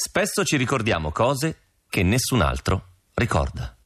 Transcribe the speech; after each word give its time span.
Spesso 0.00 0.44
ci 0.44 0.56
ricordiamo 0.56 1.10
cose 1.10 1.56
che 1.88 2.04
nessun 2.04 2.40
altro 2.40 2.82
ricorda. 3.14 3.76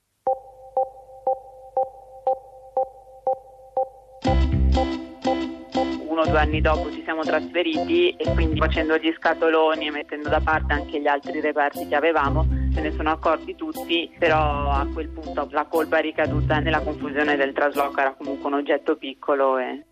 uno 6.06 6.20
o 6.20 6.26
due 6.26 6.38
anni 6.38 6.60
dopo 6.60 6.92
ci 6.92 7.00
siamo 7.02 7.22
trasferiti 7.22 8.10
e 8.10 8.30
quindi 8.34 8.58
facendo 8.58 8.98
gli 8.98 9.10
scatoloni 9.16 9.86
e 9.86 9.90
mettendo 9.90 10.28
da 10.28 10.40
parte 10.40 10.74
anche 10.74 11.00
gli 11.00 11.06
altri 11.06 11.40
reperti 11.40 11.88
che 11.88 11.94
avevamo 11.94 12.46
se 12.74 12.82
ne 12.82 12.92
sono 12.92 13.10
accorti 13.10 13.56
tutti, 13.56 14.14
però 14.18 14.68
a 14.68 14.86
quel 14.92 15.08
punto 15.08 15.48
la 15.50 15.64
colpa 15.64 15.96
è 15.96 16.02
ricaduta 16.02 16.58
nella 16.58 16.80
confusione 16.80 17.36
del 17.36 17.54
trasloco, 17.54 17.98
era 17.98 18.12
comunque 18.12 18.48
un 18.48 18.56
oggetto 18.56 18.96
piccolo 18.96 19.56
e... 19.56 19.86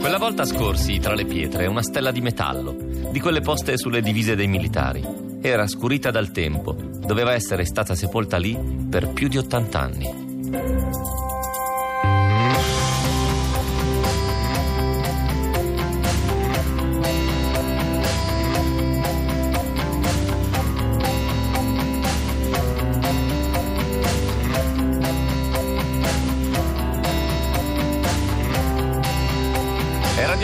Quella 0.00 0.16
volta 0.16 0.46
scorsi 0.46 0.98
tra 0.98 1.14
le 1.14 1.26
pietre 1.26 1.66
una 1.66 1.82
stella 1.82 2.10
di 2.10 2.22
metallo, 2.22 2.74
di 3.12 3.20
quelle 3.20 3.42
poste 3.42 3.76
sulle 3.76 4.00
divise 4.00 4.34
dei 4.34 4.48
militari. 4.48 5.06
Era 5.42 5.66
scurita 5.66 6.10
dal 6.10 6.30
tempo, 6.30 6.72
doveva 6.72 7.34
essere 7.34 7.66
stata 7.66 7.94
sepolta 7.94 8.38
lì 8.38 8.58
per 8.88 9.08
più 9.08 9.28
di 9.28 9.36
80 9.36 9.78
anni. 9.78 10.29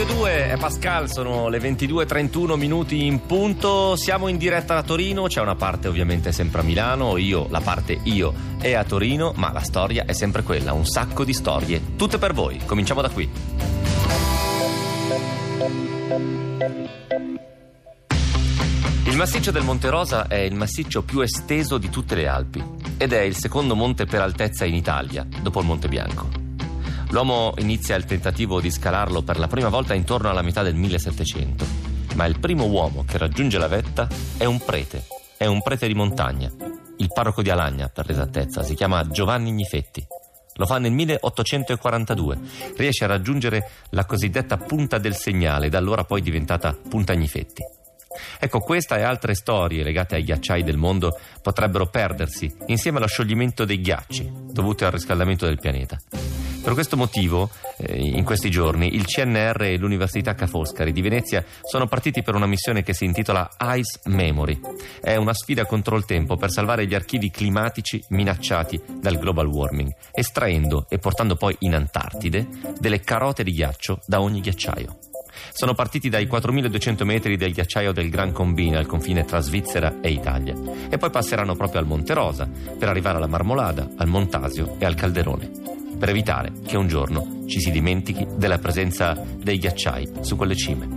2, 0.06 0.50
è 0.50 0.56
Pascal, 0.56 1.10
sono 1.10 1.48
le 1.48 1.58
22.31 1.58 2.56
minuti 2.56 3.06
in 3.06 3.26
punto, 3.26 3.96
siamo 3.96 4.28
in 4.28 4.36
diretta 4.36 4.74
da 4.74 4.82
Torino, 4.82 5.24
c'è 5.24 5.40
una 5.40 5.56
parte 5.56 5.88
ovviamente 5.88 6.32
sempre 6.32 6.60
a 6.60 6.64
Milano, 6.64 7.16
io, 7.16 7.46
la 7.50 7.60
parte 7.60 7.98
io 8.04 8.32
è 8.60 8.72
a 8.74 8.84
Torino, 8.84 9.32
ma 9.36 9.52
la 9.52 9.60
storia 9.60 10.04
è 10.04 10.12
sempre 10.12 10.42
quella, 10.42 10.72
un 10.72 10.86
sacco 10.86 11.24
di 11.24 11.32
storie, 11.32 11.96
tutte 11.96 12.18
per 12.18 12.32
voi, 12.32 12.60
cominciamo 12.64 13.02
da 13.02 13.08
qui. 13.10 13.28
Il 19.04 19.16
massiccio 19.16 19.50
del 19.50 19.62
Monte 19.62 19.88
Rosa 19.88 20.28
è 20.28 20.36
il 20.36 20.54
massiccio 20.54 21.02
più 21.02 21.20
esteso 21.20 21.78
di 21.78 21.88
tutte 21.90 22.14
le 22.14 22.28
Alpi 22.28 22.62
ed 22.96 23.12
è 23.12 23.20
il 23.20 23.36
secondo 23.36 23.74
monte 23.74 24.04
per 24.04 24.20
altezza 24.20 24.64
in 24.64 24.74
Italia, 24.74 25.26
dopo 25.42 25.60
il 25.60 25.66
Monte 25.66 25.88
Bianco. 25.88 26.45
L'uomo 27.16 27.54
inizia 27.60 27.96
il 27.96 28.04
tentativo 28.04 28.60
di 28.60 28.70
scalarlo 28.70 29.22
per 29.22 29.38
la 29.38 29.46
prima 29.46 29.70
volta 29.70 29.94
intorno 29.94 30.28
alla 30.28 30.42
metà 30.42 30.62
del 30.62 30.74
1700, 30.74 31.64
ma 32.14 32.26
il 32.26 32.38
primo 32.38 32.66
uomo 32.66 33.06
che 33.06 33.16
raggiunge 33.16 33.56
la 33.56 33.68
vetta 33.68 34.06
è 34.36 34.44
un 34.44 34.62
prete, 34.62 35.02
è 35.38 35.46
un 35.46 35.62
prete 35.62 35.86
di 35.86 35.94
montagna, 35.94 36.52
il 36.98 37.10
parroco 37.10 37.40
di 37.40 37.48
Alagna 37.48 37.88
per 37.88 38.06
l'esattezza, 38.06 38.62
si 38.62 38.74
chiama 38.74 39.08
Giovanni 39.08 39.50
Gnifetti. 39.50 40.06
Lo 40.56 40.66
fa 40.66 40.76
nel 40.76 40.92
1842, 40.92 42.38
riesce 42.76 43.04
a 43.04 43.08
raggiungere 43.08 43.70
la 43.92 44.04
cosiddetta 44.04 44.58
punta 44.58 44.98
del 44.98 45.14
segnale, 45.14 45.70
da 45.70 45.78
allora 45.78 46.04
poi 46.04 46.20
diventata 46.20 46.76
punta 46.86 47.14
Gnifetti. 47.14 47.62
Ecco, 48.38 48.60
questa 48.60 48.98
e 48.98 49.02
altre 49.02 49.34
storie 49.34 49.82
legate 49.82 50.16
ai 50.16 50.22
ghiacciai 50.22 50.62
del 50.62 50.76
mondo 50.76 51.18
potrebbero 51.40 51.86
perdersi 51.86 52.54
insieme 52.66 52.98
allo 52.98 53.06
scioglimento 53.06 53.64
dei 53.64 53.80
ghiacci 53.80 54.30
dovuti 54.50 54.84
al 54.84 54.92
riscaldamento 54.92 55.46
del 55.46 55.58
pianeta. 55.58 55.98
Per 56.66 56.74
questo 56.74 56.96
motivo, 56.96 57.48
eh, 57.76 57.96
in 57.96 58.24
questi 58.24 58.50
giorni, 58.50 58.96
il 58.96 59.04
CNR 59.04 59.62
e 59.62 59.76
l'Università 59.76 60.34
Ca' 60.34 60.48
Foscari 60.48 60.90
di 60.90 61.00
Venezia 61.00 61.44
sono 61.62 61.86
partiti 61.86 62.24
per 62.24 62.34
una 62.34 62.48
missione 62.48 62.82
che 62.82 62.92
si 62.92 63.04
intitola 63.04 63.48
Ice 63.76 64.00
Memory. 64.06 64.58
È 65.00 65.14
una 65.14 65.32
sfida 65.32 65.64
contro 65.64 65.96
il 65.96 66.04
tempo 66.04 66.36
per 66.36 66.50
salvare 66.50 66.84
gli 66.88 66.94
archivi 66.96 67.30
climatici 67.30 68.02
minacciati 68.08 68.82
dal 69.00 69.16
global 69.16 69.46
warming, 69.46 69.94
estraendo 70.10 70.86
e 70.88 70.98
portando 70.98 71.36
poi 71.36 71.54
in 71.60 71.76
Antartide 71.76 72.48
delle 72.80 72.98
carote 72.98 73.44
di 73.44 73.52
ghiaccio 73.52 74.00
da 74.04 74.20
ogni 74.20 74.40
ghiacciaio. 74.40 74.98
Sono 75.52 75.74
partiti 75.74 76.08
dai 76.08 76.26
4200 76.26 77.04
metri 77.04 77.36
del 77.36 77.52
ghiacciaio 77.52 77.92
del 77.92 78.10
Gran 78.10 78.32
Combina 78.32 78.80
al 78.80 78.86
confine 78.86 79.24
tra 79.24 79.38
Svizzera 79.38 80.00
e 80.00 80.10
Italia 80.10 80.56
e 80.90 80.98
poi 80.98 81.10
passeranno 81.10 81.54
proprio 81.54 81.78
al 81.78 81.86
Monte 81.86 82.12
Rosa 82.12 82.50
per 82.76 82.88
arrivare 82.88 83.18
alla 83.18 83.28
Marmolada, 83.28 83.88
al 83.98 84.08
Montasio 84.08 84.74
e 84.80 84.84
al 84.84 84.96
Calderone 84.96 85.84
per 85.98 86.08
evitare 86.10 86.52
che 86.66 86.76
un 86.76 86.86
giorno 86.86 87.44
ci 87.46 87.60
si 87.60 87.70
dimentichi 87.70 88.26
della 88.36 88.58
presenza 88.58 89.14
dei 89.36 89.58
ghiacciai 89.58 90.10
su 90.20 90.36
quelle 90.36 90.54
cime. 90.54 90.88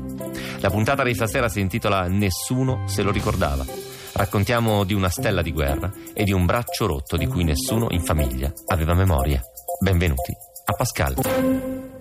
La 0.60 0.70
puntata 0.70 1.04
di 1.04 1.14
stasera 1.14 1.48
si 1.50 1.60
intitola 1.60 2.08
Nessuno 2.08 2.88
se 2.88 3.02
lo 3.02 3.12
ricordava. 3.12 3.66
Raccontiamo 4.14 4.84
di 4.84 4.94
una 4.94 5.10
stella 5.10 5.42
di 5.42 5.52
guerra 5.52 5.92
e 6.14 6.24
di 6.24 6.34
un 6.34 6.46
braccio 6.46 6.88
rotto 6.88 7.16
di 7.16 7.28
cui 7.28 7.44
nessuno 7.44 7.88
in 7.92 8.02
famiglia 8.02 8.52
aveva 8.68 8.94
memoria. 8.94 9.42
Benvenuti 9.82 10.34
a 10.66 10.74
Pascal. 10.74 11.99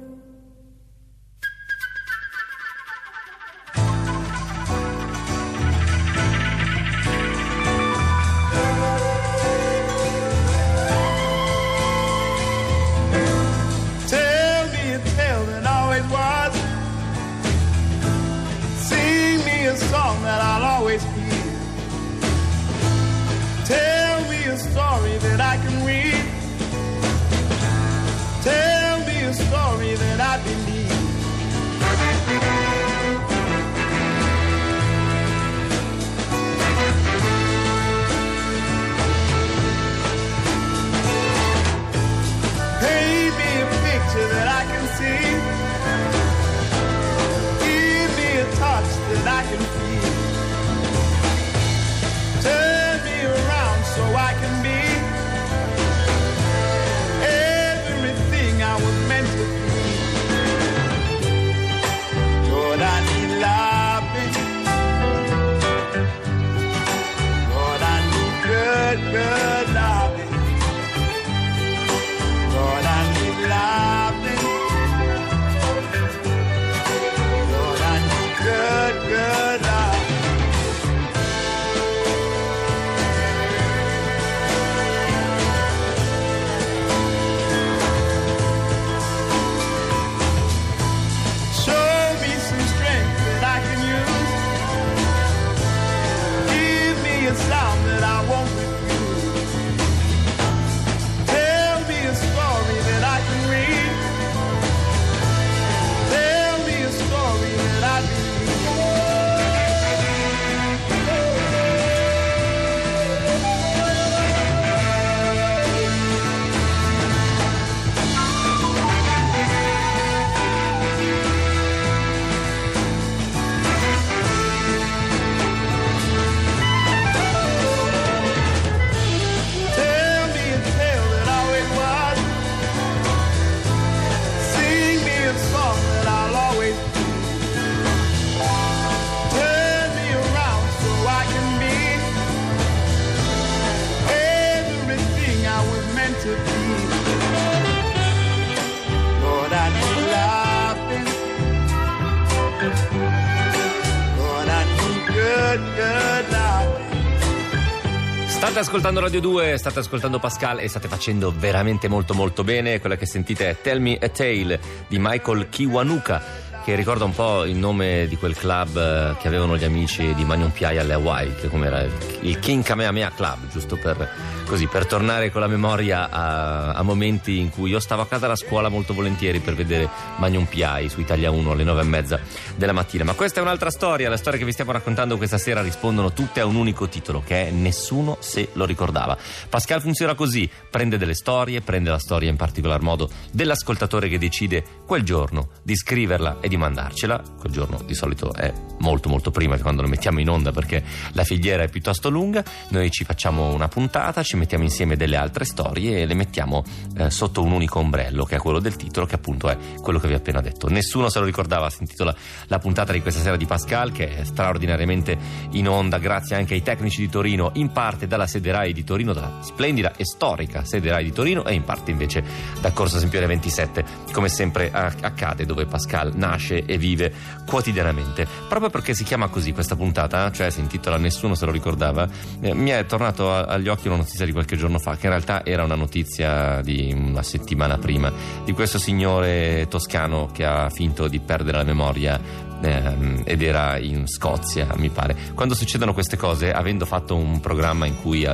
State 158.59 158.73
ascoltando 158.73 158.99
Radio 158.99 159.21
2, 159.21 159.57
state 159.57 159.79
ascoltando 159.79 160.19
Pascal 160.19 160.59
e 160.59 160.67
state 160.67 160.89
facendo 160.89 161.33
veramente 161.33 161.87
molto 161.87 162.13
molto 162.13 162.43
bene. 162.43 162.81
Quella 162.81 162.97
che 162.97 163.07
sentite 163.07 163.51
è 163.51 163.61
Tell 163.61 163.81
Me 163.81 163.97
a 163.97 164.09
Tale 164.09 164.59
di 164.89 164.99
Michael 164.99 165.49
Kiwanuka 165.49 166.48
che 166.65 166.75
ricorda 166.75 167.05
un 167.05 167.15
po' 167.15 167.45
il 167.45 167.57
nome 167.57 168.07
di 168.09 168.17
quel 168.17 168.37
club 168.37 168.77
eh, 168.77 169.17
che 169.21 169.29
avevano 169.29 169.57
gli 169.57 169.65
amici 169.65 170.15
di 170.15 170.25
Magnum 170.25 170.51
P.I. 170.51 170.79
alle 170.79 170.93
Hawaii, 170.93 171.35
che 171.35 171.49
come 171.49 171.67
era 171.67 171.87
il 172.21 172.39
King 172.39 172.63
Kamehameha 172.63 173.11
Club, 173.15 173.49
giusto 173.51 173.77
per, 173.77 174.09
così, 174.47 174.67
per 174.67 174.87
tornare 174.87 175.31
con 175.31 175.41
la 175.41 175.47
memoria 175.47 176.11
a, 176.11 176.73
a, 176.75 176.83
momenti 176.83 177.39
in 177.39 177.51
cui 177.51 177.71
io 177.71 177.81
stavo 177.81 178.03
a 178.03 178.07
casa 178.07 178.27
alla 178.27 178.37
scuola 178.37 178.69
molto 178.69 178.93
volentieri 178.93 179.39
per 179.39 179.55
vedere 179.55 179.89
Magnum 180.17 180.45
P.I. 180.45 180.89
su 180.89 181.01
Italia 181.01 181.31
1 181.31 181.51
alle 181.51 181.65
nove 181.65 181.81
e 181.81 181.85
mezza 181.85 182.21
della 182.55 182.73
mattina. 182.73 183.05
Ma 183.05 183.15
questa 183.15 183.41
è 183.41 183.43
un'altra 183.43 183.71
storia, 183.71 184.11
la 184.11 184.17
storia 184.17 184.39
che 184.39 184.45
vi 184.45 184.53
stiamo 184.53 184.73
raccontando 184.73 185.17
questa 185.17 185.39
sera 185.39 185.63
rispondono 185.63 186.13
tutte 186.13 186.41
a 186.41 186.45
un 186.47 186.57
unico 186.57 186.89
titolo, 186.89 187.23
che 187.25 187.49
è 187.49 187.51
Nessuno 187.51 188.19
se 188.21 188.49
lo 188.53 188.67
ricordava. 188.67 189.17
Pascal 189.49 189.81
funziona 189.81 190.15
così, 190.15 190.49
prende 190.71 190.99
delle 190.99 191.15
storie, 191.15 191.63
prende 191.63 191.89
la 191.89 191.99
storia 191.99 192.29
in 192.29 192.37
particolar 192.37 192.81
modo 192.83 193.09
dell'ascoltatore 193.31 194.09
che 194.09 194.19
decide 194.19 194.65
quel 194.85 195.03
giorno 195.03 195.49
di 195.63 195.75
scriverla 195.75 196.39
e 196.41 196.49
di 196.49 196.57
mandarcela. 196.59 197.23
Quel 197.39 197.53
giorno 197.53 197.81
di 197.85 197.95
solito 197.95 198.33
è 198.35 198.53
molto 198.79 199.09
molto 199.09 199.31
prima 199.31 199.57
di 199.57 199.63
quando 199.63 199.83
lo 199.83 199.89
mettiamo 199.89 200.21
in 200.21 200.29
onda 200.29 200.53
perché 200.53 200.83
la 201.13 201.25
filiera 201.25 201.63
è 201.63 201.69
piuttosto 201.69 202.11
lunga. 202.11 202.45
Noi 202.71 202.91
ci 202.91 203.05
facciamo 203.05 203.53
una 203.53 203.69
puntata, 203.69 204.23
ci 204.23 204.37
mettiamo 204.37 204.65
insieme 204.65 204.97
delle 204.97 205.17
altre 205.17 205.45
storie 205.45 206.01
e 206.01 206.07
le 206.07 206.15
mettiamo 206.15 206.65
eh, 206.97 207.11
sotto 207.11 207.43
un 207.43 207.53
unico 207.53 207.79
ombrello 207.79 208.25
che 208.25 208.37
è 208.37 208.39
quello 208.39 208.61
del 208.61 208.77
titolo 208.77 209.07
che 209.07 209.15
appunto 209.15 209.49
è 209.49 209.57
quello 209.81 209.99
che 209.99 210.09
vi 210.09 210.15
ho 210.15 210.19
appena 210.19 210.41
detto. 210.41 210.69
Nessuno 210.69 211.09
se 211.09 211.19
lo 211.19 211.25
ricordava, 211.25 211.71
si 211.71 211.79
intitola 211.81 212.15
la 212.47 212.59
puntata 212.59 212.93
di 212.93 213.01
questa 213.01 213.21
sera 213.21 213.37
di 213.37 213.47
Pascal 213.47 213.93
che 213.93 214.17
è 214.17 214.25
straordinariamente 214.25 215.17
in 215.53 215.69
onda 215.69 215.99
grazie 215.99 216.37
anche 216.37 216.55
ai 216.55 216.63
tecnici 216.63 217.01
di 217.01 217.09
Torino, 217.09 217.51
in 217.55 217.73
parte 217.73 218.07
dalla 218.07 218.27
sede 218.27 218.53
RAI 218.53 218.73
di 218.73 218.85
Torino, 218.85 219.13
dalla 219.13 219.39
splendida 219.41 219.93
e 219.97 220.05
storica 220.05 220.65
sede 220.65 220.91
RAI 220.91 221.05
di 221.05 221.13
Torino 221.13 221.45
e 221.45 221.55
in 221.55 221.65
parte 221.65 221.91
invece 221.91 222.23
da 222.61 222.73
Corso 222.73 222.99
Sempione 222.99 223.27
27 223.27 223.85
come 224.13 224.29
sempre 224.29 224.71
accade 224.71 225.45
dove 225.45 225.67
Pascal 225.67 226.13
nasce 226.15 226.38
nasce 226.39 226.65
e 226.65 226.79
vive 226.79 227.13
quotidianamente. 227.45 228.27
Proprio 228.49 228.71
perché 228.71 228.95
si 228.95 229.03
chiama 229.03 229.29
così 229.29 229.53
questa 229.53 229.75
puntata, 229.75 230.31
cioè 230.31 230.51
si 230.51 230.61
intitola 230.61 230.97
Nessuno 230.97 231.35
se 231.35 231.45
lo 231.45 231.51
ricordava, 231.51 232.09
eh, 232.41 232.55
mi 232.55 232.71
è 232.71 232.87
tornato 232.87 233.33
a, 233.33 233.41
agli 233.41 233.69
occhi 233.69 233.89
una 233.89 233.97
notizia 233.97 234.25
di 234.25 234.33
qualche 234.33 234.57
giorno 234.57 234.79
fa, 234.79 234.97
che 234.97 235.07
in 235.07 235.13
realtà 235.13 235.45
era 235.45 235.65
una 235.65 235.75
notizia 235.75 236.61
di 236.63 236.95
una 236.97 237.23
settimana 237.23 237.77
prima, 237.77 238.13
di 238.45 238.53
questo 238.53 238.79
signore 238.79 239.67
toscano 239.69 240.31
che 240.33 240.45
ha 240.45 240.71
finto 240.71 241.09
di 241.09 241.19
perdere 241.19 241.59
la 241.59 241.65
memoria 241.65 242.21
ehm, 242.61 243.23
ed 243.25 243.43
era 243.43 243.79
in 243.79 244.07
Scozia, 244.07 244.69
mi 244.77 244.89
pare. 244.91 245.17
Quando 245.35 245.55
succedono 245.55 245.93
queste 245.93 246.17
cose, 246.17 246.53
avendo 246.53 246.87
fatto 246.87 247.17
un 247.17 247.41
programma 247.41 247.87
in 247.87 248.01
cui 248.01 248.25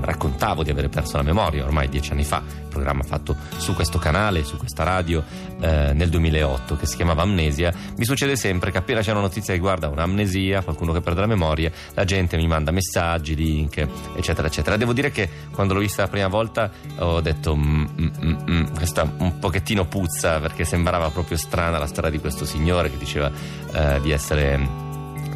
raccontavo 0.00 0.62
di 0.62 0.70
avere 0.70 0.88
perso 0.88 1.16
la 1.16 1.22
memoria 1.22 1.64
ormai 1.64 1.88
dieci 1.88 2.12
anni 2.12 2.24
fa, 2.24 2.42
programma 2.68 3.02
fatto 3.02 3.36
su 3.56 3.74
questo 3.74 3.98
canale, 3.98 4.44
su 4.44 4.56
questa 4.56 4.82
radio 4.82 5.22
eh, 5.60 5.92
nel 5.94 6.08
2008 6.08 6.76
che 6.76 6.86
si 6.86 6.96
chiamava 6.96 7.22
Amnesia, 7.22 7.72
mi 7.96 8.04
succede 8.04 8.36
sempre 8.36 8.70
che 8.70 8.78
appena 8.78 9.00
c'è 9.00 9.12
una 9.12 9.20
notizia 9.20 9.52
che 9.52 9.54
riguarda 9.54 9.88
un'amnesia, 9.88 10.62
qualcuno 10.62 10.92
che 10.92 11.00
perde 11.00 11.20
la 11.20 11.26
memoria, 11.26 11.70
la 11.94 12.04
gente 12.04 12.36
mi 12.36 12.46
manda 12.46 12.70
messaggi, 12.70 13.34
link, 13.34 13.86
eccetera, 14.14 14.48
eccetera. 14.48 14.76
Devo 14.76 14.92
dire 14.92 15.10
che 15.10 15.28
quando 15.52 15.74
l'ho 15.74 15.80
vista 15.80 16.02
la 16.02 16.08
prima 16.08 16.28
volta 16.28 16.70
ho 16.98 17.20
detto 17.20 17.56
mm, 17.56 17.84
mm, 18.00 18.36
mm 18.50 18.64
questa 18.74 19.10
un 19.18 19.38
pochettino 19.38 19.86
puzza 19.86 20.38
perché 20.40 20.64
sembrava 20.64 21.10
proprio 21.10 21.36
strana 21.36 21.78
la 21.78 21.86
storia 21.86 22.10
di 22.10 22.18
questo 22.18 22.44
signore 22.44 22.90
che 22.90 22.98
diceva 22.98 23.30
eh, 23.72 24.00
di 24.00 24.10
essere 24.10 24.84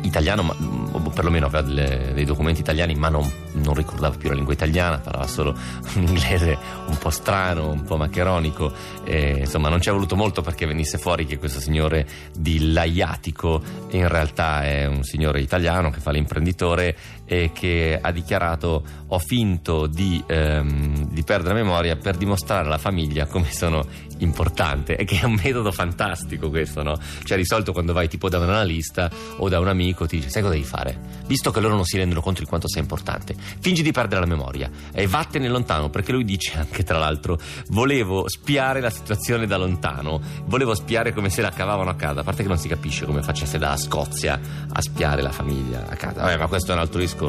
italiano, 0.03 0.43
ma, 0.43 0.55
o 0.93 1.01
perlomeno 1.11 1.47
aveva 1.47 1.63
delle, 1.63 2.13
dei 2.15 2.25
documenti 2.25 2.61
italiani, 2.61 2.95
ma 2.95 3.09
non, 3.09 3.31
non, 3.53 3.75
ricordava 3.75 4.17
più 4.17 4.29
la 4.29 4.35
lingua 4.35 4.53
italiana, 4.53 4.99
parlava 4.99 5.27
solo 5.27 5.51
un 5.97 6.03
inglese 6.03 6.59
un 6.87 6.99
po' 6.99 7.11
strano, 7.11 7.71
un 7.71 7.85
po' 7.85 7.97
maccheronico. 7.97 8.73
E, 9.05 9.39
insomma, 9.41 9.69
non 9.69 9.81
ci 9.81 9.89
è 9.89 9.93
voluto 9.93 10.17
molto 10.17 10.43
perché 10.43 10.67
venisse 10.67 10.99
fuori 10.99 11.27
che 11.27 11.39
questo 11.39 11.61
signore 11.61 12.07
di 12.37 12.73
Laiatico 12.73 13.63
in 13.91 14.09
realtà 14.09 14.63
è 14.63 14.87
un 14.87 15.03
signore 15.03 15.41
italiano 15.41 15.91
che 15.91 16.01
fa 16.01 16.11
l'imprenditore 16.11 16.97
e 17.31 17.53
che 17.53 17.97
ha 18.03 18.11
dichiarato 18.11 18.83
ho 19.07 19.19
finto 19.21 19.87
di, 19.87 20.21
ehm, 20.27 21.11
di 21.13 21.23
perdere 21.23 21.55
la 21.55 21.63
memoria 21.63 21.95
per 21.95 22.17
dimostrare 22.17 22.67
alla 22.67 22.77
famiglia 22.77 23.27
come 23.27 23.53
sono 23.53 23.87
importante 24.19 24.97
e 24.97 25.05
che 25.05 25.21
è 25.21 25.25
un 25.25 25.35
metodo 25.35 25.71
fantastico 25.71 26.49
questo, 26.51 26.83
no? 26.83 26.99
Cioè 27.23 27.37
di 27.37 27.45
solito 27.45 27.71
quando 27.71 27.93
vai 27.93 28.09
tipo 28.09 28.29
da 28.29 28.39
un 28.39 28.49
analista 28.49 29.09
o 29.37 29.49
da 29.49 29.61
un 29.61 29.69
amico 29.69 30.07
ti 30.07 30.17
dice 30.17 30.29
sai 30.29 30.43
cosa 30.43 30.55
devi 30.55 30.67
fare? 30.67 30.99
Visto 31.29 31.53
che 31.53 31.61
loro 31.61 31.77
non 31.77 31.85
si 31.85 31.97
rendono 31.99 32.21
conto 32.21 32.41
di 32.41 32.47
quanto 32.47 32.69
sei 32.69 32.83
importante, 32.83 33.37
fingi 33.61 33.83
di 33.83 33.93
perdere 33.93 34.23
la 34.23 34.27
memoria 34.27 34.69
e 34.93 35.07
vattene 35.07 35.47
lontano 35.49 35.89
perché 35.89 36.11
lui 36.11 36.25
dice 36.25 36.59
anche 36.59 36.83
tra 36.83 36.99
l'altro 36.99 37.39
volevo 37.69 38.29
spiare 38.29 38.81
la 38.81 38.91
situazione 38.91 39.47
da 39.47 39.57
lontano, 39.57 40.21
volevo 40.47 40.75
spiare 40.75 41.13
come 41.13 41.31
se 41.31 41.43
la 41.43 41.51
cavavano 41.51 41.91
a 41.91 41.95
casa, 41.95 42.21
a 42.21 42.25
parte 42.25 42.43
che 42.43 42.49
non 42.49 42.59
si 42.59 42.67
capisce 42.67 43.07
come 43.07 43.23
facesse 43.23 43.57
da 43.57 43.77
Scozia 43.77 44.41
a 44.69 44.81
spiare 44.83 45.23
la 45.23 45.31
famiglia 45.31 45.87
a 45.89 45.95
casa, 45.95 46.23
Vabbè, 46.23 46.37
ma 46.37 46.49
questo 46.49 46.73
è 46.73 46.75
un 46.75 46.81
altro 46.81 46.99
discorso. 46.99 47.20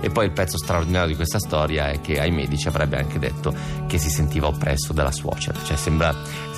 E 0.00 0.10
poi 0.10 0.26
il 0.26 0.32
pezzo 0.32 0.58
straordinario 0.58 1.08
di 1.08 1.16
questa 1.16 1.38
storia 1.38 1.88
è 1.88 2.00
che 2.00 2.20
ai 2.20 2.30
medici 2.30 2.68
avrebbe 2.68 2.98
anche 2.98 3.18
detto 3.18 3.54
che 3.86 3.98
si 3.98 4.10
sentiva 4.10 4.46
oppresso 4.46 4.92
dalla 4.92 5.12
suocera, 5.12 5.58
cioè 5.64 5.76
sembra 5.76 6.14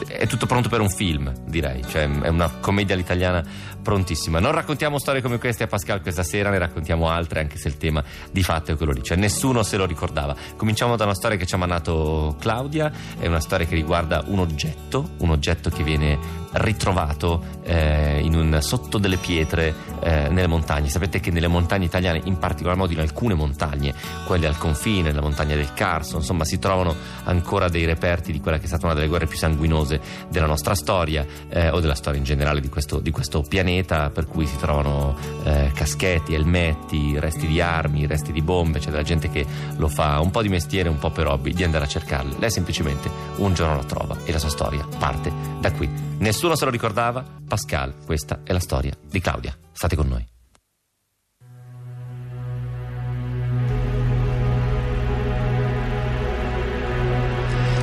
è 0.07 0.27
tutto 0.27 0.47
pronto 0.47 0.69
per 0.69 0.81
un 0.81 0.89
film, 0.89 1.33
direi. 1.47 1.83
Cioè, 1.87 2.09
è 2.09 2.29
una 2.29 2.49
commedia 2.61 2.95
all'italiana 2.95 3.45
prontissima. 3.83 4.39
Non 4.39 4.53
raccontiamo 4.53 4.99
storie 4.99 5.23
come 5.23 5.39
queste 5.39 5.65
a 5.65 5.67
Pascal 5.67 6.03
questa 6.03 6.23
sera, 6.23 6.51
ne 6.51 6.59
raccontiamo 6.59 7.09
altre, 7.09 7.41
anche 7.41 7.59
se 7.59 7.69
il 7.69 7.77
tema 7.77 8.03
di 8.31 8.43
fatto 8.43 8.73
è 8.73 8.77
quello 8.77 8.93
lì. 8.93 9.03
Cioè, 9.03 9.17
nessuno 9.17 9.63
se 9.63 9.77
lo 9.77 9.87
ricordava. 9.87 10.35
Cominciamo 10.57 10.97
da 10.97 11.05
una 11.05 11.15
storia 11.15 11.37
che 11.37 11.47
ci 11.47 11.55
ha 11.55 11.59
mandato 11.59 12.37
Claudia, 12.39 12.93
è 13.19 13.27
una 13.27 13.41
storia 13.41 13.67
che 13.67 13.75
riguarda 13.75 14.25
un 14.27 14.39
oggetto, 14.39 15.11
un 15.19 15.31
oggetto 15.31 15.71
che 15.71 15.83
viene 15.83 16.41
ritrovato 16.53 17.45
eh, 17.63 18.29
un, 18.33 18.59
sotto 18.61 18.99
delle 18.99 19.17
pietre 19.17 19.75
eh, 20.01 20.29
nelle 20.29 20.47
montagne. 20.47 20.89
Sapete 20.89 21.21
che 21.21 21.31
nelle 21.31 21.49
montagne 21.49 21.85
italiane, 21.85 22.21
in 22.25 22.39
particolar 22.39 22.77
modo 22.77 22.93
in 22.93 23.01
alcune 23.01 23.35
montagne, 23.35 23.95
quelle 24.25 24.47
al 24.47 24.59
confine, 24.59 25.13
la 25.13 25.21
montagna 25.21 25.55
del 25.55 25.73
Carso, 25.75 26.17
insomma, 26.17 26.45
si 26.45 26.59
trovano 26.59 26.95
ancora 27.25 27.69
dei 27.69 27.85
reperti 27.85 28.33
di 28.33 28.41
quella 28.41 28.59
che 28.59 28.65
è 28.65 28.69
stata 28.69 28.87
una 28.87 28.95
delle 28.95 29.07
guerre 29.07 29.27
più 29.27 29.37
sanguinose 29.37 30.01
della 30.29 30.47
nostra 30.47 30.75
storia 30.75 31.25
eh, 31.49 31.69
o 31.71 31.81
della 31.81 31.95
storia 31.95 32.19
in 32.19 32.25
generale 32.25 32.61
di 32.61 32.69
questo, 32.69 32.99
di 32.99 33.11
questo, 33.11 33.43
pianeta, 33.43 33.69
per 34.13 34.27
cui 34.27 34.47
si 34.47 34.57
trovano 34.57 35.17
eh, 35.45 35.71
caschetti, 35.73 36.35
elmetti, 36.35 37.19
resti 37.19 37.47
di 37.47 37.61
armi, 37.61 38.07
resti 38.07 38.33
di 38.33 38.43
bombe, 38.43 38.79
c'è 38.79 38.91
della 38.91 39.03
gente 39.03 39.31
che 39.31 39.47
lo 39.77 39.89
fa 39.89 40.21
un 40.21 40.31
po' 40.31 40.43
di 40.43 40.49
mestiere, 40.49 40.89
un 40.89 40.99
po' 40.99 41.11
per 41.11 41.27
hobby, 41.27 41.53
di 41.53 41.65
andare 41.65 41.85
a 41.85 41.89
cercarle. 41.89 42.37
Lei 42.39 42.51
semplicemente 42.51 43.11
un 43.37 43.55
giorno 43.55 43.77
la 43.77 43.85
trova 43.85 44.17
e 44.25 44.33
la 44.33 44.39
sua 44.39 44.51
storia 44.51 44.87
parte 44.99 45.33
da 45.61 45.73
qui. 45.73 45.89
Nessuno 46.19 46.57
se 46.57 46.65
lo 46.65 46.71
ricordava? 46.71 47.25
Pascal, 47.47 47.95
questa 48.05 48.41
è 48.45 48.53
la 48.53 48.61
storia 48.61 48.93
di 49.03 49.21
Claudia. 49.21 49.57
State 49.73 49.97
con 49.97 50.09
noi. 50.09 50.27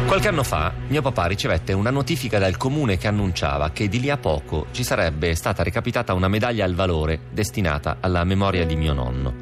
Qualche 0.08 0.30
anno 0.30 0.44
fa 0.44 0.72
mio 0.88 1.02
papà 1.02 1.26
ricevette 1.26 1.74
una 1.74 1.90
notifica 1.90 2.40
dal 2.40 2.56
comune 2.56 2.98
che 2.98 3.10
annunciava 3.10 3.72
che 3.72 3.90
di 3.90 4.00
lì 4.00 4.10
a 4.10 4.16
poco 4.16 4.68
ci 4.72 4.86
sarebbe 4.86 5.36
stata 5.36 5.64
recapitata 5.64 6.14
una 6.14 6.30
medaglia 6.30 6.64
al 6.64 6.76
valore 6.76 7.20
destinata 7.30 7.98
alla 8.00 8.24
memoria 8.24 8.66
di 8.66 8.78
mio 8.78 8.94
nonno. 8.94 9.34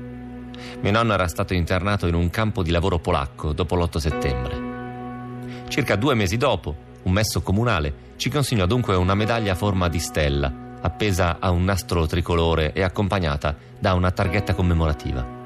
Mio 0.81 0.91
nonno 0.91 1.13
era 1.13 1.27
stato 1.27 1.53
internato 1.53 2.07
in 2.07 2.15
un 2.15 2.31
campo 2.31 2.63
di 2.63 2.71
lavoro 2.71 2.97
polacco 2.97 3.53
dopo 3.53 3.75
l'8 3.75 3.97
settembre. 3.97 5.67
Circa 5.67 5.95
due 5.97 6.15
mesi 6.15 6.35
dopo, 6.35 6.75
un 7.03 7.11
messo 7.11 7.43
comunale 7.43 8.13
ci 8.15 8.31
consegnò 8.31 8.65
dunque 8.65 8.95
una 8.95 9.13
medaglia 9.13 9.51
a 9.51 9.55
forma 9.55 9.87
di 9.87 9.99
stella, 9.99 10.51
appesa 10.81 11.37
a 11.39 11.51
un 11.51 11.63
nastro 11.63 12.07
tricolore 12.07 12.73
e 12.73 12.81
accompagnata 12.81 13.55
da 13.77 13.93
una 13.93 14.09
targhetta 14.09 14.55
commemorativa. 14.55 15.44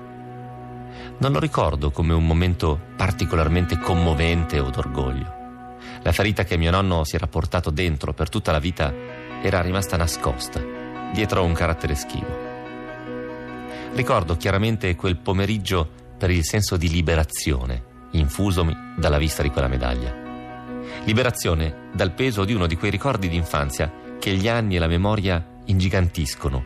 Non 1.19 1.33
lo 1.33 1.39
ricordo 1.39 1.91
come 1.91 2.13
un 2.13 2.25
momento 2.25 2.79
particolarmente 2.95 3.77
commovente 3.77 4.61
o 4.61 4.69
d'orgoglio. 4.69 5.77
La 6.01 6.13
ferita 6.13 6.45
che 6.45 6.55
mio 6.55 6.71
nonno 6.71 7.03
si 7.03 7.17
era 7.17 7.27
portato 7.27 7.71
dentro 7.71 8.13
per 8.13 8.29
tutta 8.29 8.53
la 8.53 8.59
vita 8.59 8.93
era 9.41 9.59
rimasta 9.59 9.97
nascosta, 9.97 10.61
dietro 11.11 11.43
un 11.43 11.51
carattere 11.51 11.95
schivo. 11.95 12.47
Ricordo 13.95 14.37
chiaramente 14.37 14.95
quel 14.95 15.17
pomeriggio 15.17 15.89
per 16.17 16.29
il 16.29 16.45
senso 16.45 16.77
di 16.77 16.89
liberazione 16.89 17.83
infusomi 18.11 18.73
dalla 18.95 19.17
vista 19.17 19.43
di 19.43 19.49
quella 19.49 19.67
medaglia. 19.67 20.15
Liberazione 21.03 21.89
dal 21.93 22.13
peso 22.13 22.45
di 22.45 22.53
uno 22.53 22.65
di 22.65 22.77
quei 22.77 22.91
ricordi 22.91 23.27
d'infanzia 23.27 23.91
che 24.19 24.31
gli 24.35 24.47
anni 24.47 24.77
e 24.77 24.79
la 24.79 24.87
memoria 24.87 25.45
ingigantiscono, 25.65 26.63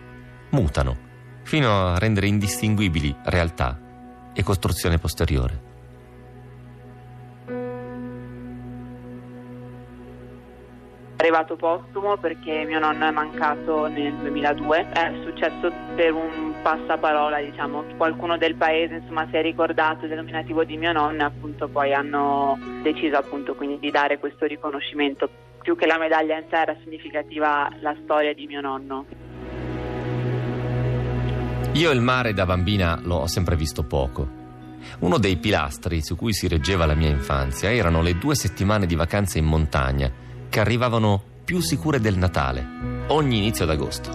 mutano, 0.52 0.98
fino 1.42 1.88
a 1.88 1.98
rendere 1.98 2.28
indistinguibili 2.28 3.16
realtà 3.24 3.83
e 4.34 4.44
costruzione 4.44 4.98
posteriore. 4.98 5.72
arrivato 11.24 11.56
postumo 11.56 12.18
perché 12.18 12.66
mio 12.66 12.80
nonno 12.80 13.08
è 13.08 13.12
mancato 13.12 13.88
nel 13.88 14.14
2002, 14.14 14.90
è 14.90 15.14
successo 15.24 15.72
per 15.96 16.12
un 16.12 16.54
passaparola, 16.62 17.40
diciamo, 17.40 17.86
qualcuno 17.96 18.38
del 18.38 18.56
paese 18.56 18.96
insomma, 18.96 19.26
si 19.30 19.38
è 19.38 19.42
ricordato 19.42 20.06
del 20.06 20.18
nominativo 20.18 20.66
di 20.66 20.76
mio 20.76 20.92
nonno 20.92 21.22
e 21.22 21.24
appunto 21.24 21.70
poi 21.70 21.94
hanno 21.94 22.58
deciso 22.82 23.16
appunto 23.16 23.56
quindi 23.56 23.80
di 23.80 23.90
dare 23.90 24.20
questo 24.20 24.46
riconoscimento. 24.46 25.30
Più 25.62 25.78
che 25.78 25.86
la 25.86 25.98
medaglia 25.98 26.38
in 26.38 26.46
sé 26.50 26.58
era 26.58 26.76
significativa 26.84 27.70
la 27.80 27.96
storia 28.04 28.34
di 28.34 28.46
mio 28.46 28.60
nonno. 28.60 29.06
Io 31.74 31.90
il 31.90 32.02
mare 32.02 32.36
da 32.36 32.46
bambina 32.46 33.00
l'ho 33.02 33.26
sempre 33.26 33.56
visto 33.56 33.82
poco. 33.82 34.42
Uno 35.00 35.18
dei 35.18 35.38
pilastri 35.38 36.04
su 36.04 36.16
cui 36.16 36.32
si 36.32 36.48
reggeva 36.48 36.86
la 36.86 36.94
mia 36.94 37.10
infanzia 37.10 37.74
erano 37.74 38.04
le 38.04 38.16
due 38.20 38.36
settimane 38.36 38.86
di 38.86 38.94
vacanze 38.94 39.40
in 39.40 39.46
montagna 39.46 40.12
che 40.50 40.60
arrivavano 40.60 41.20
più 41.44 41.62
sicure 41.62 42.00
del 42.00 42.16
Natale, 42.16 43.06
ogni 43.08 43.38
inizio 43.38 43.66
d'agosto. 43.66 44.12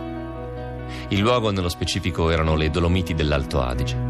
Il 1.09 1.19
luogo 1.19 1.51
nello 1.51 1.69
specifico 1.69 2.31
erano 2.31 2.55
le 2.55 2.71
Dolomiti 2.71 3.13
dell'Alto 3.13 3.61
Adige. 3.61 4.07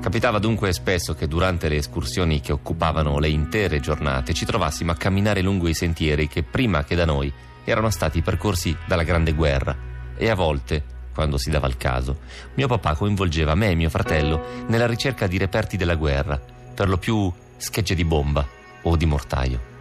Capitava 0.00 0.40
dunque 0.40 0.72
spesso 0.72 1.14
che 1.14 1.28
durante 1.28 1.68
le 1.68 1.76
escursioni 1.76 2.40
che 2.40 2.50
occupavano 2.50 3.20
le 3.20 3.28
intere 3.28 3.78
giornate 3.78 4.34
ci 4.34 4.44
trovassimo 4.44 4.90
a 4.90 4.96
camminare 4.96 5.42
lungo 5.42 5.68
i 5.68 5.74
sentieri 5.74 6.26
che 6.26 6.42
prima 6.42 6.82
che 6.82 6.96
da 6.96 7.04
noi 7.04 7.32
erano 7.62 7.90
stati 7.90 8.20
percorsi 8.20 8.76
dalla 8.84 9.04
Grande 9.04 9.32
Guerra 9.32 9.76
e 10.16 10.28
a 10.28 10.34
volte 10.34 10.93
quando 11.14 11.38
si 11.38 11.48
dava 11.48 11.68
il 11.68 11.76
caso, 11.76 12.18
mio 12.54 12.66
papà 12.66 12.96
coinvolgeva 12.96 13.54
me 13.54 13.70
e 13.70 13.74
mio 13.76 13.88
fratello 13.88 14.66
nella 14.66 14.86
ricerca 14.86 15.28
di 15.28 15.38
reperti 15.38 15.76
della 15.76 15.94
guerra, 15.94 16.38
per 16.74 16.88
lo 16.88 16.98
più 16.98 17.32
schegge 17.56 17.94
di 17.94 18.04
bomba 18.04 18.46
o 18.82 18.96
di 18.96 19.06
mortaio. 19.06 19.72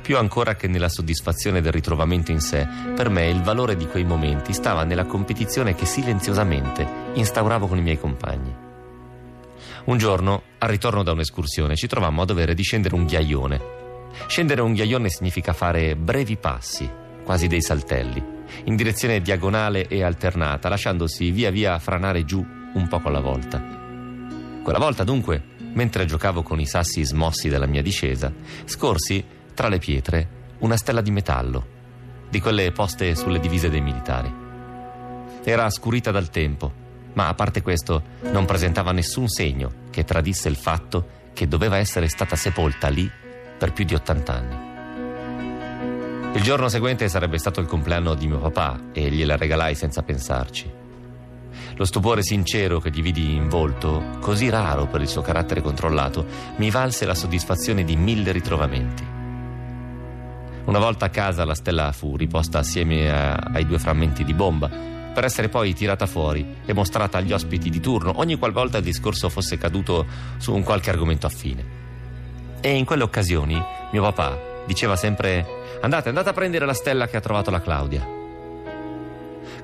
Più 0.00 0.16
ancora 0.16 0.54
che 0.54 0.68
nella 0.68 0.88
soddisfazione 0.88 1.60
del 1.60 1.72
ritrovamento 1.72 2.30
in 2.30 2.40
sé, 2.40 2.66
per 2.94 3.08
me 3.08 3.28
il 3.28 3.42
valore 3.42 3.76
di 3.76 3.86
quei 3.86 4.04
momenti 4.04 4.52
stava 4.52 4.84
nella 4.84 5.04
competizione 5.04 5.74
che 5.74 5.84
silenziosamente 5.84 6.86
instauravo 7.14 7.66
con 7.66 7.78
i 7.78 7.82
miei 7.82 7.98
compagni. 7.98 8.54
Un 9.84 9.98
giorno, 9.98 10.42
al 10.58 10.68
ritorno 10.68 11.02
da 11.02 11.12
un'escursione, 11.12 11.76
ci 11.76 11.88
trovammo 11.88 12.22
a 12.22 12.24
dover 12.24 12.54
discendere 12.54 12.94
un 12.94 13.04
ghiaione. 13.04 13.60
Scendere 14.26 14.60
un 14.60 14.72
ghiaione 14.72 15.08
significa 15.08 15.52
fare 15.52 15.96
brevi 15.96 16.36
passi, 16.36 16.88
quasi 17.24 17.46
dei 17.46 17.62
saltelli 17.62 18.31
in 18.64 18.76
direzione 18.76 19.20
diagonale 19.20 19.86
e 19.86 20.02
alternata, 20.02 20.68
lasciandosi 20.68 21.30
via 21.30 21.50
via 21.50 21.78
franare 21.78 22.24
giù 22.24 22.44
un 22.74 22.88
poco 22.88 23.08
alla 23.08 23.20
volta. 23.20 23.60
Quella 24.62 24.78
volta, 24.78 25.04
dunque, 25.04 25.42
mentre 25.74 26.04
giocavo 26.04 26.42
con 26.42 26.60
i 26.60 26.66
sassi 26.66 27.04
smossi 27.04 27.48
della 27.48 27.66
mia 27.66 27.82
discesa, 27.82 28.32
scorsi 28.64 29.24
tra 29.54 29.68
le 29.68 29.78
pietre 29.78 30.40
una 30.58 30.76
stella 30.76 31.00
di 31.00 31.10
metallo, 31.10 31.66
di 32.30 32.40
quelle 32.40 32.72
poste 32.72 33.14
sulle 33.14 33.40
divise 33.40 33.68
dei 33.68 33.80
militari. 33.80 34.32
Era 35.44 35.68
scurita 35.70 36.10
dal 36.10 36.30
tempo, 36.30 36.72
ma 37.14 37.28
a 37.28 37.34
parte 37.34 37.62
questo 37.62 38.02
non 38.30 38.44
presentava 38.44 38.92
nessun 38.92 39.28
segno 39.28 39.86
che 39.90 40.04
tradisse 40.04 40.48
il 40.48 40.56
fatto 40.56 41.20
che 41.34 41.48
doveva 41.48 41.78
essere 41.78 42.08
stata 42.08 42.36
sepolta 42.36 42.88
lì 42.88 43.10
per 43.58 43.72
più 43.72 43.84
di 43.84 43.94
80 43.94 44.32
anni. 44.32 44.71
Il 46.34 46.42
giorno 46.42 46.68
seguente 46.68 47.10
sarebbe 47.10 47.36
stato 47.36 47.60
il 47.60 47.66
compleanno 47.66 48.14
di 48.14 48.26
mio 48.26 48.38
papà 48.38 48.88
e 48.92 49.10
gliela 49.10 49.36
regalai 49.36 49.74
senza 49.74 50.02
pensarci. 50.02 50.70
Lo 51.76 51.84
stupore 51.84 52.22
sincero 52.22 52.80
che 52.80 52.90
gli 52.90 53.02
vidi 53.02 53.34
in 53.34 53.48
volto, 53.48 54.16
così 54.18 54.48
raro 54.48 54.86
per 54.86 55.02
il 55.02 55.08
suo 55.08 55.20
carattere 55.20 55.60
controllato, 55.60 56.24
mi 56.56 56.70
valse 56.70 57.04
la 57.04 57.14
soddisfazione 57.14 57.84
di 57.84 57.96
mille 57.96 58.32
ritrovamenti. 58.32 59.04
Una 60.64 60.78
volta 60.78 61.06
a 61.06 61.10
casa 61.10 61.44
la 61.44 61.54
stella 61.54 61.92
fu 61.92 62.16
riposta 62.16 62.60
assieme 62.60 63.10
a, 63.10 63.34
ai 63.34 63.66
due 63.66 63.78
frammenti 63.78 64.24
di 64.24 64.32
bomba, 64.32 64.70
per 65.12 65.24
essere 65.24 65.50
poi 65.50 65.74
tirata 65.74 66.06
fuori 66.06 66.60
e 66.64 66.72
mostrata 66.72 67.18
agli 67.18 67.32
ospiti 67.32 67.68
di 67.68 67.80
turno 67.80 68.12
ogni 68.16 68.38
qualvolta 68.38 68.78
il 68.78 68.84
discorso 68.84 69.28
fosse 69.28 69.58
caduto 69.58 70.06
su 70.38 70.54
un 70.54 70.62
qualche 70.62 70.88
argomento 70.88 71.26
affine. 71.26 71.80
E 72.62 72.74
in 72.74 72.86
quelle 72.86 73.02
occasioni 73.02 73.62
mio 73.90 74.02
papà 74.02 74.50
diceva 74.64 74.96
sempre 74.96 75.60
Andate, 75.82 76.10
andate 76.10 76.28
a 76.28 76.32
prendere 76.32 76.64
la 76.64 76.74
stella 76.74 77.08
che 77.08 77.16
ha 77.16 77.20
trovato 77.20 77.50
la 77.50 77.60
Claudia. 77.60 78.06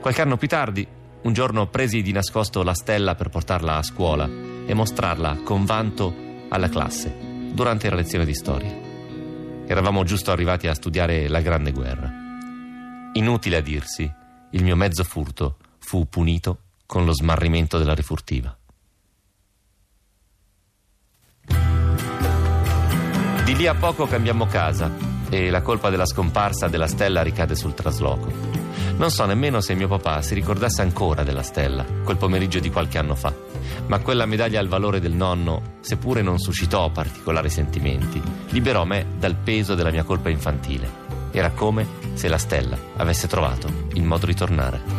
Qualche 0.01 0.21
anno 0.21 0.37
più 0.37 0.49
tardi, 0.49 0.85
un 1.23 1.33
giorno 1.33 1.69
presi 1.69 2.03
di 2.03 2.11
nascosto 2.11 2.65
la 2.65 2.75
stella 2.75 3.15
per 3.15 3.29
portarla 3.29 3.77
a 3.77 3.83
scuola 3.85 4.29
e 4.67 4.75
mostrarla 4.75 5.43
con 5.45 5.65
vanto 5.65 6.13
alla 6.49 6.69
classe 6.69 7.15
durante 7.53 7.89
la 7.89 7.95
lezione 7.95 8.25
di 8.25 8.35
storia. 8.35 8.87
Eravamo 9.65 10.03
giusto 10.03 10.33
arrivati 10.33 10.67
a 10.67 10.75
studiare 10.75 11.29
la 11.29 11.41
Grande 11.41 11.71
Guerra. 11.71 12.11
Inutile 13.13 13.59
a 13.59 13.61
dirsi, 13.61 14.13
il 14.51 14.65
mio 14.65 14.75
mezzo 14.75 15.05
furto 15.05 15.57
fu 15.79 16.09
punito 16.09 16.63
con 16.85 17.05
lo 17.05 17.13
smarrimento 17.13 17.79
della 17.79 17.95
rifurtiva. 17.95 18.57
Di 23.45 23.55
lì 23.55 23.69
a 23.69 23.75
poco 23.77 24.07
cambiamo 24.07 24.47
casa 24.47 25.18
e 25.31 25.51
la 25.51 25.63
colpa 25.63 25.91
della 25.91 26.07
scomparsa 26.07 26.69
della 26.69 26.87
stella 26.87 27.23
ricade 27.23 27.55
sul 27.55 27.75
trasloco. 27.75 28.33
Non 28.97 29.11
so 29.11 29.25
nemmeno 29.27 29.61
se 29.61 29.75
mio 29.75 29.89
papà 29.89 30.23
si 30.23 30.35
ricordasse 30.35 30.83
ancora 30.83 31.23
della 31.23 31.43
stella, 31.43 31.85
quel 32.05 32.17
pomeriggio 32.17 32.59
di 32.59 32.71
qualche 32.71 32.99
anno 32.99 33.15
fa, 33.15 33.33
ma 33.87 34.01
quella 34.01 34.27
medaglia 34.27 34.61
al 34.61 34.69
valore 34.69 35.01
del 35.01 35.13
nonno, 35.13 35.77
seppure 35.81 36.23
non 36.23 36.39
suscitò 36.39 36.91
particolari 36.91 37.51
sentimenti, 37.51 38.21
liberò 38.51 38.85
me 38.85 39.07
dal 39.19 39.37
peso 39.37 39.75
della 39.75 39.91
mia 39.91 40.05
colpa 40.05 40.31
infantile. 40.31 41.07
Era 41.31 41.51
come 41.51 41.87
se 42.15 42.29
la 42.29 42.39
stella 42.39 42.77
avesse 42.97 43.29
trovato 43.29 43.69
il 43.93 44.03
modo 44.03 44.27
di 44.27 44.35
tornare. 44.35 44.98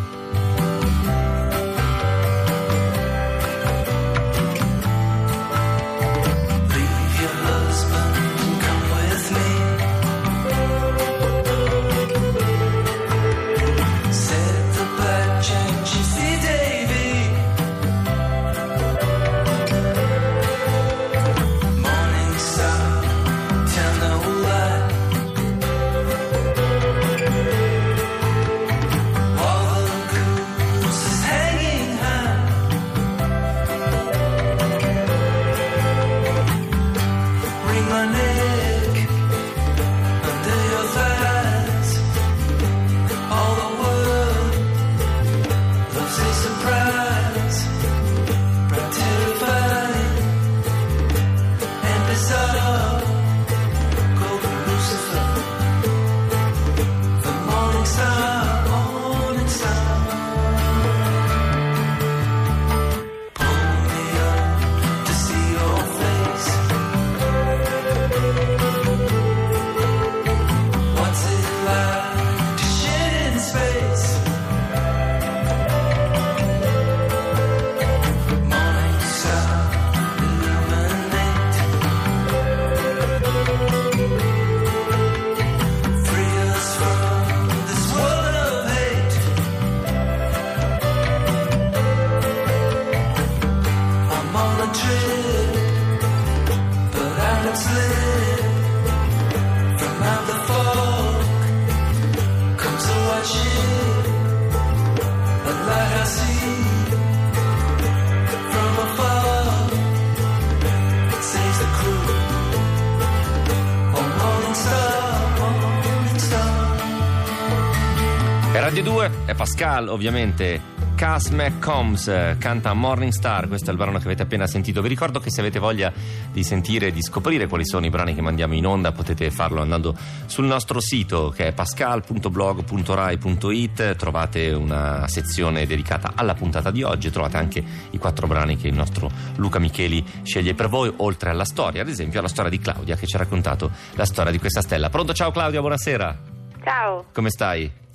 Pascal, 119.39 119.87
ovviamente. 119.87 120.59
Cass 120.95 121.29
McCombs 121.29 122.35
canta 122.39 122.73
Morning 122.73 123.13
Star, 123.13 123.47
questo 123.47 123.69
è 123.69 123.71
il 123.71 123.77
brano 123.77 123.97
che 123.97 124.03
avete 124.03 124.23
appena 124.23 124.45
sentito. 124.47 124.81
Vi 124.81 124.89
ricordo 124.89 125.21
che 125.21 125.31
se 125.31 125.39
avete 125.39 125.59
voglia 125.59 125.93
di 126.29 126.43
sentire 126.43 126.87
e 126.87 126.91
di 126.91 127.01
scoprire 127.01 127.47
quali 127.47 127.65
sono 127.65 127.85
i 127.85 127.89
brani 127.89 128.13
che 128.13 128.19
mandiamo 128.19 128.53
in 128.53 128.65
onda, 128.65 128.91
potete 128.91 129.31
farlo 129.31 129.61
andando 129.61 129.95
sul 130.25 130.43
nostro 130.43 130.81
sito 130.81 131.29
che 131.29 131.47
è 131.47 131.53
pascal.blog.rai.it. 131.53 133.95
Trovate 133.95 134.51
una 134.51 135.07
sezione 135.07 135.65
dedicata 135.65 136.11
alla 136.15 136.33
puntata 136.33 136.69
di 136.69 136.83
oggi, 136.83 137.09
trovate 137.09 137.37
anche 137.37 137.63
i 137.91 137.97
quattro 137.97 138.27
brani 138.27 138.57
che 138.57 138.67
il 138.67 138.75
nostro 138.75 139.09
Luca 139.37 139.59
Micheli 139.59 140.03
sceglie 140.23 140.53
per 140.53 140.67
voi, 140.67 140.91
oltre 140.97 141.29
alla 141.29 141.45
storia, 141.45 141.81
ad 141.81 141.87
esempio 141.87 142.19
alla 142.19 142.27
storia 142.27 142.51
di 142.51 142.59
Claudia 142.59 142.97
che 142.97 143.07
ci 143.07 143.15
ha 143.15 143.19
raccontato 143.19 143.71
la 143.93 144.03
storia 144.03 144.33
di 144.33 144.39
questa 144.39 144.59
stella. 144.59 144.89
Pronto? 144.89 145.13
Ciao 145.13 145.31
Claudia, 145.31 145.61
buonasera. 145.61 146.17
Ciao, 146.61 147.05
Come 147.13 147.29
stai? 147.29 147.87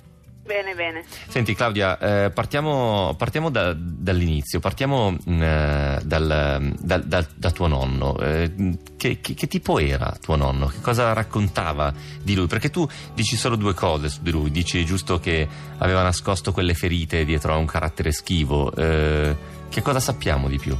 Bene, 0.45 0.75
bene. 0.75 1.03
Senti 1.27 1.55
Claudia, 1.55 1.97
eh, 1.97 2.29
partiamo, 2.29 3.15
partiamo 3.17 3.49
da- 3.49 3.73
dall'inizio, 3.75 4.59
partiamo 4.59 5.11
mh, 5.11 5.41
eh, 5.41 5.99
dal, 6.03 6.73
dal- 6.79 7.03
dal- 7.05 7.27
da 7.35 7.51
tuo 7.51 7.67
nonno. 7.67 8.17
Eh, 8.19 8.77
che, 8.97 9.19
che- 9.21 9.33
che 9.33 9.47
tipo 9.47 9.79
era 9.79 10.15
tuo 10.21 10.35
nonno? 10.35 10.67
Che 10.67 10.81
cosa 10.81 11.13
raccontava 11.13 11.93
di 12.21 12.35
lui? 12.35 12.47
Perché 12.47 12.69
tu 12.69 12.87
dici 13.13 13.35
solo 13.35 13.55
due 13.55 13.73
cose 13.73 14.09
su 14.09 14.21
di 14.21 14.31
lui, 14.31 14.51
dici 14.51 14.85
giusto 14.85 15.19
che 15.19 15.47
aveva 15.79 16.01
nascosto 16.03 16.51
quelle 16.51 16.73
ferite 16.73 17.25
dietro 17.25 17.53
a 17.53 17.57
un 17.57 17.65
carattere 17.65 18.11
schivo. 18.11 18.73
Eh, 18.75 19.35
che 19.69 19.81
cosa 19.81 19.99
sappiamo 19.99 20.47
di 20.47 20.57
più? 20.59 20.77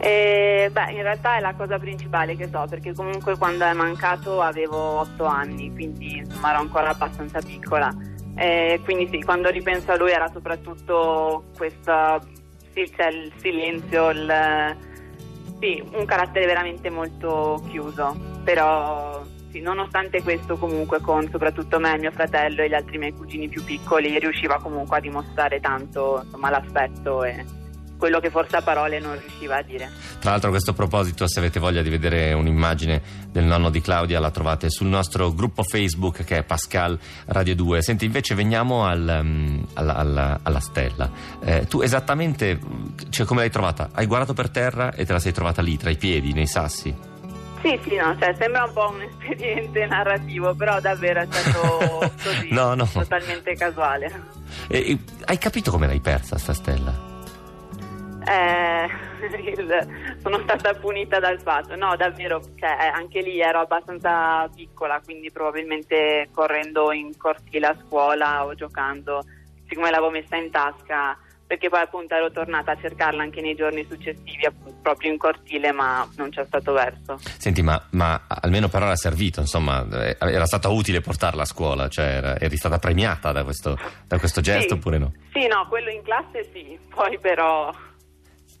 Eh, 0.00 0.70
beh, 0.72 0.92
in 0.92 1.02
realtà 1.02 1.38
è 1.38 1.40
la 1.40 1.54
cosa 1.54 1.76
principale 1.76 2.36
che 2.36 2.48
so, 2.52 2.64
perché 2.70 2.94
comunque 2.94 3.36
quando 3.36 3.64
è 3.64 3.72
mancato 3.72 4.40
avevo 4.40 5.00
otto 5.00 5.24
anni, 5.24 5.72
quindi 5.72 6.18
insomma 6.18 6.50
ero 6.50 6.60
ancora 6.60 6.90
abbastanza 6.90 7.40
piccola. 7.40 7.92
Eh, 8.38 8.80
quindi 8.84 9.08
sì, 9.08 9.20
quando 9.24 9.50
ripenso 9.50 9.90
a 9.90 9.96
lui 9.96 10.12
era 10.12 10.28
soprattutto 10.28 11.46
questo, 11.56 12.20
sì, 12.72 12.88
c'è 12.94 13.08
il 13.08 13.32
silenzio, 13.36 14.10
il, 14.10 14.76
sì, 15.58 15.82
un 15.92 16.04
carattere 16.04 16.46
veramente 16.46 16.88
molto 16.88 17.60
chiuso, 17.68 18.16
però 18.44 19.20
sì, 19.50 19.60
nonostante 19.60 20.22
questo 20.22 20.56
comunque 20.56 21.00
con 21.00 21.28
soprattutto 21.30 21.80
me, 21.80 21.98
mio 21.98 22.12
fratello 22.12 22.62
e 22.62 22.68
gli 22.68 22.74
altri 22.74 22.98
miei 22.98 23.12
cugini 23.12 23.48
più 23.48 23.64
piccoli 23.64 24.16
riusciva 24.20 24.60
comunque 24.60 24.98
a 24.98 25.00
dimostrare 25.00 25.58
tanto 25.58 26.20
insomma, 26.22 26.50
l'affetto 26.50 27.24
e 27.24 27.44
quello 27.98 28.20
che 28.20 28.30
forse 28.30 28.56
a 28.56 28.62
parole 28.62 28.98
non 29.00 29.18
riusciva 29.20 29.56
a 29.58 29.62
dire. 29.62 29.90
Tra 30.20 30.30
l'altro 30.30 30.48
a 30.48 30.52
questo 30.52 30.72
proposito, 30.72 31.28
se 31.28 31.38
avete 31.40 31.58
voglia 31.60 31.82
di 31.82 31.90
vedere 31.90 32.32
un'immagine 32.32 33.02
del 33.30 33.44
nonno 33.44 33.68
di 33.70 33.80
Claudia, 33.82 34.20
la 34.20 34.30
trovate 34.30 34.70
sul 34.70 34.86
nostro 34.86 35.34
gruppo 35.34 35.62
Facebook 35.62 36.24
che 36.24 36.38
è 36.38 36.42
Pascal 36.44 36.98
Radio 37.26 37.54
2. 37.54 37.82
Senti, 37.82 38.04
invece 38.06 38.34
veniamo 38.34 38.84
al, 38.86 39.20
mm, 39.22 39.62
alla, 39.74 39.94
alla- 39.96 40.40
alla 40.42 40.60
stella. 40.60 41.10
Eh, 41.44 41.66
tu 41.66 41.80
esattamente, 41.80 42.58
cioè 43.10 43.26
come 43.26 43.40
l'hai 43.40 43.50
trovata? 43.50 43.90
Hai 43.92 44.06
guardato 44.06 44.32
per 44.32 44.48
terra 44.48 44.92
e 44.94 45.04
te 45.04 45.12
la 45.12 45.18
sei 45.18 45.32
trovata 45.32 45.60
lì, 45.60 45.76
tra 45.76 45.90
i 45.90 45.96
piedi, 45.96 46.32
nei 46.32 46.46
sassi? 46.46 46.94
Sì, 47.60 47.76
sì, 47.82 47.96
no, 47.96 48.16
cioè 48.20 48.32
sembra 48.38 48.62
un 48.64 48.72
po' 48.72 48.88
un 48.94 49.02
espediente 49.02 49.84
narrativo, 49.86 50.54
però 50.54 50.80
davvero 50.80 51.20
è 51.22 51.26
stato 51.28 52.12
così, 52.22 52.48
No, 52.52 52.74
no. 52.74 52.86
totalmente 52.86 53.54
casuale. 53.54 54.06
E- 54.68 54.90
e 54.92 54.98
hai 55.24 55.38
capito 55.38 55.72
come 55.72 55.88
l'hai 55.88 55.98
persa 56.00 56.38
sta 56.38 56.54
stella? 56.54 57.07
Eh, 58.28 58.88
il- 59.56 60.16
sono 60.20 60.38
stata 60.40 60.74
punita 60.74 61.18
dal 61.18 61.40
fatto, 61.40 61.74
no, 61.76 61.96
davvero, 61.96 62.40
cioè, 62.58 62.76
eh, 62.80 62.86
anche 62.86 63.20
lì 63.22 63.40
ero 63.40 63.60
abbastanza 63.60 64.48
piccola, 64.54 65.00
quindi 65.02 65.30
probabilmente 65.30 66.28
correndo 66.32 66.92
in 66.92 67.16
cortile 67.16 67.66
a 67.68 67.76
scuola 67.86 68.44
o 68.44 68.54
giocando, 68.54 69.24
siccome 69.68 69.90
l'avevo 69.90 70.10
messa 70.10 70.36
in 70.36 70.50
tasca, 70.50 71.16
perché 71.46 71.70
poi 71.70 71.80
appunto 71.80 72.14
ero 72.14 72.30
tornata 72.30 72.72
a 72.72 72.76
cercarla 72.78 73.22
anche 73.22 73.40
nei 73.40 73.54
giorni 73.54 73.86
successivi, 73.88 74.46
proprio 74.82 75.10
in 75.10 75.16
cortile, 75.16 75.72
ma 75.72 76.06
non 76.16 76.28
c'è 76.28 76.44
stato 76.44 76.72
verso. 76.72 77.18
Senti, 77.38 77.62
ma, 77.62 77.82
ma 77.92 78.24
almeno 78.28 78.68
però 78.68 78.84
era 78.84 78.96
servito, 78.96 79.40
insomma, 79.40 79.86
eh, 79.90 80.16
era 80.20 80.44
stato 80.44 80.70
utile 80.74 81.00
portarla 81.00 81.42
a 81.42 81.46
scuola, 81.46 81.88
cioè 81.88 82.04
era- 82.04 82.38
eri 82.38 82.56
stata 82.58 82.78
premiata 82.78 83.32
da 83.32 83.44
questo, 83.44 83.78
da 84.06 84.18
questo 84.18 84.42
gesto 84.42 84.68
Sì. 84.68 84.74
oppure 84.74 84.98
no? 84.98 85.12
Sì, 85.32 85.46
no, 85.46 85.66
quello 85.68 85.88
in 85.88 86.02
classe 86.02 86.50
sì, 86.52 86.78
poi 86.94 87.18
però... 87.18 87.72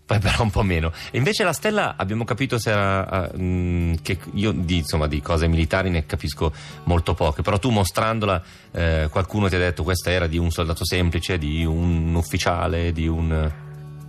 Poi 0.08 0.20
però 0.20 0.42
un 0.42 0.50
po' 0.50 0.62
meno. 0.62 0.90
E 1.10 1.18
invece 1.18 1.44
la 1.44 1.52
stella 1.52 1.92
abbiamo 1.98 2.24
capito 2.24 2.58
se 2.58 2.70
era. 2.70 3.30
mm, 3.36 3.96
che 4.02 4.18
io 4.32 4.52
di, 4.52 4.78
insomma, 4.78 5.06
di 5.06 5.20
cose 5.20 5.48
militari 5.48 5.90
ne 5.90 6.06
capisco 6.06 6.50
molto 6.84 7.12
poche. 7.12 7.42
Però 7.42 7.58
tu 7.58 7.68
mostrandola, 7.68 8.42
eh, 8.72 9.08
qualcuno 9.10 9.50
ti 9.50 9.56
ha 9.56 9.58
detto 9.58 9.82
questa 9.82 10.10
era 10.10 10.26
di 10.26 10.38
un 10.38 10.50
soldato 10.50 10.86
semplice, 10.86 11.36
di 11.36 11.62
un 11.62 12.14
ufficiale, 12.14 12.90
di 12.92 13.06
un. 13.06 13.52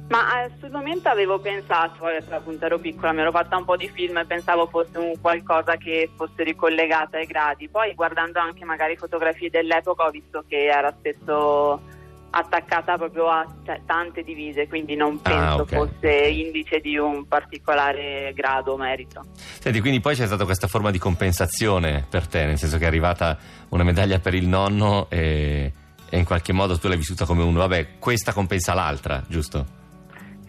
Ma 0.07 0.45
eh, 0.45 0.51
sul 0.61 0.71
momento 0.71 1.09
avevo 1.09 1.37
pensato, 1.39 2.05
adesso 2.05 2.33
appunto 2.33 2.65
ero 2.65 2.79
piccola, 2.79 3.11
mi 3.11 3.19
ero 3.19 3.31
fatta 3.31 3.57
un 3.57 3.65
po' 3.65 3.75
di 3.75 3.89
film 3.89 4.19
e 4.19 4.25
pensavo 4.25 4.67
fosse 4.67 4.97
un 4.97 5.19
qualcosa 5.19 5.75
che 5.75 6.09
fosse 6.15 6.43
ricollegata 6.43 7.17
ai 7.17 7.25
gradi. 7.25 7.67
Poi 7.67 7.93
guardando 7.93 8.39
anche 8.39 8.63
magari 8.63 8.95
fotografie 8.95 9.49
dell'epoca 9.49 10.05
ho 10.05 10.11
visto 10.11 10.45
che 10.47 10.63
era 10.63 10.95
spesso 10.97 11.97
attaccata 12.31 12.97
proprio 12.97 13.29
a 13.29 13.45
cioè, 13.65 13.81
tante 13.85 14.23
divise, 14.23 14.67
quindi 14.67 14.95
non 14.95 15.21
penso 15.21 15.39
Ah, 15.39 15.55
ok. 15.55 15.73
fosse 15.73 16.09
indice 16.27 16.79
di 16.79 16.97
un 16.97 17.27
particolare 17.27 18.31
grado 18.35 18.73
o 18.73 18.77
merito. 18.77 19.23
Senti, 19.33 19.79
quindi 19.81 19.99
poi 19.99 20.15
c'è 20.15 20.25
stata 20.25 20.45
questa 20.45 20.67
forma 20.67 20.91
di 20.91 20.97
compensazione 20.99 22.05
per 22.09 22.27
te, 22.27 22.45
nel 22.45 22.57
senso 22.57 22.77
che 22.77 22.83
è 22.83 22.87
arrivata 22.87 23.37
una 23.69 23.83
medaglia 23.83 24.19
per 24.19 24.33
il 24.33 24.47
nonno 24.47 25.07
e, 25.09 25.71
e 26.09 26.17
in 26.17 26.25
qualche 26.25 26.53
modo 26.53 26.77
tu 26.77 26.87
l'hai 26.87 26.97
vissuta 26.97 27.25
come 27.25 27.43
uno. 27.43 27.59
Vabbè, 27.59 27.97
questa 27.99 28.33
compensa 28.33 28.73
l'altra, 28.73 29.23
giusto? 29.27 29.77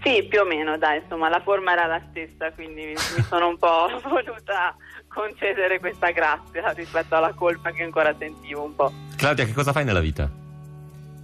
Sì, 0.02 0.26
più 0.28 0.40
o 0.40 0.44
meno, 0.46 0.78
dai, 0.78 1.00
insomma, 1.02 1.28
la 1.28 1.40
forma 1.42 1.72
era 1.72 1.86
la 1.86 2.00
stessa, 2.10 2.50
quindi 2.52 2.86
mi, 2.86 2.94
mi 3.16 3.22
sono 3.28 3.48
un 3.48 3.58
po' 3.58 3.86
voluta 4.08 4.74
concedere 5.08 5.78
questa 5.78 6.10
grazia 6.10 6.70
rispetto 6.72 7.16
alla 7.16 7.34
colpa 7.34 7.70
che 7.70 7.82
ancora 7.82 8.14
sentivo 8.18 8.62
un 8.64 8.74
po'. 8.74 8.90
Claudia, 9.16 9.44
che 9.44 9.52
cosa 9.52 9.72
fai 9.72 9.84
nella 9.84 10.00
vita? 10.00 10.30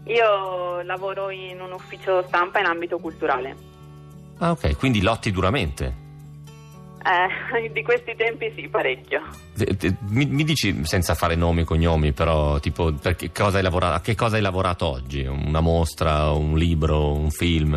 Io 0.06 0.82
lavoro 0.82 1.30
in 1.30 1.60
un 1.60 1.72
ufficio 1.72 2.24
stampa 2.26 2.60
in 2.60 2.66
ambito 2.66 2.98
culturale. 2.98 3.56
Ah, 4.38 4.50
ok, 4.52 4.76
quindi 4.76 5.02
lotti 5.02 5.30
duramente. 5.30 6.04
Eh, 7.02 7.70
di 7.70 7.82
questi 7.82 8.14
tempi 8.16 8.52
sì, 8.54 8.68
parecchio. 8.68 9.22
Mi, 10.08 10.26
mi 10.26 10.44
dici 10.44 10.84
senza 10.84 11.14
fare 11.14 11.34
nomi 11.34 11.62
e 11.62 11.64
cognomi, 11.64 12.12
però 12.12 12.58
tipo 12.58 12.92
che 13.16 13.30
cosa 13.32 13.56
hai 13.56 13.62
lavorato, 13.62 13.94
a 13.94 14.00
che 14.00 14.14
cosa 14.14 14.36
hai 14.36 14.42
lavorato 14.42 14.86
oggi? 14.86 15.24
Una 15.24 15.60
mostra, 15.60 16.30
un 16.30 16.56
libro, 16.56 17.12
un 17.12 17.30
film? 17.30 17.74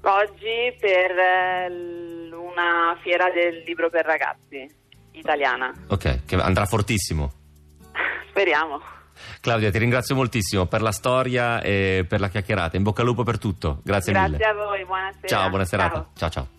Oggi 0.00 0.76
per 0.78 1.10
eh, 1.10 2.30
una 2.32 2.96
fiera 3.02 3.30
del 3.30 3.62
libro 3.64 3.90
per 3.90 4.04
ragazzi 4.04 4.68
italiana. 5.12 5.72
Ok, 5.88 6.24
che 6.24 6.36
andrà 6.36 6.66
fortissimo. 6.66 7.32
Speriamo. 8.30 8.96
Claudia, 9.40 9.70
ti 9.70 9.78
ringrazio 9.78 10.14
moltissimo 10.14 10.66
per 10.66 10.82
la 10.82 10.92
storia 10.92 11.60
e 11.60 12.04
per 12.08 12.20
la 12.20 12.28
chiacchierata. 12.28 12.76
In 12.76 12.82
bocca 12.82 13.00
al 13.02 13.06
lupo 13.06 13.22
per 13.22 13.38
tutto. 13.38 13.80
Grazie, 13.84 14.12
Grazie 14.12 14.32
mille. 14.32 14.44
a 14.44 14.54
voi, 14.54 14.84
buonasera. 14.84 15.26
Ciao, 15.26 15.48
buona 15.48 15.64
serata. 15.64 15.94
Ciao. 15.94 16.10
ciao. 16.14 16.30
ciao. 16.30 16.57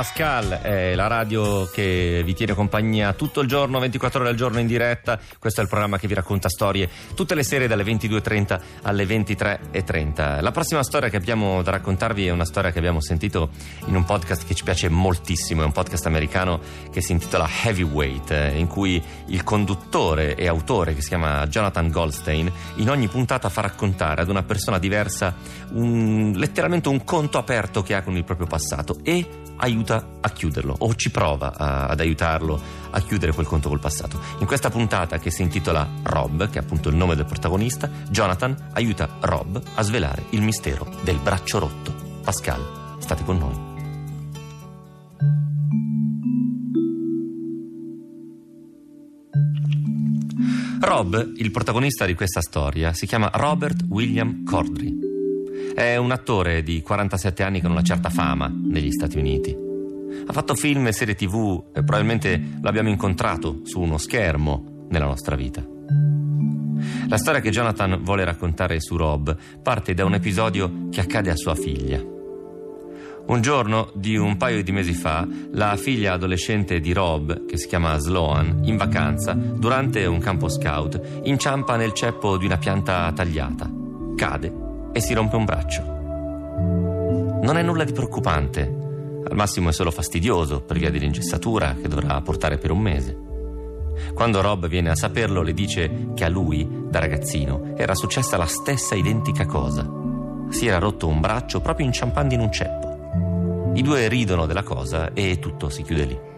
Pascal, 0.00 0.60
è 0.62 0.94
la 0.94 1.08
radio 1.08 1.68
che 1.70 2.22
vi 2.24 2.32
tiene 2.32 2.54
compagnia 2.54 3.12
tutto 3.12 3.40
il 3.40 3.48
giorno, 3.48 3.78
24 3.78 4.20
ore 4.20 4.30
al 4.30 4.34
giorno 4.34 4.58
in 4.58 4.66
diretta. 4.66 5.20
Questo 5.38 5.60
è 5.60 5.62
il 5.62 5.68
programma 5.68 5.98
che 5.98 6.06
vi 6.06 6.14
racconta 6.14 6.48
storie 6.48 6.88
tutte 7.14 7.34
le 7.34 7.42
sere 7.42 7.66
dalle 7.66 7.84
22.30 7.84 8.60
alle 8.84 9.04
23.30. 9.04 10.40
La 10.40 10.52
prossima 10.52 10.82
storia 10.82 11.10
che 11.10 11.18
abbiamo 11.18 11.60
da 11.60 11.72
raccontarvi 11.72 12.28
è 12.28 12.30
una 12.30 12.46
storia 12.46 12.72
che 12.72 12.78
abbiamo 12.78 13.02
sentito 13.02 13.50
in 13.88 13.94
un 13.94 14.06
podcast 14.06 14.46
che 14.46 14.54
ci 14.54 14.64
piace 14.64 14.88
moltissimo, 14.88 15.60
è 15.60 15.66
un 15.66 15.72
podcast 15.72 16.06
americano 16.06 16.60
che 16.90 17.02
si 17.02 17.12
intitola 17.12 17.46
Heavyweight, 17.64 18.30
eh, 18.30 18.56
in 18.56 18.68
cui 18.68 19.02
il 19.26 19.44
conduttore 19.44 20.34
e 20.34 20.48
autore 20.48 20.94
che 20.94 21.02
si 21.02 21.08
chiama 21.08 21.46
Jonathan 21.46 21.90
Goldstein 21.90 22.50
in 22.76 22.88
ogni 22.88 23.08
puntata 23.08 23.50
fa 23.50 23.60
raccontare 23.60 24.22
ad 24.22 24.30
una 24.30 24.44
persona 24.44 24.78
diversa 24.78 25.34
un- 25.72 26.32
letteralmente 26.36 26.88
un 26.88 27.04
conto 27.04 27.36
aperto 27.36 27.82
che 27.82 27.94
ha 27.94 28.02
con 28.02 28.16
il 28.16 28.24
proprio 28.24 28.46
passato 28.46 28.96
e 29.02 29.48
aiuta 29.60 30.18
a 30.20 30.28
chiuderlo 30.30 30.74
o 30.78 30.94
ci 30.94 31.10
prova 31.10 31.54
a- 31.56 31.86
ad 31.86 32.00
aiutarlo 32.00 32.60
a 32.90 33.00
chiudere 33.00 33.32
quel 33.32 33.46
conto 33.46 33.68
col 33.68 33.78
passato. 33.78 34.20
In 34.38 34.46
questa 34.46 34.70
puntata 34.70 35.18
che 35.18 35.30
si 35.30 35.42
intitola 35.42 35.88
Rob, 36.02 36.48
che 36.50 36.58
è 36.58 36.62
appunto 36.62 36.88
il 36.88 36.96
nome 36.96 37.14
del 37.14 37.26
protagonista, 37.26 37.88
Jonathan 38.08 38.70
aiuta 38.72 39.16
Rob 39.20 39.62
a 39.74 39.82
svelare 39.82 40.24
il 40.30 40.42
mistero 40.42 40.90
del 41.02 41.18
braccio 41.18 41.58
rotto. 41.58 41.94
Pascal, 42.24 42.96
state 42.98 43.24
con 43.24 43.38
noi. 43.38 43.68
Rob, 50.80 51.32
il 51.36 51.50
protagonista 51.50 52.06
di 52.06 52.14
questa 52.14 52.40
storia, 52.40 52.92
si 52.92 53.06
chiama 53.06 53.30
Robert 53.34 53.84
William 53.88 54.42
Cordry. 54.44 55.09
È 55.74 55.96
un 55.96 56.10
attore 56.10 56.62
di 56.62 56.82
47 56.82 57.42
anni 57.42 57.60
con 57.60 57.70
una 57.70 57.82
certa 57.82 58.10
fama 58.10 58.52
negli 58.52 58.90
Stati 58.90 59.18
Uniti. 59.18 59.56
Ha 60.26 60.32
fatto 60.32 60.54
film 60.54 60.86
e 60.88 60.92
serie 60.92 61.14
tv 61.14 61.70
e 61.72 61.84
probabilmente 61.84 62.58
l'abbiamo 62.60 62.88
incontrato 62.88 63.60
su 63.62 63.80
uno 63.80 63.96
schermo 63.96 64.86
nella 64.90 65.06
nostra 65.06 65.36
vita. 65.36 65.64
La 67.08 67.16
storia 67.16 67.40
che 67.40 67.50
Jonathan 67.50 68.02
vuole 68.02 68.24
raccontare 68.24 68.80
su 68.80 68.96
Rob 68.96 69.36
parte 69.62 69.94
da 69.94 70.04
un 70.04 70.14
episodio 70.14 70.88
che 70.90 71.00
accade 71.00 71.30
a 71.30 71.36
sua 71.36 71.54
figlia. 71.54 72.02
Un 73.26 73.40
giorno 73.40 73.92
di 73.94 74.16
un 74.16 74.36
paio 74.36 74.62
di 74.64 74.72
mesi 74.72 74.92
fa, 74.92 75.26
la 75.52 75.76
figlia 75.76 76.14
adolescente 76.14 76.80
di 76.80 76.92
Rob, 76.92 77.46
che 77.46 77.56
si 77.56 77.68
chiama 77.68 77.96
Sloan, 77.98 78.62
in 78.64 78.76
vacanza, 78.76 79.34
durante 79.34 80.04
un 80.06 80.18
campo 80.18 80.48
scout, 80.48 81.20
inciampa 81.24 81.76
nel 81.76 81.92
ceppo 81.92 82.36
di 82.36 82.46
una 82.46 82.58
pianta 82.58 83.12
tagliata, 83.12 83.70
cade 84.16 84.68
e 84.92 85.00
si 85.00 85.14
rompe 85.14 85.36
un 85.36 85.44
braccio. 85.44 85.82
Non 87.42 87.56
è 87.56 87.62
nulla 87.62 87.84
di 87.84 87.92
preoccupante, 87.92 88.62
al 89.28 89.36
massimo 89.36 89.68
è 89.68 89.72
solo 89.72 89.90
fastidioso 89.90 90.60
per 90.60 90.78
via 90.78 90.90
dell'ingessatura 90.90 91.74
che 91.80 91.88
dovrà 91.88 92.20
portare 92.20 92.58
per 92.58 92.70
un 92.70 92.80
mese. 92.80 93.18
Quando 94.14 94.40
Rob 94.40 94.66
viene 94.66 94.90
a 94.90 94.96
saperlo, 94.96 95.42
le 95.42 95.52
dice 95.52 96.08
che 96.14 96.24
a 96.24 96.28
lui, 96.28 96.66
da 96.88 97.00
ragazzino, 97.00 97.74
era 97.76 97.94
successa 97.94 98.36
la 98.36 98.46
stessa 98.46 98.94
identica 98.94 99.46
cosa. 99.46 99.88
Si 100.48 100.66
era 100.66 100.78
rotto 100.78 101.06
un 101.06 101.20
braccio 101.20 101.60
proprio 101.60 101.86
inciampando 101.86 102.34
in 102.34 102.40
un 102.40 102.52
ceppo. 102.52 103.72
I 103.74 103.82
due 103.82 104.08
ridono 104.08 104.46
della 104.46 104.62
cosa 104.62 105.12
e 105.12 105.38
tutto 105.38 105.68
si 105.68 105.82
chiude 105.82 106.04
lì. 106.04 106.29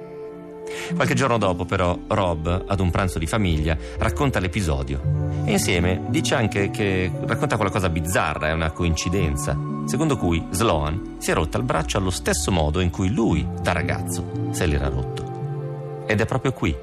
Qualche 0.94 1.14
giorno 1.14 1.38
dopo, 1.38 1.64
però, 1.64 1.98
Rob, 2.06 2.64
ad 2.66 2.80
un 2.80 2.90
pranzo 2.90 3.18
di 3.18 3.26
famiglia, 3.26 3.76
racconta 3.98 4.38
l'episodio. 4.40 5.00
E 5.44 5.52
insieme 5.52 6.04
dice 6.08 6.34
anche 6.34 6.70
che 6.70 7.10
racconta 7.26 7.56
qualcosa 7.56 7.88
bizzarra, 7.88 8.48
è 8.48 8.52
una 8.52 8.70
coincidenza, 8.70 9.58
secondo 9.86 10.16
cui 10.16 10.44
Sloan 10.50 11.16
si 11.18 11.30
è 11.30 11.34
rotta 11.34 11.58
il 11.58 11.64
braccio 11.64 11.98
allo 11.98 12.10
stesso 12.10 12.50
modo 12.50 12.80
in 12.80 12.90
cui 12.90 13.10
lui, 13.10 13.46
da 13.60 13.72
ragazzo, 13.72 14.50
se 14.50 14.66
l'era 14.66 14.88
rotto. 14.88 16.04
Ed 16.06 16.20
è 16.20 16.26
proprio 16.26 16.52
qui 16.52 16.74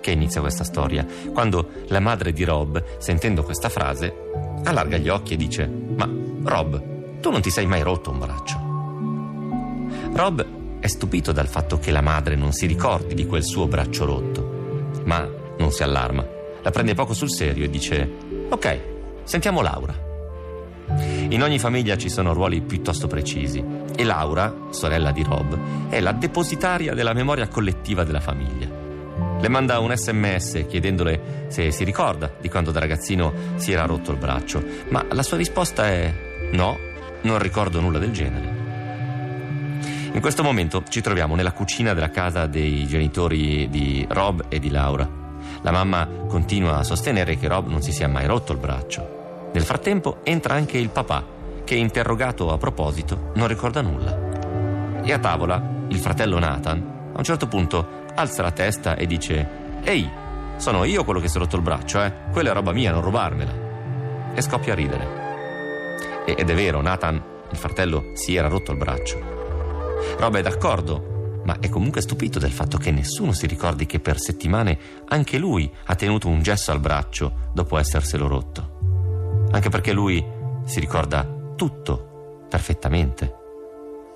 che 0.00 0.10
inizia 0.10 0.40
questa 0.40 0.64
storia, 0.64 1.06
quando 1.32 1.68
la 1.88 2.00
madre 2.00 2.32
di 2.32 2.44
Rob, 2.44 2.82
sentendo 2.98 3.42
questa 3.42 3.68
frase, 3.68 4.14
allarga 4.64 4.96
gli 4.96 5.08
occhi 5.08 5.34
e 5.34 5.36
dice: 5.36 5.66
Ma 5.66 6.08
Rob, 6.44 7.20
tu 7.20 7.30
non 7.30 7.40
ti 7.40 7.50
sei 7.50 7.66
mai 7.66 7.82
rotto 7.82 8.10
un 8.10 8.18
braccio? 8.18 8.66
Rob 10.12 10.57
è 10.80 10.86
stupito 10.86 11.32
dal 11.32 11.48
fatto 11.48 11.78
che 11.78 11.90
la 11.90 12.00
madre 12.00 12.36
non 12.36 12.52
si 12.52 12.66
ricordi 12.66 13.14
di 13.14 13.26
quel 13.26 13.44
suo 13.44 13.66
braccio 13.66 14.04
rotto, 14.04 15.00
ma 15.04 15.28
non 15.58 15.70
si 15.70 15.82
allarma. 15.82 16.26
La 16.62 16.70
prende 16.70 16.94
poco 16.94 17.14
sul 17.14 17.30
serio 17.30 17.64
e 17.64 17.70
dice: 17.70 18.08
Ok, 18.48 18.80
sentiamo 19.24 19.60
Laura. 19.60 20.06
In 21.28 21.42
ogni 21.42 21.58
famiglia 21.58 21.98
ci 21.98 22.08
sono 22.08 22.32
ruoli 22.32 22.62
piuttosto 22.62 23.06
precisi 23.06 23.62
e 23.94 24.04
Laura, 24.04 24.54
sorella 24.70 25.10
di 25.10 25.22
Rob, 25.22 25.88
è 25.90 26.00
la 26.00 26.12
depositaria 26.12 26.94
della 26.94 27.12
memoria 27.12 27.48
collettiva 27.48 28.04
della 28.04 28.20
famiglia. 28.20 28.86
Le 29.40 29.48
manda 29.48 29.78
un 29.78 29.94
sms 29.94 30.64
chiedendole 30.66 31.46
se 31.48 31.70
si 31.70 31.84
ricorda 31.84 32.32
di 32.40 32.48
quando 32.48 32.70
da 32.70 32.80
ragazzino 32.80 33.32
si 33.56 33.72
era 33.72 33.84
rotto 33.84 34.10
il 34.10 34.16
braccio, 34.16 34.64
ma 34.88 35.04
la 35.10 35.22
sua 35.22 35.36
risposta 35.36 35.86
è 35.86 36.12
no, 36.52 36.78
non 37.22 37.38
ricordo 37.38 37.80
nulla 37.80 37.98
del 37.98 38.10
genere. 38.10 38.57
In 40.12 40.20
questo 40.20 40.42
momento 40.42 40.82
ci 40.88 41.00
troviamo 41.00 41.34
nella 41.34 41.52
cucina 41.52 41.92
della 41.92 42.10
casa 42.10 42.46
dei 42.46 42.86
genitori 42.86 43.68
di 43.68 44.06
Rob 44.08 44.46
e 44.48 44.58
di 44.58 44.70
Laura. 44.70 45.08
La 45.60 45.70
mamma 45.70 46.08
continua 46.26 46.78
a 46.78 46.82
sostenere 46.82 47.36
che 47.36 47.46
Rob 47.46 47.68
non 47.68 47.82
si 47.82 47.92
sia 47.92 48.08
mai 48.08 48.26
rotto 48.26 48.52
il 48.52 48.58
braccio. 48.58 49.50
Nel 49.52 49.64
frattempo 49.64 50.20
entra 50.24 50.54
anche 50.54 50.78
il 50.78 50.88
papà, 50.88 51.24
che 51.64 51.74
interrogato 51.74 52.50
a 52.50 52.56
proposito 52.56 53.32
non 53.34 53.48
ricorda 53.48 53.82
nulla. 53.82 55.02
E 55.02 55.12
a 55.12 55.18
tavola 55.18 55.62
il 55.88 55.98
fratello 55.98 56.38
Nathan 56.38 57.10
a 57.12 57.18
un 57.18 57.24
certo 57.24 57.46
punto 57.46 58.04
alza 58.14 58.42
la 58.42 58.50
testa 58.50 58.96
e 58.96 59.06
dice 59.06 59.48
Ehi, 59.82 60.10
sono 60.56 60.84
io 60.84 61.04
quello 61.04 61.20
che 61.20 61.28
si 61.28 61.36
è 61.36 61.40
rotto 61.40 61.56
il 61.56 61.62
braccio, 61.62 62.02
eh? 62.02 62.12
Quella 62.32 62.50
è 62.50 62.54
roba 62.54 62.72
mia, 62.72 62.92
non 62.92 63.02
rubarmela. 63.02 63.52
E 64.34 64.40
scoppia 64.40 64.72
a 64.72 64.76
ridere. 64.76 65.26
Ed 66.24 66.48
è 66.48 66.54
vero, 66.54 66.80
Nathan, 66.80 67.22
il 67.50 67.56
fratello, 67.56 68.10
si 68.14 68.34
era 68.34 68.48
rotto 68.48 68.72
il 68.72 68.78
braccio. 68.78 69.37
Rob 70.18 70.36
è 70.36 70.42
d'accordo, 70.42 71.40
ma 71.44 71.58
è 71.60 71.68
comunque 71.68 72.00
stupito 72.00 72.38
del 72.38 72.52
fatto 72.52 72.76
che 72.78 72.90
nessuno 72.90 73.32
si 73.32 73.46
ricordi 73.46 73.86
che 73.86 74.00
per 74.00 74.20
settimane 74.20 74.78
anche 75.06 75.38
lui 75.38 75.70
ha 75.86 75.94
tenuto 75.94 76.28
un 76.28 76.42
gesso 76.42 76.72
al 76.72 76.80
braccio 76.80 77.50
dopo 77.54 77.78
esserselo 77.78 78.26
rotto. 78.26 79.46
Anche 79.50 79.70
perché 79.70 79.92
lui 79.92 80.24
si 80.64 80.80
ricorda 80.80 81.26
tutto 81.56 82.46
perfettamente. 82.48 83.34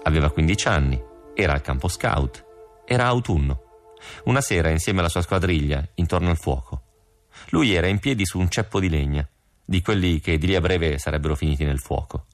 Aveva 0.02 0.30
15 0.30 0.68
anni, 0.68 1.02
era 1.34 1.54
al 1.54 1.62
campo 1.62 1.88
scout, 1.88 2.44
era 2.84 3.06
autunno. 3.06 3.60
Una 4.24 4.40
sera, 4.40 4.68
insieme 4.68 5.00
alla 5.00 5.08
sua 5.08 5.22
squadriglia, 5.22 5.86
intorno 5.94 6.28
al 6.28 6.36
fuoco. 6.36 6.82
Lui 7.50 7.72
era 7.72 7.86
in 7.86 7.98
piedi 7.98 8.26
su 8.26 8.38
un 8.38 8.50
ceppo 8.50 8.80
di 8.80 8.88
legna, 8.88 9.26
di 9.64 9.80
quelli 9.80 10.20
che 10.20 10.38
di 10.38 10.46
lì 10.46 10.54
a 10.54 10.60
breve 10.60 10.98
sarebbero 10.98 11.34
finiti 11.34 11.64
nel 11.64 11.78
fuoco. 11.78 12.26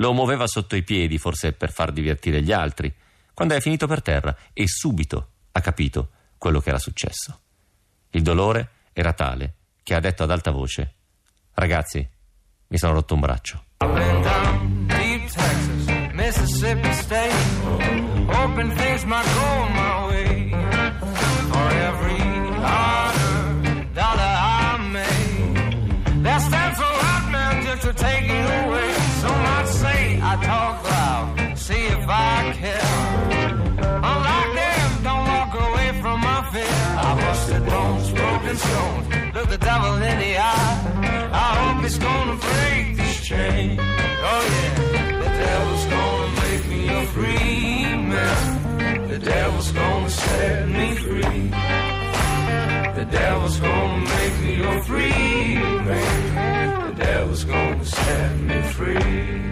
Lo 0.00 0.14
muoveva 0.14 0.46
sotto 0.46 0.76
i 0.76 0.82
piedi, 0.82 1.18
forse 1.18 1.52
per 1.52 1.70
far 1.70 1.92
divertire 1.92 2.42
gli 2.42 2.52
altri, 2.52 2.92
quando 3.34 3.54
è 3.54 3.60
finito 3.60 3.86
per 3.86 4.00
terra 4.00 4.34
e 4.54 4.66
subito 4.66 5.32
ha 5.52 5.60
capito 5.60 6.10
quello 6.38 6.60
che 6.60 6.70
era 6.70 6.78
successo. 6.78 7.40
Il 8.10 8.22
dolore 8.22 8.70
era 8.94 9.12
tale 9.12 9.54
che 9.82 9.94
ha 9.94 10.00
detto 10.00 10.22
ad 10.22 10.30
alta 10.30 10.50
voce: 10.50 10.94
Ragazzi, 11.52 12.08
mi 12.68 12.78
sono 12.78 12.94
rotto 12.94 13.14
un 13.14 13.20
braccio. 13.20 13.64
Mississippi 16.12 16.92
State, 16.92 17.34
hoping 18.26 18.72
things 18.74 19.04
my 19.04 19.22
way. 19.22 19.59
Hope 41.90 42.02
gonna 42.02 42.36
break 42.36 42.96
this 42.96 43.20
chain. 43.20 43.76
Oh 43.80 44.42
yeah, 44.54 44.74
the 45.18 45.30
devil's 45.44 45.86
gonna 45.86 46.40
make 46.42 46.68
me 46.68 46.88
a 46.88 47.06
free 47.06 47.96
man. 48.12 49.08
The 49.08 49.18
devil's 49.18 49.72
gonna 49.72 50.10
set 50.10 50.68
me 50.68 50.94
free. 50.94 51.48
The 52.94 53.08
devil's 53.10 53.58
gonna 53.58 54.04
make 54.04 54.40
me 54.40 54.62
a 54.62 54.82
free 54.84 55.54
man. 55.56 56.90
The 56.90 57.04
devil's 57.04 57.44
gonna 57.44 57.84
set 57.84 58.38
me 58.38 58.62
free. 58.62 59.49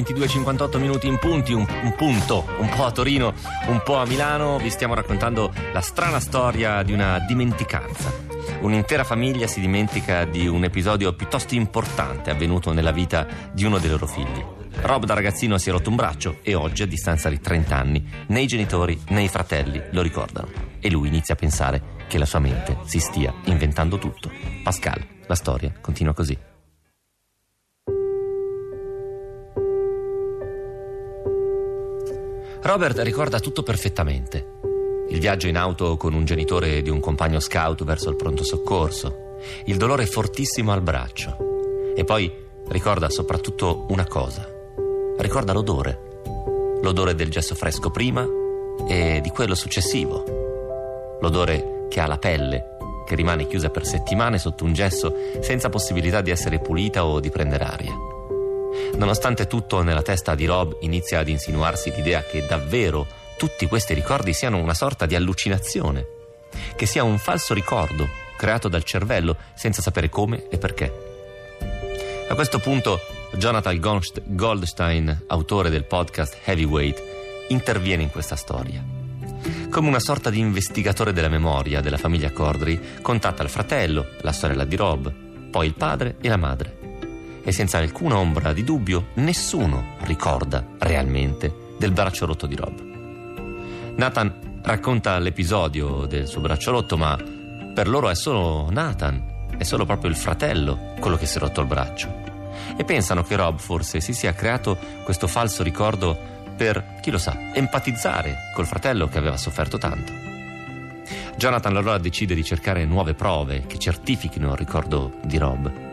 22.58 0.00 0.78
minuti 0.78 1.06
in 1.06 1.18
punti, 1.18 1.52
un, 1.52 1.66
un 1.82 1.94
punto, 1.94 2.46
un 2.58 2.68
po' 2.68 2.84
a 2.84 2.90
Torino, 2.90 3.34
un 3.66 3.82
po' 3.84 3.96
a 3.96 4.06
Milano. 4.06 4.58
Vi 4.58 4.70
stiamo 4.70 4.94
raccontando 4.94 5.52
la 5.72 5.80
strana 5.80 6.20
storia 6.20 6.82
di 6.82 6.92
una 6.92 7.18
dimenticanza. 7.20 8.10
Un'intera 8.60 9.04
famiglia 9.04 9.46
si 9.46 9.60
dimentica 9.60 10.24
di 10.24 10.46
un 10.46 10.64
episodio 10.64 11.12
piuttosto 11.14 11.54
importante 11.54 12.30
avvenuto 12.30 12.72
nella 12.72 12.92
vita 12.92 13.26
di 13.52 13.64
uno 13.64 13.78
dei 13.78 13.90
loro 13.90 14.06
figli. 14.06 14.44
Rob 14.82 15.04
da 15.04 15.14
ragazzino 15.14 15.58
si 15.58 15.68
è 15.68 15.72
rotto 15.72 15.90
un 15.90 15.96
braccio 15.96 16.38
e 16.42 16.54
oggi, 16.54 16.82
a 16.82 16.86
distanza 16.86 17.28
di 17.28 17.40
30 17.40 17.76
anni, 17.76 18.08
né 18.28 18.40
i 18.40 18.46
genitori 18.46 18.98
né 19.08 19.22
i 19.22 19.28
fratelli 19.28 19.82
lo 19.90 20.02
ricordano. 20.02 20.48
E 20.80 20.90
lui 20.90 21.08
inizia 21.08 21.34
a 21.34 21.36
pensare 21.36 21.82
che 22.08 22.18
la 22.18 22.26
sua 22.26 22.38
mente 22.38 22.78
si 22.84 22.98
stia 22.98 23.32
inventando 23.44 23.98
tutto. 23.98 24.30
Pascal, 24.62 25.04
la 25.26 25.34
storia 25.34 25.72
continua 25.80 26.14
così. 26.14 26.49
Robert 32.70 33.00
ricorda 33.00 33.40
tutto 33.40 33.64
perfettamente. 33.64 34.46
Il 35.08 35.18
viaggio 35.18 35.48
in 35.48 35.56
auto 35.56 35.96
con 35.96 36.14
un 36.14 36.24
genitore 36.24 36.82
di 36.82 36.88
un 36.88 37.00
compagno 37.00 37.40
scout 37.40 37.82
verso 37.82 38.08
il 38.10 38.14
pronto 38.14 38.44
soccorso, 38.44 39.38
il 39.64 39.76
dolore 39.76 40.06
fortissimo 40.06 40.70
al 40.70 40.80
braccio. 40.80 41.36
E 41.96 42.04
poi 42.04 42.32
ricorda 42.68 43.10
soprattutto 43.10 43.86
una 43.88 44.06
cosa. 44.06 44.48
Ricorda 45.18 45.52
l'odore. 45.52 46.20
L'odore 46.80 47.16
del 47.16 47.28
gesso 47.28 47.56
fresco 47.56 47.90
prima 47.90 48.24
e 48.86 49.18
di 49.20 49.30
quello 49.30 49.56
successivo. 49.56 51.18
L'odore 51.20 51.86
che 51.88 51.98
ha 51.98 52.06
la 52.06 52.18
pelle, 52.18 52.76
che 53.04 53.16
rimane 53.16 53.48
chiusa 53.48 53.70
per 53.70 53.84
settimane 53.84 54.38
sotto 54.38 54.62
un 54.62 54.74
gesso 54.74 55.12
senza 55.40 55.70
possibilità 55.70 56.20
di 56.20 56.30
essere 56.30 56.60
pulita 56.60 57.04
o 57.04 57.18
di 57.18 57.30
prendere 57.30 57.64
aria. 57.64 58.19
Nonostante 58.96 59.46
tutto, 59.46 59.82
nella 59.82 60.02
testa 60.02 60.34
di 60.34 60.46
Rob 60.46 60.76
inizia 60.80 61.20
ad 61.20 61.28
insinuarsi 61.28 61.92
l'idea 61.94 62.22
che 62.22 62.46
davvero 62.46 63.06
tutti 63.36 63.66
questi 63.66 63.94
ricordi 63.94 64.32
siano 64.32 64.58
una 64.58 64.74
sorta 64.74 65.06
di 65.06 65.14
allucinazione, 65.14 66.06
che 66.76 66.86
sia 66.86 67.02
un 67.02 67.18
falso 67.18 67.54
ricordo 67.54 68.08
creato 68.36 68.68
dal 68.68 68.84
cervello 68.84 69.36
senza 69.54 69.82
sapere 69.82 70.08
come 70.08 70.48
e 70.48 70.58
perché. 70.58 70.92
A 72.28 72.34
questo 72.34 72.58
punto 72.58 73.00
Jonathan 73.32 73.78
Goldstein, 74.26 75.24
autore 75.28 75.70
del 75.70 75.84
podcast 75.84 76.38
Heavyweight, 76.44 77.02
interviene 77.48 78.02
in 78.02 78.10
questa 78.10 78.36
storia. 78.36 78.82
Come 79.70 79.88
una 79.88 80.00
sorta 80.00 80.30
di 80.30 80.38
investigatore 80.38 81.12
della 81.12 81.28
memoria 81.28 81.80
della 81.80 81.96
famiglia 81.96 82.32
Cordry, 82.32 83.00
contatta 83.02 83.42
il 83.42 83.48
fratello, 83.48 84.06
la 84.22 84.32
sorella 84.32 84.64
di 84.64 84.76
Rob, 84.76 85.12
poi 85.50 85.66
il 85.66 85.74
padre 85.74 86.16
e 86.20 86.28
la 86.28 86.36
madre. 86.36 86.79
E 87.42 87.52
senza 87.52 87.78
alcuna 87.78 88.18
ombra 88.18 88.52
di 88.52 88.64
dubbio, 88.64 89.08
nessuno 89.14 89.96
ricorda 90.00 90.64
realmente 90.78 91.74
del 91.78 91.92
braccio 91.92 92.26
rotto 92.26 92.46
di 92.46 92.54
Rob. 92.54 92.80
Nathan 93.96 94.60
racconta 94.62 95.18
l'episodio 95.18 96.06
del 96.06 96.26
suo 96.26 96.40
braccio 96.40 96.70
rotto, 96.70 96.96
ma 96.96 97.18
per 97.74 97.88
loro 97.88 98.10
è 98.10 98.14
solo 98.14 98.68
Nathan, 98.70 99.48
è 99.56 99.62
solo 99.62 99.84
proprio 99.84 100.10
il 100.10 100.16
fratello 100.16 100.94
quello 101.00 101.16
che 101.16 101.26
si 101.26 101.38
è 101.38 101.40
rotto 101.40 101.60
il 101.60 101.66
braccio. 101.66 102.28
E 102.76 102.84
pensano 102.84 103.22
che 103.22 103.36
Rob 103.36 103.58
forse 103.58 104.00
si 104.00 104.12
sia 104.12 104.34
creato 104.34 104.76
questo 105.04 105.26
falso 105.26 105.62
ricordo 105.62 106.16
per, 106.56 106.98
chi 107.00 107.10
lo 107.10 107.18
sa, 107.18 107.36
empatizzare 107.54 108.50
col 108.54 108.66
fratello 108.66 109.08
che 109.08 109.18
aveva 109.18 109.36
sofferto 109.36 109.78
tanto. 109.78 110.12
Jonathan 111.36 111.76
allora 111.76 111.96
decide 111.96 112.34
di 112.34 112.44
cercare 112.44 112.84
nuove 112.84 113.14
prove 113.14 113.64
che 113.66 113.78
certifichino 113.78 114.50
il 114.50 114.58
ricordo 114.58 115.12
di 115.24 115.38
Rob. 115.38 115.89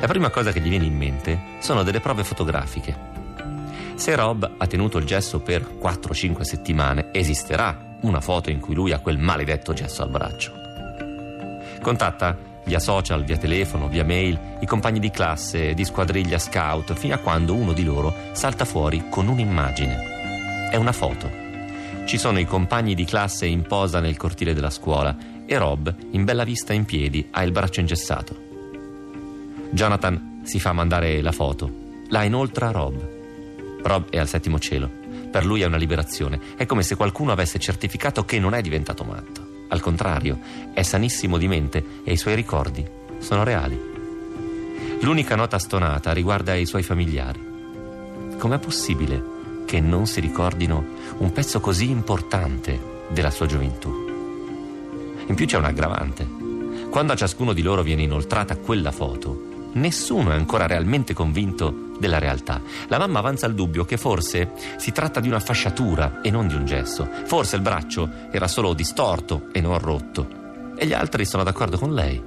La 0.00 0.06
prima 0.06 0.30
cosa 0.30 0.52
che 0.52 0.60
gli 0.60 0.68
viene 0.68 0.84
in 0.84 0.96
mente 0.96 1.40
sono 1.58 1.82
delle 1.82 1.98
prove 1.98 2.22
fotografiche. 2.22 2.96
Se 3.96 4.14
Rob 4.14 4.48
ha 4.56 4.66
tenuto 4.68 4.98
il 4.98 5.04
gesso 5.04 5.40
per 5.40 5.62
4-5 5.62 6.42
settimane, 6.42 7.08
esisterà 7.10 7.96
una 8.02 8.20
foto 8.20 8.48
in 8.48 8.60
cui 8.60 8.74
lui 8.74 8.92
ha 8.92 9.00
quel 9.00 9.18
maledetto 9.18 9.72
gesso 9.72 10.04
al 10.04 10.10
braccio. 10.10 10.52
Contatta 11.82 12.36
via 12.64 12.78
social, 12.78 13.24
via 13.24 13.38
telefono, 13.38 13.88
via 13.88 14.04
mail, 14.04 14.38
i 14.60 14.66
compagni 14.66 15.00
di 15.00 15.10
classe, 15.10 15.74
di 15.74 15.84
squadriglia 15.84 16.38
scout, 16.38 16.94
fino 16.94 17.14
a 17.14 17.18
quando 17.18 17.54
uno 17.54 17.72
di 17.72 17.82
loro 17.82 18.14
salta 18.32 18.64
fuori 18.64 19.06
con 19.08 19.26
un'immagine. 19.26 20.68
È 20.70 20.76
una 20.76 20.92
foto. 20.92 21.28
Ci 22.04 22.18
sono 22.18 22.38
i 22.38 22.44
compagni 22.44 22.94
di 22.94 23.04
classe 23.04 23.46
in 23.46 23.62
posa 23.62 23.98
nel 23.98 24.16
cortile 24.16 24.54
della 24.54 24.70
scuola 24.70 25.16
e 25.44 25.58
Rob, 25.58 25.92
in 26.12 26.24
bella 26.24 26.44
vista 26.44 26.72
in 26.72 26.84
piedi, 26.84 27.26
ha 27.32 27.42
il 27.42 27.50
braccio 27.50 27.80
ingessato. 27.80 28.46
Jonathan 29.70 30.40
si 30.44 30.58
fa 30.58 30.72
mandare 30.72 31.20
la 31.20 31.32
foto. 31.32 31.70
La 32.08 32.22
inoltra 32.22 32.70
Rob. 32.70 33.16
Rob 33.82 34.08
è 34.08 34.18
al 34.18 34.28
settimo 34.28 34.58
cielo. 34.58 34.90
Per 35.30 35.44
lui 35.44 35.60
è 35.60 35.66
una 35.66 35.76
liberazione. 35.76 36.40
È 36.56 36.64
come 36.64 36.82
se 36.82 36.96
qualcuno 36.96 37.32
avesse 37.32 37.58
certificato 37.58 38.24
che 38.24 38.38
non 38.38 38.54
è 38.54 38.62
diventato 38.62 39.04
matto. 39.04 39.46
Al 39.68 39.80
contrario, 39.80 40.38
è 40.72 40.82
sanissimo 40.82 41.36
di 41.36 41.48
mente 41.48 41.84
e 42.02 42.12
i 42.12 42.16
suoi 42.16 42.34
ricordi 42.34 42.84
sono 43.18 43.44
reali. 43.44 43.78
L'unica 45.00 45.36
nota 45.36 45.58
stonata 45.58 46.12
riguarda 46.12 46.54
i 46.54 46.66
suoi 46.66 46.82
familiari. 46.82 47.46
Com'è 48.38 48.58
possibile 48.58 49.36
che 49.66 49.80
non 49.80 50.06
si 50.06 50.20
ricordino 50.20 50.82
un 51.18 51.30
pezzo 51.30 51.60
così 51.60 51.90
importante 51.90 53.06
della 53.08 53.30
sua 53.30 53.46
gioventù? 53.46 54.06
In 55.26 55.34
più 55.34 55.44
c'è 55.44 55.58
un 55.58 55.64
aggravante. 55.64 56.26
Quando 56.88 57.12
a 57.12 57.16
ciascuno 57.16 57.52
di 57.52 57.60
loro 57.60 57.82
viene 57.82 58.02
inoltrata 58.02 58.56
quella 58.56 58.92
foto, 58.92 59.47
nessuno 59.74 60.30
è 60.30 60.34
ancora 60.34 60.66
realmente 60.66 61.14
convinto 61.14 61.86
della 61.98 62.18
realtà. 62.18 62.60
La 62.88 62.98
mamma 62.98 63.18
avanza 63.18 63.46
il 63.46 63.54
dubbio 63.54 63.84
che 63.84 63.96
forse 63.96 64.52
si 64.76 64.92
tratta 64.92 65.20
di 65.20 65.28
una 65.28 65.40
fasciatura 65.40 66.20
e 66.20 66.30
non 66.30 66.46
di 66.46 66.54
un 66.54 66.64
gesso. 66.64 67.08
Forse 67.24 67.56
il 67.56 67.62
braccio 67.62 68.08
era 68.30 68.48
solo 68.48 68.74
distorto 68.74 69.48
e 69.52 69.60
non 69.60 69.78
rotto. 69.78 70.28
E 70.76 70.86
gli 70.86 70.92
altri 70.92 71.24
sono 71.24 71.42
d'accordo 71.42 71.78
con 71.78 71.92
lei. 71.92 72.22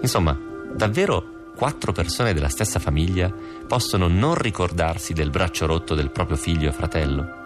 Insomma, 0.00 0.38
davvero 0.74 1.50
quattro 1.54 1.92
persone 1.92 2.32
della 2.32 2.48
stessa 2.48 2.78
famiglia 2.78 3.32
possono 3.66 4.08
non 4.08 4.34
ricordarsi 4.34 5.12
del 5.12 5.30
braccio 5.30 5.66
rotto 5.66 5.94
del 5.94 6.10
proprio 6.10 6.36
figlio 6.36 6.68
e 6.68 6.72
fratello? 6.72 7.40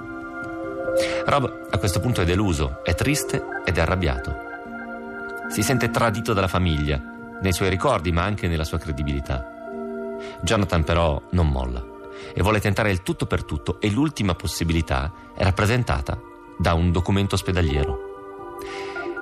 Rob 1.26 1.66
a 1.70 1.78
questo 1.78 2.00
punto 2.00 2.22
è 2.22 2.24
deluso, 2.24 2.80
è 2.84 2.94
triste 2.94 3.44
ed 3.64 3.76
è 3.76 3.80
arrabbiato. 3.80 4.44
Si 5.50 5.62
sente 5.62 5.90
tradito 5.90 6.32
dalla 6.32 6.48
famiglia, 6.48 7.15
nei 7.42 7.52
suoi 7.52 7.68
ricordi 7.68 8.12
ma 8.12 8.22
anche 8.22 8.48
nella 8.48 8.64
sua 8.64 8.78
credibilità. 8.78 9.44
Jonathan 10.42 10.84
però 10.84 11.20
non 11.30 11.48
molla 11.48 11.84
e 12.34 12.42
vuole 12.42 12.60
tentare 12.60 12.90
il 12.90 13.02
tutto 13.02 13.26
per 13.26 13.44
tutto 13.44 13.80
e 13.80 13.90
l'ultima 13.90 14.34
possibilità 14.34 15.12
è 15.36 15.42
rappresentata 15.42 16.18
da 16.58 16.74
un 16.74 16.90
documento 16.90 17.34
ospedaliero. 17.34 18.14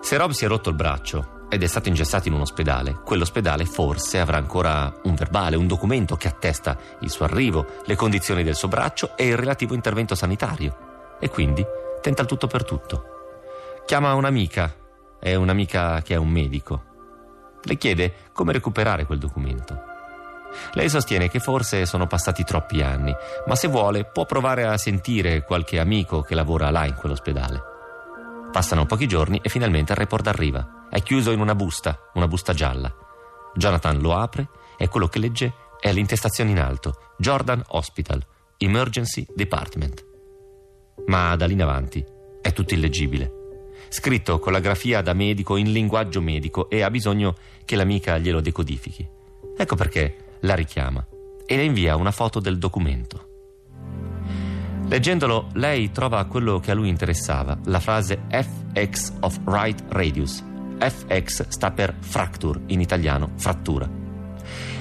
Se 0.00 0.16
Rob 0.16 0.30
si 0.30 0.44
è 0.44 0.48
rotto 0.48 0.68
il 0.68 0.76
braccio 0.76 1.46
ed 1.48 1.62
è 1.62 1.66
stato 1.66 1.88
ingessato 1.88 2.28
in 2.28 2.34
un 2.34 2.42
ospedale, 2.42 3.00
quell'ospedale 3.04 3.64
forse 3.64 4.18
avrà 4.18 4.36
ancora 4.36 4.92
un 5.04 5.14
verbale, 5.14 5.56
un 5.56 5.66
documento 5.66 6.16
che 6.16 6.28
attesta 6.28 6.76
il 7.00 7.10
suo 7.10 7.24
arrivo, 7.24 7.66
le 7.84 7.96
condizioni 7.96 8.42
del 8.42 8.54
suo 8.54 8.68
braccio 8.68 9.16
e 9.16 9.28
il 9.28 9.36
relativo 9.36 9.74
intervento 9.74 10.14
sanitario. 10.14 11.16
E 11.20 11.28
quindi 11.28 11.64
tenta 12.00 12.22
il 12.22 12.28
tutto 12.28 12.46
per 12.46 12.64
tutto. 12.64 13.04
Chiama 13.86 14.14
un'amica, 14.14 14.74
è 15.18 15.34
un'amica 15.34 16.02
che 16.02 16.14
è 16.14 16.18
un 16.18 16.28
medico. 16.28 16.92
Le 17.64 17.76
chiede 17.76 18.14
come 18.32 18.52
recuperare 18.52 19.06
quel 19.06 19.18
documento. 19.18 19.92
Lei 20.74 20.88
sostiene 20.88 21.28
che 21.28 21.40
forse 21.40 21.84
sono 21.86 22.06
passati 22.06 22.44
troppi 22.44 22.80
anni, 22.80 23.14
ma 23.46 23.56
se 23.56 23.68
vuole 23.68 24.04
può 24.04 24.24
provare 24.24 24.64
a 24.64 24.76
sentire 24.76 25.42
qualche 25.42 25.80
amico 25.80 26.20
che 26.20 26.34
lavora 26.34 26.70
là 26.70 26.84
in 26.84 26.94
quell'ospedale. 26.94 27.60
Passano 28.52 28.86
pochi 28.86 29.08
giorni 29.08 29.40
e 29.42 29.48
finalmente 29.48 29.92
il 29.92 29.98
report 29.98 30.28
arriva. 30.28 30.86
È 30.88 31.02
chiuso 31.02 31.32
in 31.32 31.40
una 31.40 31.56
busta, 31.56 31.98
una 32.14 32.28
busta 32.28 32.52
gialla. 32.52 32.94
Jonathan 33.54 33.98
lo 33.98 34.14
apre 34.14 34.48
e 34.76 34.88
quello 34.88 35.08
che 35.08 35.18
legge 35.18 35.54
è 35.80 35.92
l'intestazione 35.92 36.50
in 36.50 36.60
alto: 36.60 37.14
Jordan 37.18 37.62
Hospital, 37.68 38.24
Emergency 38.58 39.26
Department. 39.34 40.04
Ma 41.06 41.34
da 41.34 41.46
lì 41.46 41.54
in 41.54 41.62
avanti 41.62 42.04
è 42.40 42.52
tutto 42.52 42.74
illeggibile. 42.74 43.42
Scritto 43.88 44.38
con 44.38 44.52
la 44.52 44.60
grafia 44.60 45.02
da 45.02 45.12
medico 45.12 45.56
in 45.56 45.72
linguaggio 45.72 46.20
medico 46.20 46.70
e 46.70 46.82
ha 46.82 46.90
bisogno 46.90 47.34
che 47.64 47.76
l'amica 47.76 48.18
glielo 48.18 48.40
decodifichi. 48.40 49.08
Ecco 49.56 49.76
perché 49.76 50.16
la 50.40 50.54
richiama 50.54 51.04
e 51.46 51.56
le 51.56 51.64
invia 51.64 51.96
una 51.96 52.10
foto 52.10 52.40
del 52.40 52.58
documento. 52.58 53.28
Leggendolo, 54.88 55.48
lei 55.54 55.90
trova 55.90 56.24
quello 56.26 56.60
che 56.60 56.70
a 56.70 56.74
lui 56.74 56.88
interessava, 56.88 57.58
la 57.64 57.80
frase 57.80 58.24
FX 58.30 59.14
of 59.20 59.40
right 59.46 59.82
radius. 59.88 60.44
FX 60.78 61.48
sta 61.48 61.70
per 61.70 61.94
fracture, 62.00 62.60
in 62.66 62.80
italiano 62.80 63.30
frattura. 63.36 63.88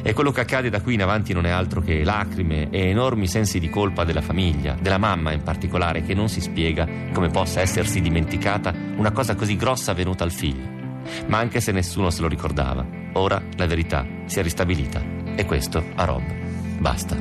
E 0.06 0.14
quello 0.14 0.32
che 0.32 0.42
accade 0.42 0.70
da 0.70 0.82
qui 0.82 0.96
in 0.96 1.02
avanti 1.02 1.32
non 1.32 1.46
è 1.46 1.50
altro 1.50 1.80
che 1.80 2.04
lacrime 2.04 2.70
e 2.70 2.90
enormi 2.90 3.26
sensi 3.26 3.60
di 3.60 3.70
colpa 3.70 4.04
della 4.04 4.22
famiglia, 4.22 4.76
della 4.80 4.98
mamma 4.98 5.32
in 5.32 5.44
particolare, 5.44 6.04
che 6.04 6.14
non 6.14 6.28
si 6.28 6.42
spiega 6.42 6.86
come 7.14 7.30
possa 7.30 7.62
essersi 7.62 8.02
dimenticata 8.02 8.74
una 8.98 9.12
cosa 9.12 9.36
così 9.36 9.56
grossa 9.56 9.92
avvenuta 9.92 10.26
al 10.26 10.32
figlio. 10.32 10.73
Ma 11.28 11.38
anche 11.38 11.60
se 11.62 11.72
nessuno 11.72 12.10
se 12.10 12.22
lo 12.22 12.28
ricordava, 12.28 12.86
ora 13.14 13.42
la 13.56 13.66
verità 13.66 14.06
si 14.26 14.40
è 14.40 14.44
ristabilita. 14.44 15.02
E 15.36 15.46
questo 15.46 15.84
a 15.96 16.06
Rob 16.06 16.24
basta. 16.80 17.18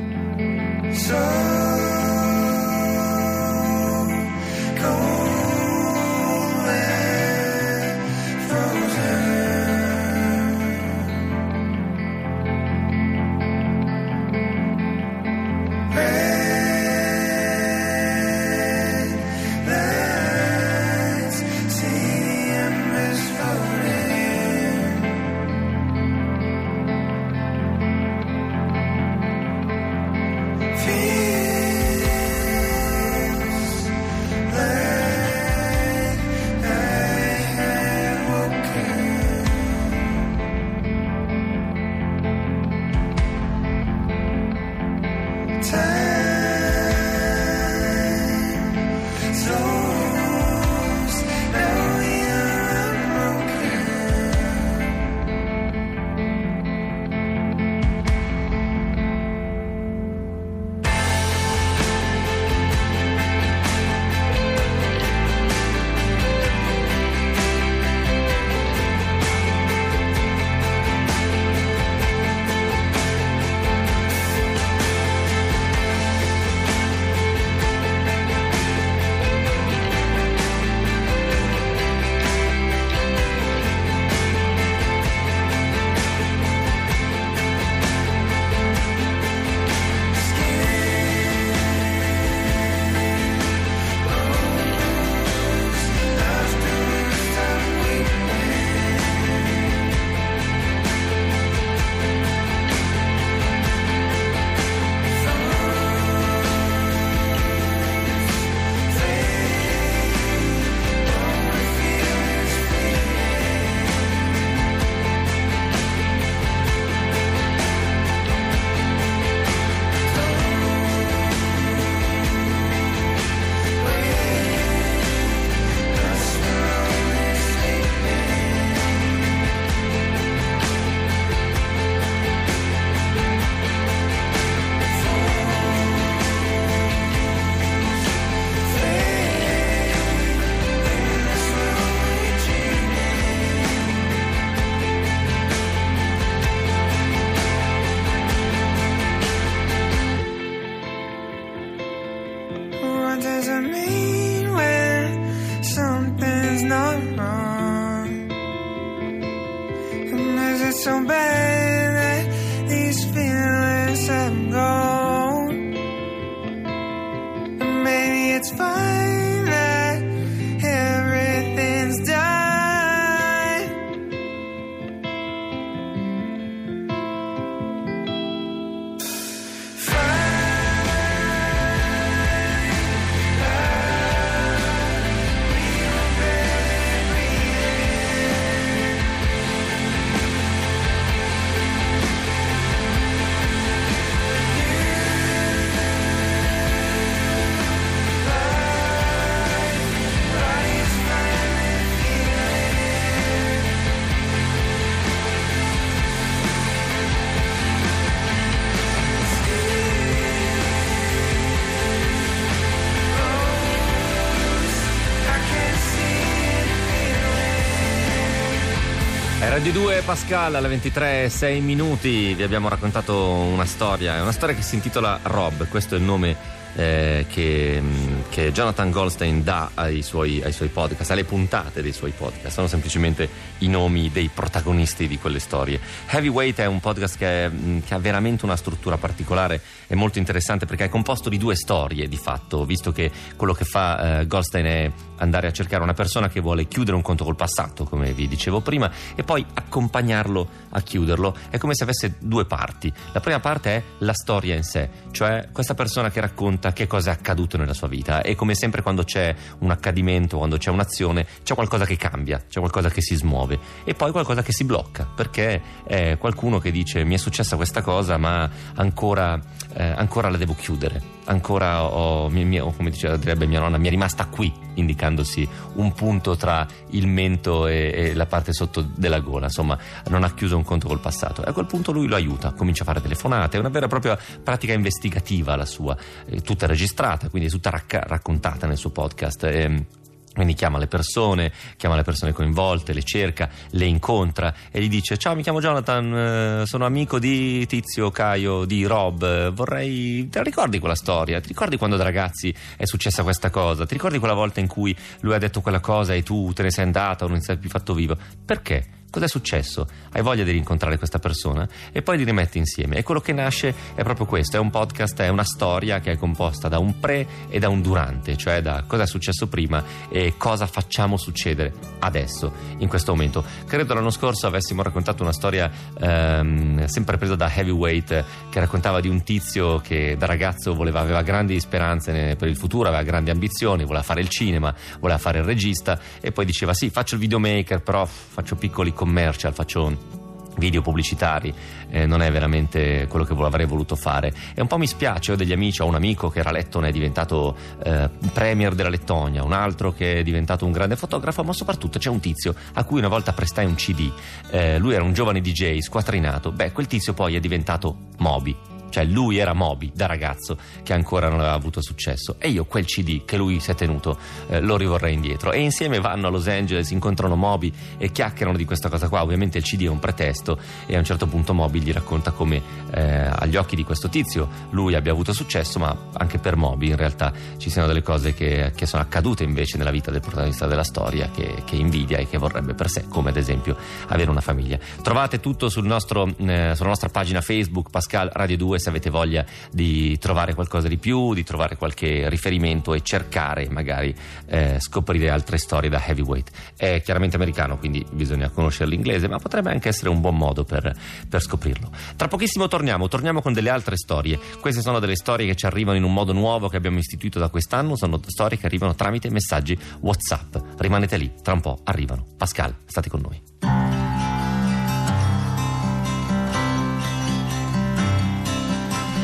22 219.63 220.01
Pascal 220.01 220.55
alle 220.55 220.67
23, 220.67 221.29
6 221.29 221.61
minuti. 221.61 222.33
Vi 222.33 222.43
abbiamo 222.43 222.67
raccontato 222.67 223.15
una 223.15 223.63
storia. 223.63 224.17
È 224.17 224.21
una 224.21 224.33
storia 224.33 224.53
che 224.53 224.61
si 224.61 224.75
intitola 224.75 225.17
Rob. 225.23 225.69
Questo 225.69 225.95
è 225.95 225.97
il 225.97 226.03
nome 226.03 226.35
eh, 226.75 227.25
che, 227.29 227.79
mh, 227.79 228.29
che 228.29 228.51
Jonathan 228.51 228.91
Goldstein 228.91 229.43
dà 229.43 229.71
ai 229.73 230.01
suoi, 230.01 230.41
ai 230.43 230.51
suoi 230.51 230.69
podcast, 230.69 231.11
alle 231.11 231.23
puntate 231.23 231.81
dei 231.81 231.93
suoi 231.93 232.11
podcast, 232.11 232.53
sono 232.53 232.67
semplicemente 232.67 233.29
i 233.59 233.67
nomi 233.67 234.09
dei 234.11 234.29
protagonisti 234.33 235.07
di 235.07 235.17
quelle 235.17 235.39
storie. 235.39 235.79
Heavyweight 236.07 236.59
è 236.59 236.65
un 236.65 236.79
podcast 236.79 237.17
che, 237.17 237.47
mh, 237.47 237.83
che 237.85 237.93
ha 237.93 237.99
veramente 237.99 238.45
una 238.45 238.55
struttura 238.55 238.97
particolare 238.97 239.61
e 239.87 239.95
molto 239.95 240.19
interessante 240.19 240.65
perché 240.65 240.85
è 240.85 240.89
composto 240.89 241.29
di 241.29 241.37
due 241.37 241.55
storie 241.55 242.07
di 242.07 242.17
fatto, 242.17 242.65
visto 242.65 242.91
che 242.91 243.11
quello 243.35 243.53
che 243.53 243.65
fa 243.65 244.19
eh, 244.19 244.27
Goldstein 244.27 244.65
è 244.65 244.91
andare 245.17 245.47
a 245.47 245.51
cercare 245.51 245.83
una 245.83 245.93
persona 245.93 246.29
che 246.29 246.41
vuole 246.41 246.67
chiudere 246.67 246.95
un 246.95 247.01
conto 247.01 247.23
col 247.23 247.35
passato, 247.35 247.85
come 247.85 248.13
vi 248.13 248.27
dicevo 248.27 248.61
prima, 248.61 248.91
e 249.15 249.23
poi 249.23 249.45
accompagnarlo 249.53 250.47
a 250.69 250.81
chiuderlo. 250.81 251.35
È 251.49 251.57
come 251.57 251.75
se 251.75 251.83
avesse 251.83 252.15
due 252.19 252.45
parti. 252.45 252.91
La 253.11 253.19
prima 253.19 253.39
parte 253.39 253.75
è 253.75 253.83
la 253.99 254.13
storia 254.13 254.55
in 254.55 254.63
sé, 254.63 254.89
cioè 255.11 255.49
questa 255.51 255.73
persona 255.73 256.09
che 256.09 256.19
racconta 256.19 256.62
che 256.71 256.87
cosa 256.87 257.09
è 257.09 257.13
accaduto 257.13 257.57
nella 257.57 257.73
sua 257.73 257.87
vita. 257.87 258.21
E 258.21 258.35
come 258.35 258.55
sempre 258.55 258.81
quando 258.81 259.03
c'è 259.03 259.35
un 259.59 259.71
accadimento, 259.71 260.37
quando 260.37 260.57
c'è 260.57 260.69
un'azione, 260.69 261.25
c'è 261.43 261.55
qualcosa 261.55 261.85
che 261.85 261.97
cambia, 261.97 262.43
c'è 262.47 262.59
qualcosa 262.59 262.89
che 262.89 263.01
si 263.01 263.15
smuove. 263.15 263.59
E 263.83 263.93
poi 263.93 264.11
qualcosa 264.11 264.41
che 264.41 264.53
si 264.53 264.63
blocca, 264.63 265.05
perché 265.05 265.61
è 265.85 266.17
qualcuno 266.17 266.59
che 266.59 266.71
dice 266.71 267.03
mi 267.03 267.15
è 267.15 267.17
successa 267.17 267.55
questa 267.55 267.81
cosa 267.81 268.17
ma 268.17 268.49
ancora, 268.75 269.39
eh, 269.73 269.83
ancora 269.83 270.29
la 270.29 270.37
devo 270.37 270.55
chiudere, 270.55 271.01
ancora 271.25 271.83
ho, 271.83 272.27
come 272.27 272.89
direbbe 272.89 273.45
mia 273.45 273.59
nonna, 273.59 273.77
mi 273.77 273.87
è 273.87 273.89
rimasta 273.89 274.25
qui, 274.25 274.51
indicandosi 274.75 275.47
un 275.75 275.93
punto 275.93 276.35
tra 276.35 276.65
il 276.91 277.07
mento 277.07 277.67
e, 277.67 277.91
e 277.93 278.13
la 278.13 278.25
parte 278.25 278.53
sotto 278.53 278.81
della 278.81 279.19
gola, 279.19 279.45
insomma 279.45 279.77
non 280.09 280.23
ha 280.23 280.33
chiuso 280.33 280.57
un 280.57 280.63
conto 280.63 280.87
col 280.87 280.99
passato 280.99 281.43
e 281.45 281.49
a 281.49 281.53
quel 281.53 281.65
punto 281.65 281.91
lui 281.91 282.07
lo 282.07 282.15
aiuta, 282.15 282.53
comincia 282.53 282.83
a 282.83 282.85
fare 282.85 283.01
telefonate, 283.01 283.57
è 283.57 283.59
una 283.59 283.69
vera 283.69 283.85
e 283.85 283.89
propria 283.89 284.17
pratica 284.43 284.73
investigativa 284.73 285.55
la 285.55 285.65
sua, 285.65 285.95
eh, 286.25 286.41
tutta 286.41 286.65
registrata, 286.67 287.29
quindi 287.29 287.47
è 287.47 287.51
tutta 287.51 287.69
racca- 287.69 288.03
raccontata 288.05 288.67
nel 288.67 288.77
suo 288.77 288.89
podcast. 288.89 289.43
ehm, 289.43 289.85
quindi 290.33 290.53
chiama 290.53 290.79
le 290.79 290.87
persone, 290.87 291.51
chiama 291.77 291.95
le 291.95 292.03
persone 292.03 292.31
coinvolte, 292.31 292.93
le 292.93 293.03
cerca, 293.03 293.49
le 293.71 293.85
incontra 293.85 294.53
e 294.71 294.81
gli 294.81 294.89
dice: 294.89 295.17
Ciao, 295.17 295.35
mi 295.35 295.43
chiamo 295.43 295.61
Jonathan, 295.61 296.61
eh, 296.61 296.65
sono 296.65 296.85
amico 296.85 297.19
di 297.19 297.65
Tizio, 297.67 298.09
Caio, 298.11 298.65
di 298.65 298.85
Rob. 298.85 299.51
Vorrei. 299.51 300.27
Te 300.29 300.39
la 300.39 300.43
ricordi 300.43 300.79
quella 300.79 300.95
storia? 300.95 301.39
Ti 301.39 301.47
ricordi 301.47 301.77
quando 301.77 301.95
da 301.95 302.03
ragazzi 302.03 302.53
è 302.75 302.85
successa 302.85 303.23
questa 303.23 303.49
cosa? 303.49 303.85
Ti 303.85 303.93
ricordi 303.93 304.17
quella 304.17 304.33
volta 304.33 304.59
in 304.59 304.67
cui 304.67 304.95
lui 305.21 305.33
ha 305.33 305.39
detto 305.39 305.61
quella 305.61 305.79
cosa 305.79 306.13
e 306.13 306.23
tu 306.23 306.51
te 306.53 306.63
ne 306.63 306.71
sei 306.71 306.85
andata 306.85 307.25
o 307.25 307.27
non 307.27 307.39
sei 307.41 307.57
più 307.57 307.69
fatto 307.69 307.93
vivo? 307.93 308.17
Perché? 308.43 309.01
Cos'è 309.13 309.27
successo? 309.27 309.87
Hai 310.13 310.23
voglia 310.23 310.43
di 310.43 310.49
rincontrare 310.49 310.97
questa 310.97 311.19
persona 311.19 311.69
e 311.91 312.01
poi 312.01 312.17
li 312.17 312.23
rimetti 312.23 312.57
insieme. 312.57 312.97
E 312.97 313.03
quello 313.03 313.21
che 313.21 313.31
nasce 313.31 313.71
è 313.93 314.01
proprio 314.01 314.25
questo: 314.25 314.57
è 314.57 314.59
un 314.59 314.71
podcast, 314.71 315.21
è 315.21 315.27
una 315.27 315.43
storia 315.43 315.99
che 315.99 316.13
è 316.13 316.17
composta 316.17 316.67
da 316.67 316.79
un 316.79 316.99
pre 316.99 317.27
e 317.47 317.59
da 317.59 317.69
un 317.69 317.83
durante, 317.83 318.35
cioè 318.37 318.63
da 318.63 318.83
cosa 318.87 319.03
è 319.03 319.05
successo 319.05 319.45
prima 319.45 319.83
e 320.09 320.33
cosa 320.35 320.65
facciamo 320.65 321.17
succedere 321.17 321.73
adesso, 321.99 322.51
in 322.79 322.87
questo 322.87 323.11
momento. 323.11 323.45
Credo 323.67 323.93
l'anno 323.93 324.09
scorso 324.09 324.47
avessimo 324.47 324.81
raccontato 324.81 325.21
una 325.21 325.31
storia 325.31 325.69
ehm, 325.99 326.85
sempre 326.85 327.17
presa 327.17 327.35
da 327.35 327.53
Heavyweight 327.53 328.25
che 328.49 328.59
raccontava 328.59 328.99
di 328.99 329.09
un 329.09 329.21
tizio 329.21 329.77
che 329.77 330.15
da 330.17 330.25
ragazzo 330.25 330.73
voleva, 330.73 331.01
aveva 331.01 331.21
grandi 331.21 331.59
speranze 331.59 332.35
per 332.35 332.47
il 332.47 332.57
futuro, 332.57 332.87
aveva 332.87 333.03
grandi 333.03 333.29
ambizioni, 333.29 333.83
voleva 333.83 334.01
fare 334.01 334.21
il 334.21 334.29
cinema, 334.29 334.73
voleva 334.99 335.19
fare 335.19 335.37
il 335.37 335.45
regista 335.45 335.99
e 336.19 336.31
poi 336.31 336.45
diceva 336.45 336.73
sì, 336.73 336.89
faccio 336.89 337.13
il 337.13 337.21
videomaker, 337.21 337.83
però 337.83 338.07
faccio 338.07 338.55
piccoli 338.55 338.91
commercial, 339.03 339.53
faccio 339.53 340.11
video 340.55 340.81
pubblicitari 340.81 341.51
eh, 341.89 342.05
non 342.05 342.21
è 342.21 342.31
veramente 342.31 343.07
quello 343.09 343.25
che 343.25 343.33
avrei 343.33 343.65
voluto 343.65 343.95
fare. 343.95 344.31
E 344.53 344.61
un 344.61 344.67
po' 344.67 344.77
mi 344.77 344.87
spiace 344.87 345.33
ho 345.33 345.35
degli 345.35 345.51
amici 345.51 345.81
ho 345.81 345.85
un 345.85 345.95
amico 345.95 346.29
che 346.29 346.39
era 346.39 346.51
Letton 346.51 346.85
è 346.85 346.91
diventato 346.91 347.55
eh, 347.83 348.09
premier 348.31 348.75
della 348.75 348.89
Lettonia 348.89 349.43
un 349.43 349.51
altro 349.51 349.91
che 349.91 350.19
è 350.19 350.23
diventato 350.23 350.65
un 350.65 350.71
grande 350.71 350.95
fotografo 350.95 351.43
ma 351.43 351.53
soprattutto 351.53 351.99
c'è 351.99 352.09
un 352.09 352.19
tizio 352.19 352.55
a 352.73 352.83
cui 352.83 352.99
una 352.99 353.09
volta 353.09 353.33
prestai 353.33 353.65
un 353.65 353.75
cd 353.75 354.11
Eh, 354.51 354.77
lui 354.77 354.93
era 354.93 355.03
un 355.03 355.13
giovane 355.13 355.41
DJ 355.41 355.79
squattrinato. 355.79 356.51
Beh 356.51 356.71
quel 356.71 356.87
tizio 356.87 357.13
poi 357.13 357.35
è 357.35 357.39
diventato 357.39 357.95
Moby 358.19 358.55
cioè 358.93 359.05
lui 359.05 359.39
era 359.39 359.53
Moby 359.53 359.91
da 359.91 360.05
ragazzo 360.05 360.55
che 360.83 360.93
ancora 360.93 361.27
non 361.27 361.39
aveva 361.39 361.55
avuto 361.55 361.81
successo. 361.81 362.35
E 362.37 362.49
io 362.49 362.65
quel 362.65 362.85
CD 362.85 363.25
che 363.25 363.37
lui 363.37 363.59
si 363.59 363.71
è 363.71 363.75
tenuto 363.75 364.19
eh, 364.49 364.59
lo 364.59 364.77
rivorrei 364.77 365.15
indietro. 365.15 365.51
E 365.51 365.61
insieme 365.61 365.99
vanno 365.99 366.27
a 366.27 366.29
Los 366.29 366.47
Angeles, 366.47 366.91
incontrano 366.91 367.35
Moby 367.35 367.73
e 367.97 368.11
chiacchierano 368.11 368.55
di 368.55 368.65
questa 368.65 368.89
cosa 368.89 369.09
qua. 369.09 369.23
Ovviamente 369.23 369.57
il 369.57 369.63
CD 369.63 369.85
è 369.85 369.89
un 369.89 369.97
pretesto 369.97 370.59
e 370.85 370.95
a 370.95 370.99
un 370.99 371.05
certo 371.05 371.25
punto 371.25 371.55
Moby 371.55 371.79
gli 371.79 371.91
racconta 371.91 372.29
come 372.29 372.61
eh, 372.91 373.01
agli 373.01 373.55
occhi 373.55 373.75
di 373.75 373.83
questo 373.83 374.09
tizio 374.09 374.47
lui 374.69 374.93
abbia 374.93 375.11
avuto 375.11 375.33
successo 375.33 375.79
ma 375.79 375.97
anche 376.13 376.37
per 376.37 376.55
Moby 376.55 376.89
in 376.89 376.95
realtà 376.95 377.33
ci 377.57 377.71
siano 377.71 377.87
delle 377.87 378.03
cose 378.03 378.35
che, 378.35 378.73
che 378.75 378.85
sono 378.85 379.01
accadute 379.01 379.43
invece 379.43 379.77
nella 379.77 379.89
vita 379.89 380.11
del 380.11 380.21
protagonista 380.21 380.67
della 380.67 380.83
storia 380.83 381.31
che, 381.33 381.63
che 381.65 381.75
invidia 381.75 382.19
e 382.19 382.27
che 382.27 382.37
vorrebbe 382.37 382.75
per 382.75 382.89
sé 382.89 383.07
come 383.07 383.29
ad 383.31 383.37
esempio 383.37 383.75
avere 384.09 384.29
una 384.29 384.41
famiglia. 384.41 384.77
Trovate 385.01 385.39
tutto 385.39 385.69
sul 385.69 385.85
nostro, 385.85 386.27
eh, 386.27 386.73
sulla 386.75 386.89
nostra 386.89 387.09
pagina 387.09 387.41
Facebook 387.41 387.89
Pascal 387.89 388.29
Radio 388.31 388.57
2 388.57 388.79
se 388.83 388.89
avete 388.89 389.09
voglia 389.09 389.45
di 389.71 390.17
trovare 390.19 390.53
qualcosa 390.53 390.87
di 390.87 390.97
più, 390.97 391.33
di 391.33 391.43
trovare 391.43 391.77
qualche 391.77 392.29
riferimento 392.29 392.93
e 392.93 393.01
cercare 393.01 393.69
magari 393.69 394.13
eh, 394.47 394.79
scoprire 394.79 395.29
altre 395.29 395.57
storie 395.57 395.89
da 395.89 396.03
Heavyweight. 396.05 396.51
È 396.75 397.01
chiaramente 397.01 397.37
americano, 397.37 397.77
quindi 397.77 398.05
bisogna 398.11 398.49
conoscere 398.49 398.89
l'inglese, 398.89 399.27
ma 399.27 399.39
potrebbe 399.39 399.71
anche 399.71 399.89
essere 399.89 400.09
un 400.09 400.19
buon 400.19 400.37
modo 400.37 400.63
per, 400.63 400.93
per 401.27 401.41
scoprirlo. 401.41 401.89
Tra 402.15 402.27
pochissimo 402.27 402.67
torniamo, 402.67 403.07
torniamo 403.07 403.41
con 403.41 403.53
delle 403.53 403.69
altre 403.69 403.95
storie. 403.95 404.37
Queste 404.59 404.81
sono 404.81 404.99
delle 404.99 405.15
storie 405.15 405.47
che 405.47 405.55
ci 405.55 405.65
arrivano 405.65 405.97
in 405.97 406.03
un 406.03 406.13
modo 406.13 406.33
nuovo 406.33 406.67
che 406.67 406.77
abbiamo 406.77 406.99
istituito 406.99 407.39
da 407.39 407.49
quest'anno, 407.49 407.95
sono 407.95 408.19
storie 408.25 408.57
che 408.57 408.65
arrivano 408.65 408.93
tramite 408.93 409.29
messaggi 409.29 409.77
WhatsApp. 410.01 410.55
Rimanete 410.77 411.17
lì, 411.17 411.31
tra 411.41 411.53
un 411.53 411.61
po' 411.61 411.79
arrivano. 411.83 412.25
Pascal, 412.37 412.75
state 412.85 413.09
con 413.09 413.21
noi. 413.21 413.92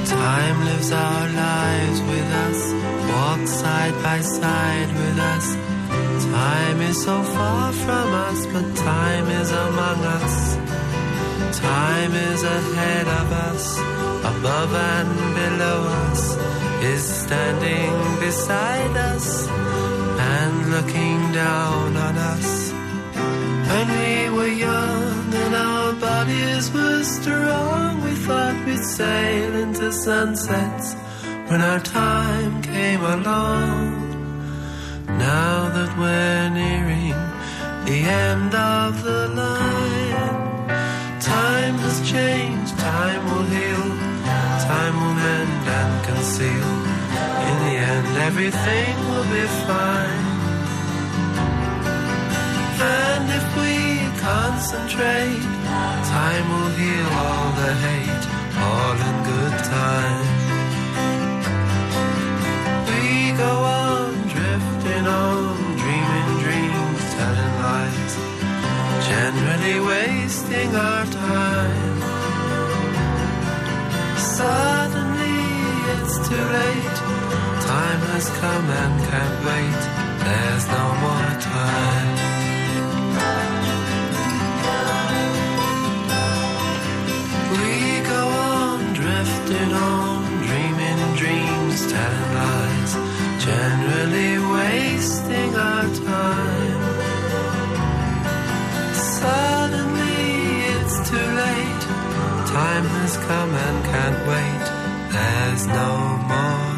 Time 0.10 0.66
lives 0.66 0.92
our 0.92 1.28
lives 1.30 2.02
with 2.02 2.30
us, 2.48 2.60
walks 3.12 3.52
side 3.52 3.94
by 4.02 4.20
side 4.22 4.90
with 5.02 5.20
us. 5.20 5.56
Time 6.26 6.82
is 6.82 7.04
so 7.04 7.22
far 7.22 7.72
from 7.72 8.08
us, 8.28 8.46
but 8.48 8.76
time 8.76 9.28
is 9.42 9.52
among 9.52 10.00
us. 10.18 10.56
Time 11.60 12.14
is 12.14 12.42
ahead 12.44 13.08
of 13.08 13.32
us, 13.50 13.78
above 14.34 14.74
and 14.74 15.10
below 15.42 15.80
us, 16.10 16.22
is 16.84 17.04
standing 17.04 18.20
beside 18.20 18.98
us 19.14 19.48
and 19.48 20.72
looking 20.72 21.32
down 21.34 21.96
on 21.96 22.18
us. 22.18 22.79
When 23.70 23.88
we 24.00 24.30
were 24.38 24.54
young 24.70 25.34
and 25.44 25.56
our 25.56 25.94
bodies 25.94 26.72
were 26.72 27.04
strong, 27.04 28.02
we 28.04 28.12
thought 28.26 28.58
we'd 28.66 28.84
sail 28.84 29.56
into 29.64 29.92
sunsets 29.92 30.96
when 31.50 31.62
our 31.62 31.80
time 31.80 32.62
came 32.62 33.02
along. 33.02 34.10
Now 35.08 35.70
that 35.76 35.92
we're 35.98 36.50
nearing 36.62 37.18
the 37.90 38.00
end 38.28 38.54
of 38.54 39.04
the 39.04 39.28
line, 39.42 40.70
time 41.20 41.76
has 41.86 41.98
changed, 42.10 42.78
time 42.78 43.22
will 43.30 43.48
heal, 43.56 43.88
time 44.70 44.96
will 45.02 45.16
mend 45.26 45.68
and 45.80 46.06
conceal. 46.06 46.70
In 47.50 47.56
the 47.66 47.76
end, 47.94 48.08
everything 48.30 48.94
will 49.10 49.28
be 49.36 49.46
fine. 49.66 50.29
And 52.82 53.30
if 53.30 53.46
we 53.60 53.76
concentrate, 54.20 55.44
time 56.16 56.46
will 56.50 56.72
heal 56.80 57.10
all 57.24 57.52
the 57.60 57.74
hate, 57.86 58.26
all 58.56 58.96
in 59.10 59.18
good 59.32 59.56
time. 59.68 60.28
We 62.88 63.36
go 63.36 63.52
on 63.84 64.12
drifting 64.32 65.06
on, 65.08 65.58
dreaming 65.76 66.32
dreams, 66.40 67.04
telling 67.20 67.56
lies, 67.68 68.14
generally 69.12 69.78
wasting 69.92 70.74
our 70.74 71.06
time. 71.06 72.00
Suddenly 74.40 75.40
it's 75.92 76.16
too 76.30 76.46
late, 76.60 76.98
time 77.68 78.02
has 78.14 78.30
come 78.40 78.68
and 78.84 78.96
can't 79.10 79.38
wait, 79.50 79.82
there's 80.24 80.66
no 80.68 80.86
more 81.04 81.32
time. 81.42 82.49
generally 93.70 94.34
wasting 94.54 95.56
our 95.56 95.84
time. 96.14 96.82
Suddenly 98.94 100.22
it's 100.74 100.98
too 101.10 101.28
late. 101.44 101.84
Time 102.58 102.86
has 102.98 103.18
come 103.28 103.54
and 103.66 103.78
can't 103.92 104.20
wait. 104.32 104.66
There's 105.14 105.68
no 105.68 105.90
more. 106.30 106.69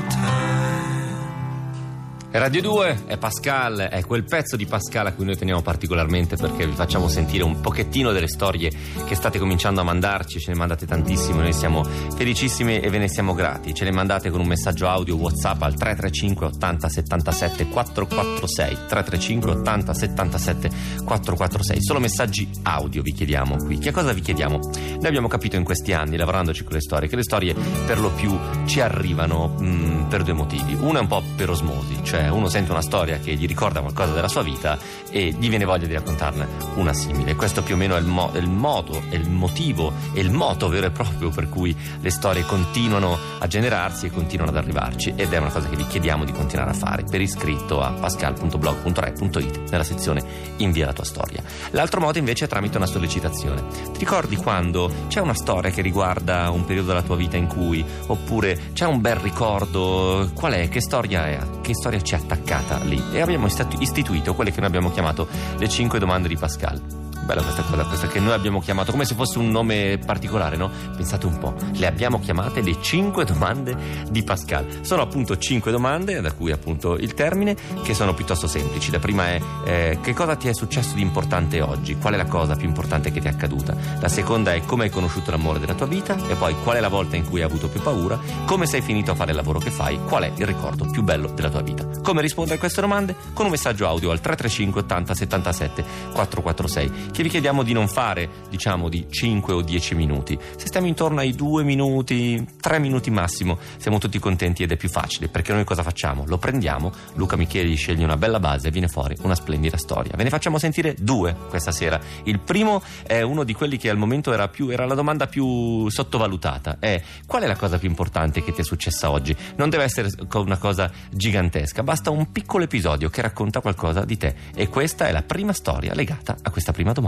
Radio 2.33 2.61
2 2.61 3.03
è 3.07 3.17
Pascal, 3.17 3.77
è 3.77 4.05
quel 4.05 4.23
pezzo 4.23 4.55
di 4.55 4.65
Pascal 4.65 5.05
a 5.05 5.11
cui 5.11 5.25
noi 5.25 5.35
teniamo 5.35 5.61
particolarmente 5.61 6.37
perché 6.37 6.65
vi 6.65 6.71
facciamo 6.71 7.09
sentire 7.09 7.43
un 7.43 7.59
pochettino 7.59 8.13
delle 8.13 8.29
storie 8.29 8.71
che 9.05 9.15
state 9.15 9.37
cominciando 9.37 9.81
a 9.81 9.83
mandarci, 9.83 10.39
ce 10.39 10.53
ne 10.53 10.57
mandate 10.57 10.85
tantissime, 10.85 11.41
noi 11.41 11.51
siamo 11.51 11.83
felicissimi 11.83 12.79
e 12.79 12.89
ve 12.89 12.99
ne 12.99 13.09
siamo 13.09 13.33
grati. 13.33 13.73
Ce 13.73 13.83
le 13.83 13.91
mandate 13.91 14.29
con 14.29 14.39
un 14.39 14.47
messaggio 14.47 14.87
audio 14.87 15.17
WhatsApp 15.17 15.61
al 15.61 15.73
335 15.73 16.45
80 16.45 16.87
77 16.87 17.67
446 17.67 18.77
335 18.87 19.51
80 19.51 19.93
77 19.93 20.69
446. 21.03 21.83
Solo 21.83 21.99
messaggi 21.99 22.49
audio 22.63 23.01
vi 23.01 23.11
chiediamo 23.11 23.57
qui. 23.57 23.77
Che 23.77 23.91
cosa 23.91 24.13
vi 24.13 24.21
chiediamo? 24.21 24.57
Noi 24.57 25.05
abbiamo 25.05 25.27
capito 25.27 25.57
in 25.57 25.65
questi 25.65 25.91
anni, 25.91 26.15
lavorandoci 26.15 26.63
con 26.63 26.75
le 26.75 26.81
storie, 26.81 27.09
che 27.09 27.17
le 27.17 27.23
storie 27.23 27.53
per 27.85 27.99
lo 27.99 28.09
più 28.11 28.39
ci 28.65 28.79
arrivano 28.79 29.49
mh, 29.49 30.05
per 30.07 30.23
due 30.23 30.33
motivi. 30.33 30.77
Uno 30.79 30.97
è 30.97 31.01
un 31.01 31.07
po' 31.07 31.21
per 31.35 31.49
osmosi, 31.49 31.99
cioè 32.03 32.20
uno 32.29 32.47
sente 32.49 32.71
una 32.71 32.81
storia 32.81 33.19
che 33.19 33.33
gli 33.35 33.47
ricorda 33.47 33.81
qualcosa 33.81 34.13
della 34.13 34.27
sua 34.27 34.43
vita 34.43 34.77
e 35.09 35.35
gli 35.37 35.49
viene 35.49 35.65
voglia 35.65 35.87
di 35.87 35.93
raccontarne 35.93 36.47
una 36.75 36.93
simile. 36.93 37.35
Questo 37.35 37.63
più 37.63 37.75
o 37.75 37.77
meno 37.77 37.95
è 37.95 37.99
il, 37.99 38.05
mo- 38.05 38.31
il 38.35 38.49
modo, 38.49 39.01
è 39.09 39.15
il 39.15 39.29
motivo, 39.29 39.93
è 40.13 40.19
il 40.19 40.31
moto 40.31 40.69
vero 40.69 40.87
e 40.87 40.91
proprio 40.91 41.29
per 41.29 41.49
cui 41.49 41.75
le 41.99 42.09
storie 42.09 42.43
continuano 42.43 43.17
a 43.39 43.47
generarsi 43.47 44.07
e 44.07 44.11
continuano 44.11 44.51
ad 44.51 44.57
arrivarci 44.57 45.13
ed 45.15 45.31
è 45.31 45.37
una 45.37 45.49
cosa 45.49 45.67
che 45.67 45.75
vi 45.75 45.85
chiediamo 45.85 46.25
di 46.25 46.31
continuare 46.31 46.71
a 46.71 46.73
fare 46.73 47.03
per 47.03 47.21
iscritto 47.21 47.81
a 47.81 47.91
pascal.blog.rai.it 47.91 49.69
nella 49.69 49.83
sezione 49.83 50.23
invia 50.57 50.85
la 50.85 50.93
tua 50.93 51.05
storia. 51.05 51.43
L'altro 51.71 51.99
modo 51.99 52.17
invece 52.17 52.45
è 52.45 52.47
tramite 52.47 52.77
una 52.77 52.85
sollecitazione. 52.85 53.63
Ti 53.91 53.99
ricordi 53.99 54.35
quando 54.35 54.91
c'è 55.07 55.19
una 55.19 55.33
storia 55.33 55.71
che 55.71 55.81
riguarda 55.81 56.49
un 56.49 56.65
periodo 56.65 56.89
della 56.89 57.01
tua 57.01 57.15
vita 57.15 57.37
in 57.37 57.47
cui 57.47 57.83
oppure 58.07 58.71
c'è 58.73 58.85
un 58.85 59.01
bel 59.01 59.15
ricordo, 59.15 60.29
qual 60.33 60.53
è? 60.53 60.69
Che 60.69 60.81
storia 60.81 61.27
è? 61.27 61.39
Che 61.61 61.73
storia 61.73 61.99
c'è 61.99 62.10
attaccata 62.15 62.77
lì? 62.83 63.01
E 63.11 63.21
abbiamo 63.21 63.47
istituito 63.47 64.33
quelle 64.33 64.51
che 64.51 64.59
noi 64.59 64.67
abbiamo 64.67 64.91
chiamato 64.91 65.27
le 65.57 65.67
5 65.67 65.99
domande 65.99 66.27
di 66.27 66.37
Pascal. 66.37 67.00
Bella 67.23 67.43
questa 67.43 67.61
cosa, 67.61 67.83
questa 67.85 68.07
che 68.07 68.19
noi 68.19 68.33
abbiamo 68.33 68.59
chiamato 68.59 68.91
come 68.91 69.05
se 69.05 69.15
fosse 69.15 69.37
un 69.37 69.49
nome 69.49 69.99
particolare, 70.03 70.57
no? 70.57 70.69
Pensate 70.95 71.27
un 71.27 71.37
po', 71.37 71.53
le 71.73 71.85
abbiamo 71.85 72.19
chiamate 72.19 72.61
le 72.61 72.81
5 72.81 73.25
domande 73.25 73.75
di 74.09 74.23
Pascal. 74.23 74.79
Sono 74.81 75.03
appunto 75.03 75.37
5 75.37 75.71
domande, 75.71 76.19
da 76.19 76.31
cui 76.31 76.51
appunto 76.51 76.97
il 76.97 77.13
termine, 77.13 77.55
che 77.83 77.93
sono 77.93 78.13
piuttosto 78.13 78.47
semplici. 78.47 78.91
La 78.91 78.99
prima 78.99 79.27
è 79.27 79.41
eh, 79.65 79.99
che 80.01 80.13
cosa 80.13 80.35
ti 80.35 80.47
è 80.47 80.53
successo 80.53 80.95
di 80.95 81.01
importante 81.01 81.61
oggi? 81.61 81.95
Qual 81.95 82.13
è 82.13 82.17
la 82.17 82.25
cosa 82.25 82.55
più 82.55 82.67
importante 82.67 83.11
che 83.11 83.21
ti 83.21 83.27
è 83.27 83.29
accaduta? 83.29 83.75
La 83.99 84.09
seconda 84.09 84.53
è 84.53 84.65
come 84.65 84.85
hai 84.85 84.89
conosciuto 84.89 85.31
l'amore 85.31 85.59
della 85.59 85.75
tua 85.75 85.87
vita 85.87 86.17
e 86.27 86.35
poi 86.35 86.55
qual 86.63 86.77
è 86.77 86.79
la 86.79 86.89
volta 86.89 87.15
in 87.15 87.29
cui 87.29 87.39
hai 87.39 87.45
avuto 87.45 87.69
più 87.69 87.81
paura? 87.81 88.19
Come 88.45 88.65
sei 88.65 88.81
finito 88.81 89.11
a 89.11 89.15
fare 89.15 89.29
il 89.29 89.37
lavoro 89.37 89.59
che 89.59 89.69
fai? 89.69 89.99
Qual 90.05 90.23
è 90.23 90.31
il 90.35 90.45
ricordo 90.45 90.85
più 90.85 91.03
bello 91.03 91.29
della 91.29 91.49
tua 91.49 91.61
vita? 91.61 91.87
Come 92.01 92.21
rispondere 92.21 92.55
a 92.55 92.59
queste 92.59 92.81
domande? 92.81 93.15
Con 93.33 93.45
un 93.45 93.51
messaggio 93.51 93.87
audio 93.87 94.09
al 94.11 94.19
335 94.19 94.81
80 94.81 95.13
77 95.13 95.85
446 96.13 97.09
che 97.11 97.23
vi 97.23 97.29
chiediamo 97.29 97.63
di 97.63 97.73
non 97.73 97.87
fare, 97.87 98.29
diciamo, 98.49 98.89
di 98.89 99.05
5 99.09 99.53
o 99.53 99.61
10 99.61 99.95
minuti. 99.95 100.37
Se 100.55 100.67
stiamo 100.67 100.87
intorno 100.87 101.19
ai 101.19 101.33
2 101.33 101.63
minuti, 101.63 102.45
3 102.59 102.79
minuti 102.79 103.11
massimo, 103.11 103.57
siamo 103.77 103.97
tutti 103.97 104.17
contenti 104.19 104.63
ed 104.63 104.71
è 104.71 104.77
più 104.77 104.89
facile, 104.89 105.27
perché 105.27 105.53
noi 105.53 105.63
cosa 105.63 105.83
facciamo? 105.83 106.23
Lo 106.25 106.37
prendiamo, 106.37 106.91
Luca 107.15 107.35
Micheli 107.35 107.75
sceglie 107.75 108.03
una 108.03 108.17
bella 108.17 108.39
base 108.39 108.69
e 108.69 108.71
viene 108.71 108.87
fuori 108.87 109.15
una 109.21 109.35
splendida 109.35 109.77
storia. 109.77 110.13
Ve 110.15 110.23
ne 110.23 110.29
facciamo 110.29 110.57
sentire 110.57 110.95
due 110.97 111.35
questa 111.49 111.71
sera. 111.71 111.99
Il 112.23 112.39
primo 112.39 112.81
è 113.05 113.21
uno 113.21 113.43
di 113.43 113.53
quelli 113.53 113.77
che 113.77 113.89
al 113.89 113.97
momento 113.97 114.31
era, 114.31 114.47
più, 114.47 114.69
era 114.69 114.85
la 114.85 114.95
domanda 114.95 115.27
più 115.27 115.89
sottovalutata, 115.89 116.77
è 116.79 117.01
qual 117.25 117.43
è 117.43 117.47
la 117.47 117.57
cosa 117.57 117.77
più 117.77 117.89
importante 117.89 118.43
che 118.43 118.53
ti 118.53 118.61
è 118.61 118.63
successa 118.63 119.11
oggi? 119.11 119.35
Non 119.57 119.69
deve 119.69 119.83
essere 119.83 120.09
una 120.33 120.57
cosa 120.57 120.89
gigantesca, 121.09 121.83
basta 121.83 122.09
un 122.09 122.31
piccolo 122.31 122.63
episodio 122.63 123.09
che 123.09 123.21
racconta 123.21 123.59
qualcosa 123.59 124.05
di 124.05 124.17
te 124.17 124.35
e 124.55 124.69
questa 124.69 125.07
è 125.07 125.11
la 125.11 125.23
prima 125.23 125.53
storia 125.53 125.93
legata 125.93 126.37
a 126.41 126.49
questa 126.49 126.71
prima 126.71 126.91
domanda. 126.91 127.00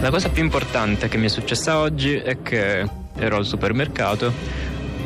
La 0.00 0.10
cosa 0.10 0.28
più 0.28 0.44
importante 0.44 1.08
che 1.08 1.16
mi 1.16 1.26
è 1.26 1.28
successa 1.28 1.78
oggi 1.78 2.14
è 2.14 2.40
che 2.40 2.88
ero 3.16 3.36
al 3.36 3.44
supermercato, 3.44 4.32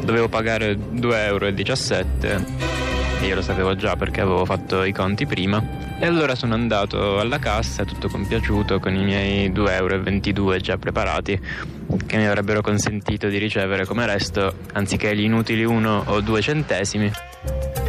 dovevo 0.02 0.28
pagare 0.28 0.74
2,17 0.76 1.14
euro 1.24 2.91
e 3.22 3.26
io 3.26 3.36
lo 3.36 3.42
sapevo 3.42 3.76
già 3.76 3.94
perché 3.94 4.20
avevo 4.20 4.44
fatto 4.44 4.82
i 4.82 4.92
conti 4.92 5.26
prima. 5.26 5.62
E 6.00 6.06
allora 6.06 6.34
sono 6.34 6.54
andato 6.54 7.20
alla 7.20 7.38
cassa 7.38 7.84
tutto 7.84 8.08
compiaciuto 8.08 8.80
con 8.80 8.94
i 8.96 9.04
miei 9.04 9.50
2,22 9.52 10.36
euro 10.36 10.56
già 10.56 10.76
preparati 10.76 11.40
che 12.06 12.16
mi 12.16 12.26
avrebbero 12.26 12.60
consentito 12.62 13.28
di 13.28 13.38
ricevere 13.38 13.86
come 13.86 14.06
resto, 14.06 14.56
anziché 14.72 15.14
gli 15.14 15.22
inutili 15.22 15.62
1 15.64 16.02
o 16.06 16.20
2 16.20 16.42
centesimi, 16.42 17.10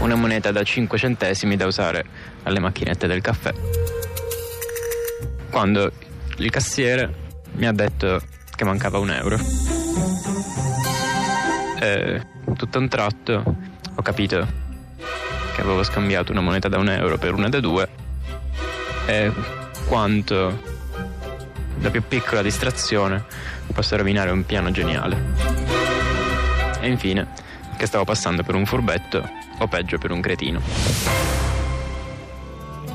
una 0.02 0.14
moneta 0.14 0.52
da 0.52 0.62
5 0.62 0.98
centesimi 1.00 1.56
da 1.56 1.66
usare 1.66 2.06
alle 2.44 2.60
macchinette 2.60 3.08
del 3.08 3.22
caffè. 3.22 3.52
Quando 5.50 5.92
il 6.38 6.50
cassiere 6.52 7.12
mi 7.54 7.66
ha 7.66 7.72
detto 7.74 8.22
che 8.56 8.66
mancava 8.66 9.00
un 9.00 9.10
euro. 9.10 9.38
E 11.80 12.22
tutto 12.56 12.78
un 12.78 12.88
tratto 12.88 13.56
ho 13.96 14.02
capito 14.02 14.63
che 15.54 15.62
avevo 15.62 15.84
scambiato 15.84 16.32
una 16.32 16.42
moneta 16.42 16.68
da 16.68 16.78
un 16.78 16.90
euro 16.90 17.18
per 17.18 17.34
una 17.34 17.50
da 17.50 17.60
due 17.60 17.88
e 19.06 19.32
quanto 19.88 20.62
la 21.80 21.90
più 21.90 22.02
piccola 22.08 22.42
distrazione 22.42 23.24
possa 23.74 23.96
rovinare 23.96 24.32
un 24.32 24.46
piano 24.46 24.72
geniale. 24.72 25.22
E 26.80 26.88
infine 26.88 27.28
che 27.78 27.86
stavo 27.86 28.04
passando 28.04 28.44
per 28.44 28.56
un 28.56 28.66
furbetto 28.66 29.30
o 29.60 29.68
peggio 29.68 29.98
per 29.98 30.12
un 30.12 30.22
cretino. 30.22 31.53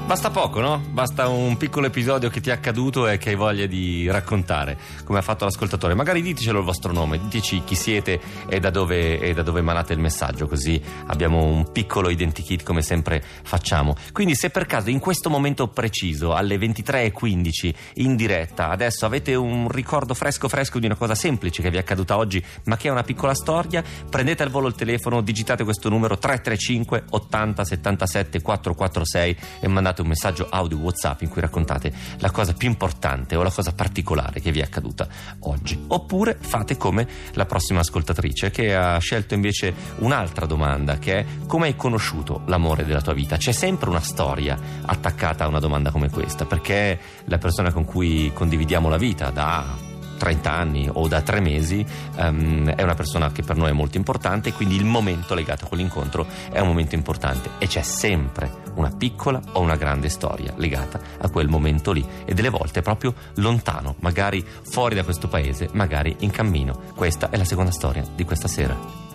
Basta 0.09 0.31
poco, 0.31 0.61
no? 0.61 0.83
Basta 0.91 1.29
un 1.29 1.59
piccolo 1.59 1.85
episodio 1.85 2.31
che 2.31 2.41
ti 2.41 2.49
è 2.49 2.53
accaduto 2.55 3.07
e 3.07 3.19
che 3.19 3.29
hai 3.29 3.35
voglia 3.35 3.67
di 3.67 4.09
raccontare, 4.11 4.79
come 5.05 5.19
ha 5.19 5.23
fatto 5.23 5.45
l'ascoltatore. 5.45 5.93
Magari 5.93 6.23
ditecelo 6.23 6.61
il 6.61 6.65
vostro 6.65 6.93
nome, 6.93 7.21
diteci 7.21 7.63
chi 7.63 7.75
siete 7.75 8.19
e 8.49 8.59
da 8.59 8.71
dove, 8.71 9.21
e 9.21 9.35
da 9.35 9.43
dove 9.43 9.59
emanate 9.59 9.93
il 9.93 9.99
messaggio, 9.99 10.47
così 10.49 10.81
abbiamo 11.09 11.45
un 11.45 11.73
piccolo 11.73 12.09
identikit 12.09 12.63
come 12.63 12.81
sempre 12.81 13.23
facciamo. 13.43 13.97
Quindi 14.11 14.35
se 14.35 14.49
per 14.49 14.65
caso 14.65 14.89
in 14.89 14.99
questo 14.99 15.29
momento 15.29 15.69
preciso, 15.69 16.33
alle 16.33 16.57
23.15 16.57 17.75
in 17.97 18.17
diretta, 18.17 18.71
adesso 18.71 19.05
avete 19.05 19.35
un 19.35 19.69
ricordo 19.69 20.15
fresco 20.15 20.49
fresco 20.49 20.79
di 20.79 20.87
una 20.87 20.97
cosa 20.97 21.15
semplice 21.15 21.61
che 21.61 21.69
vi 21.69 21.77
è 21.77 21.81
accaduta 21.81 22.17
oggi, 22.17 22.43
ma 22.65 22.79
che 22.79 22.89
è 22.89 22.91
una 22.91 23.03
piccola 23.03 23.35
storia, 23.35 23.85
prendete 24.09 24.43
al 24.43 24.49
volo 24.49 24.69
il 24.69 24.75
telefono, 24.75 25.21
digitate 25.21 25.65
questo 25.65 25.91
numero 25.91 26.17
335 26.17 27.05
80 27.11 27.65
77 27.65 28.41
446 28.41 29.37
e 29.61 29.69
mandate 29.69 29.97
un 30.03 30.09
messaggio 30.09 30.47
audio 30.51 30.79
WhatsApp 30.79 31.23
in 31.23 31.29
cui 31.29 31.41
raccontate 31.41 31.93
la 32.19 32.31
cosa 32.31 32.53
più 32.53 32.69
importante 32.69 33.37
o 33.37 33.43
la 33.43 33.51
cosa 33.51 33.73
particolare 33.73 34.41
che 34.41 34.53
vi 34.53 34.61
è 34.61 34.63
accaduta 34.63 35.09
oggi. 35.41 35.85
Oppure 35.89 36.37
fate 36.39 36.77
come 36.77 37.07
la 37.33 37.47
prossima 37.47 37.81
ascoltatrice 37.81 38.51
che 38.51 38.75
ha 38.75 38.99
scelto 38.99 39.35
invece 39.35 39.75
un'altra 39.99 40.47
domanda 40.47 40.99
che 40.99 41.19
è 41.19 41.27
come 41.47 41.67
hai 41.67 41.77
conosciuto 41.77 42.43
l'amore 42.47 42.85
della 42.85 43.03
tua 43.03 43.15
vita? 43.15 43.37
C'è 43.37 43.53
sempre 43.53 43.89
una 43.89 44.01
storia 44.01 44.59
attaccata 44.85 45.45
a 45.45 45.49
una 45.49 45.61
domanda 45.61 45.91
come 45.91 46.11
questa 46.11 46.45
perché 46.45 46.99
la 47.25 47.39
persona 47.39 47.73
con 47.73 47.85
cui 47.85 48.31
condividiamo 48.33 48.89
la 48.89 48.99
vita 48.99 49.31
da 49.31 49.88
30 50.19 50.53
anni 50.53 50.89
o 50.93 51.09
da 51.09 51.23
tre 51.23 51.41
mesi 51.41 51.85
ehm, 52.17 52.71
è 52.75 52.83
una 52.83 52.95
persona 52.95 53.33
che 53.33 53.43
per 53.43 53.57
noi 53.57 53.71
è 53.71 53.73
molto 53.73 53.97
importante 53.97 54.53
quindi 54.53 54.77
il 54.77 54.85
momento 54.85 55.35
legato 55.35 55.65
a 55.65 55.69
quell'incontro 55.69 56.27
è 56.51 56.61
un 56.61 56.69
momento 56.69 56.95
importante 56.95 57.51
e 57.59 57.67
c'è 57.67 57.83
sempre 57.83 58.67
una 58.75 58.91
piccola 58.97 59.41
o 59.53 59.61
una 59.61 59.77
grande 59.77 60.09
storia 60.09 60.53
legata 60.57 61.01
a 61.19 61.29
quel 61.31 61.49
momento 61.49 61.93
lì 61.93 62.05
e 62.25 62.35
delle 62.35 62.49
volte 62.49 62.81
proprio 62.81 63.15
lontano, 63.35 63.97
magari 64.01 64.45
fuori 64.63 64.95
da 64.95 65.05
questo 65.05 65.29
paese, 65.29 65.69
magari 65.73 66.17
in 66.21 66.31
cammino. 66.31 66.81
Questa 66.95 67.31
è 67.31 67.37
la 67.37 67.45
seconda 67.45 67.71
storia 67.71 68.05
di 68.15 68.25
questa 68.25 68.49
sera. 68.49 69.07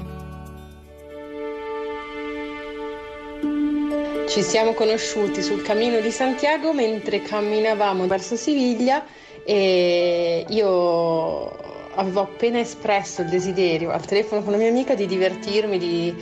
Ci 4.28 4.41
siamo 4.41 4.74
conosciuti 4.74 5.43
sul 5.43 5.62
cammino 5.62 5.99
di 5.99 6.10
Santiago 6.10 6.74
mentre 6.74 7.22
camminavamo 7.22 8.08
verso 8.08 8.36
Siviglia 8.36 9.06
e 9.46 10.46
io 10.48 11.52
avevo 11.96 12.22
appena 12.22 12.60
espresso 12.60 13.22
il 13.22 13.30
desiderio 13.30 13.91
al 13.91 14.06
telefono 14.06 14.41
con 14.41 14.54
una 14.54 14.62
mia 14.62 14.72
amica 14.72 14.96
di 14.96 15.06
divertirmi, 15.06 15.78
di, 15.78 16.16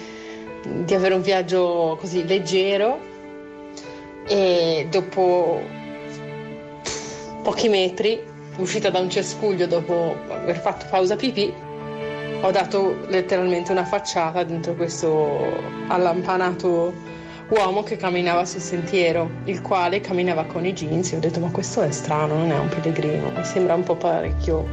di 0.83 0.93
avere 0.93 1.13
un 1.13 1.21
viaggio 1.21 1.97
così 1.99 2.25
leggero. 2.25 3.09
E 4.27 4.87
dopo 4.89 5.61
pochi 7.43 7.69
metri, 7.69 8.19
uscita 8.57 8.89
da 8.89 8.99
un 8.99 9.09
cespuglio 9.09 9.65
dopo 9.67 10.15
aver 10.29 10.57
fatto 10.59 10.85
pausa 10.89 11.15
pipì, 11.15 11.51
ho 12.41 12.51
dato 12.51 13.05
letteralmente 13.07 13.71
una 13.71 13.85
facciata 13.85 14.43
dentro 14.43 14.73
questo 14.73 15.39
allampanato 15.87 16.93
uomo 17.51 17.83
che 17.83 17.97
camminava 17.97 18.45
sul 18.45 18.61
sentiero, 18.61 19.29
il 19.43 19.61
quale 19.61 19.99
camminava 19.99 20.45
con 20.45 20.65
i 20.65 20.71
jeans. 20.71 21.11
Io 21.11 21.17
ho 21.17 21.19
detto, 21.19 21.41
ma 21.41 21.51
questo 21.51 21.81
è 21.81 21.91
strano, 21.91 22.35
non 22.35 22.49
è 22.49 22.57
un 22.57 22.69
pellegrino, 22.69 23.29
mi 23.31 23.43
sembra 23.43 23.73
un 23.73 23.83
po' 23.83 23.95
parecchio 23.95 24.69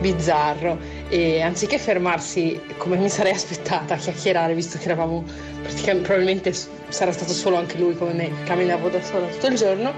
bizzarro. 0.00 0.78
E 1.08 1.40
anziché 1.40 1.76
fermarsi 1.78 2.60
come 2.76 2.96
mi 2.96 3.08
sarei 3.08 3.32
aspettata 3.32 3.94
a 3.94 3.96
chiacchierare, 3.96 4.54
visto 4.54 4.78
che 4.78 4.84
eravamo 4.84 5.24
praticamente, 5.60 6.06
probabilmente 6.06 6.52
sarà 6.88 7.10
stato 7.10 7.32
solo 7.32 7.56
anche 7.56 7.78
lui 7.78 7.96
come 7.96 8.12
me, 8.12 8.30
camminavo 8.44 8.88
da 8.88 9.02
sola 9.02 9.26
tutto 9.26 9.48
il 9.48 9.56
giorno, 9.56 9.92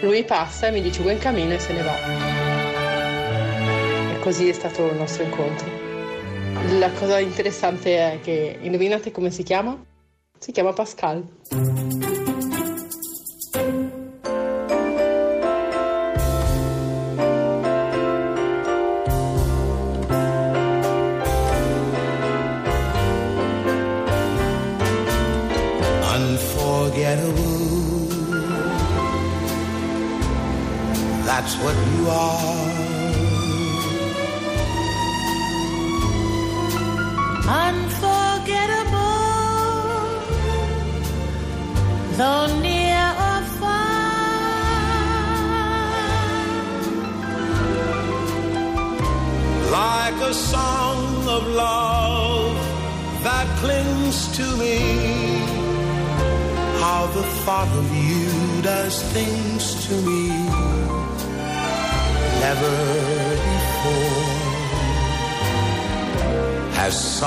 lui 0.00 0.24
passa 0.24 0.66
e 0.66 0.72
mi 0.72 0.82
dice 0.82 1.02
buon 1.02 1.18
cammino 1.18 1.54
e 1.54 1.58
se 1.60 1.72
ne 1.72 1.82
va. 1.82 1.96
E 4.14 4.18
così 4.18 4.48
è 4.48 4.52
stato 4.52 4.84
il 4.88 4.96
nostro 4.96 5.22
incontro. 5.22 5.86
La 6.78 6.90
cosa 6.90 7.20
interessante 7.20 7.96
è 7.98 8.18
che, 8.20 8.58
indovinate 8.62 9.12
come 9.12 9.30
si 9.30 9.44
chiama? 9.44 9.80
Si 10.40 10.52
chiama 10.52 10.72
Pascal. 10.72 12.07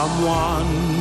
Someone 0.02 1.01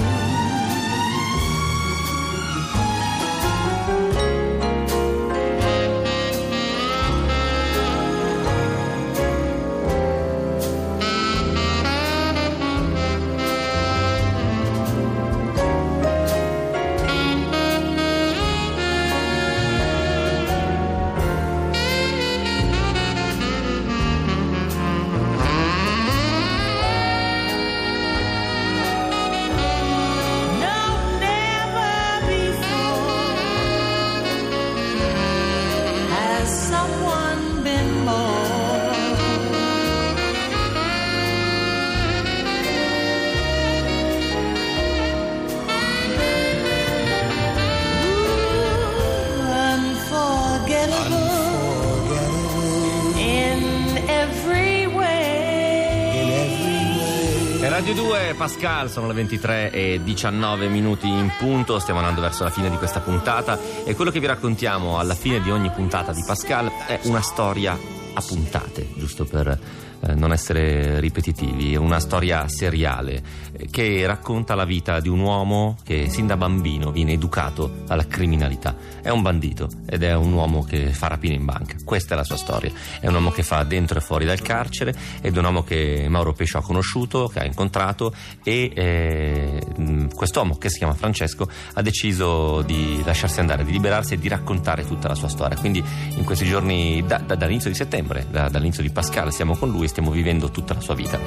Pascal 58.41 58.89
sono 58.89 59.05
le 59.05 59.13
23 59.13 59.69
e 59.69 60.01
19 60.03 60.67
minuti 60.67 61.07
in 61.07 61.31
punto, 61.37 61.77
stiamo 61.77 61.99
andando 61.99 62.21
verso 62.21 62.43
la 62.43 62.49
fine 62.49 62.71
di 62.71 62.75
questa 62.77 62.99
puntata 62.99 63.59
e 63.85 63.93
quello 63.93 64.09
che 64.09 64.19
vi 64.19 64.25
raccontiamo 64.25 64.97
alla 64.97 65.13
fine 65.13 65.41
di 65.41 65.51
ogni 65.51 65.69
puntata 65.69 66.11
di 66.11 66.23
Pascal 66.25 66.71
è 66.87 67.01
una 67.03 67.21
storia 67.21 67.77
a 68.13 68.21
puntate, 68.27 68.87
giusto 68.95 69.25
per 69.25 69.59
eh, 70.01 70.15
non 70.15 70.31
essere 70.31 70.99
ripetitivi, 70.99 71.75
una 71.75 71.99
storia 71.99 72.47
seriale 72.47 73.21
eh, 73.53 73.67
che 73.69 74.05
racconta 74.05 74.55
la 74.55 74.65
vita 74.65 74.99
di 74.99 75.09
un 75.09 75.19
uomo 75.19 75.77
che 75.83 76.09
sin 76.09 76.27
da 76.27 76.37
bambino 76.37 76.91
viene 76.91 77.13
educato 77.13 77.83
alla 77.87 78.05
criminalità. 78.05 78.75
È 79.01 79.09
un 79.09 79.21
bandito 79.21 79.69
ed 79.87 80.03
è 80.03 80.15
un 80.15 80.33
uomo 80.33 80.63
che 80.63 80.91
fa 80.91 81.07
rapine 81.07 81.35
in 81.35 81.45
banca. 81.45 81.75
Questa 81.83 82.13
è 82.13 82.17
la 82.17 82.23
sua 82.23 82.37
storia. 82.37 82.71
È 82.99 83.07
un 83.07 83.13
uomo 83.13 83.31
che 83.31 83.43
fa 83.43 83.63
dentro 83.63 83.97
e 83.97 84.01
fuori 84.01 84.25
dal 84.25 84.41
carcere 84.41 84.93
ed 85.21 85.35
è 85.35 85.37
un 85.37 85.45
uomo 85.45 85.63
che 85.63 86.05
Mauro 86.09 86.33
Pescio 86.33 86.57
ha 86.57 86.61
conosciuto, 86.61 87.27
che 87.27 87.39
ha 87.39 87.45
incontrato 87.45 88.13
e 88.43 88.71
eh, 88.73 89.61
mh, 89.77 90.13
quest'uomo 90.15 90.57
che 90.57 90.69
si 90.69 90.79
chiama 90.79 90.93
Francesco 90.93 91.49
ha 91.73 91.81
deciso 91.81 92.61
di 92.61 93.01
lasciarsi 93.03 93.39
andare, 93.39 93.63
di 93.63 93.71
liberarsi 93.71 94.15
e 94.15 94.17
di 94.17 94.27
raccontare 94.27 94.85
tutta 94.85 95.07
la 95.07 95.15
sua 95.15 95.27
storia. 95.27 95.57
Quindi 95.57 95.83
in 96.15 96.23
questi 96.23 96.45
giorni, 96.45 97.03
da- 97.05 97.19
da- 97.19 97.35
dall'inizio 97.35 97.69
di 97.69 97.75
settembre, 97.75 98.25
da- 98.29 98.49
dall'inizio 98.49 98.83
di 98.83 98.89
Pascal, 98.89 99.31
siamo 99.31 99.55
con 99.55 99.69
lui 99.69 99.87
stiamo 99.91 100.09
vivendo 100.09 100.49
tutta 100.49 100.73
la 100.73 100.79
sua 100.79 100.95
vita. 100.95 101.19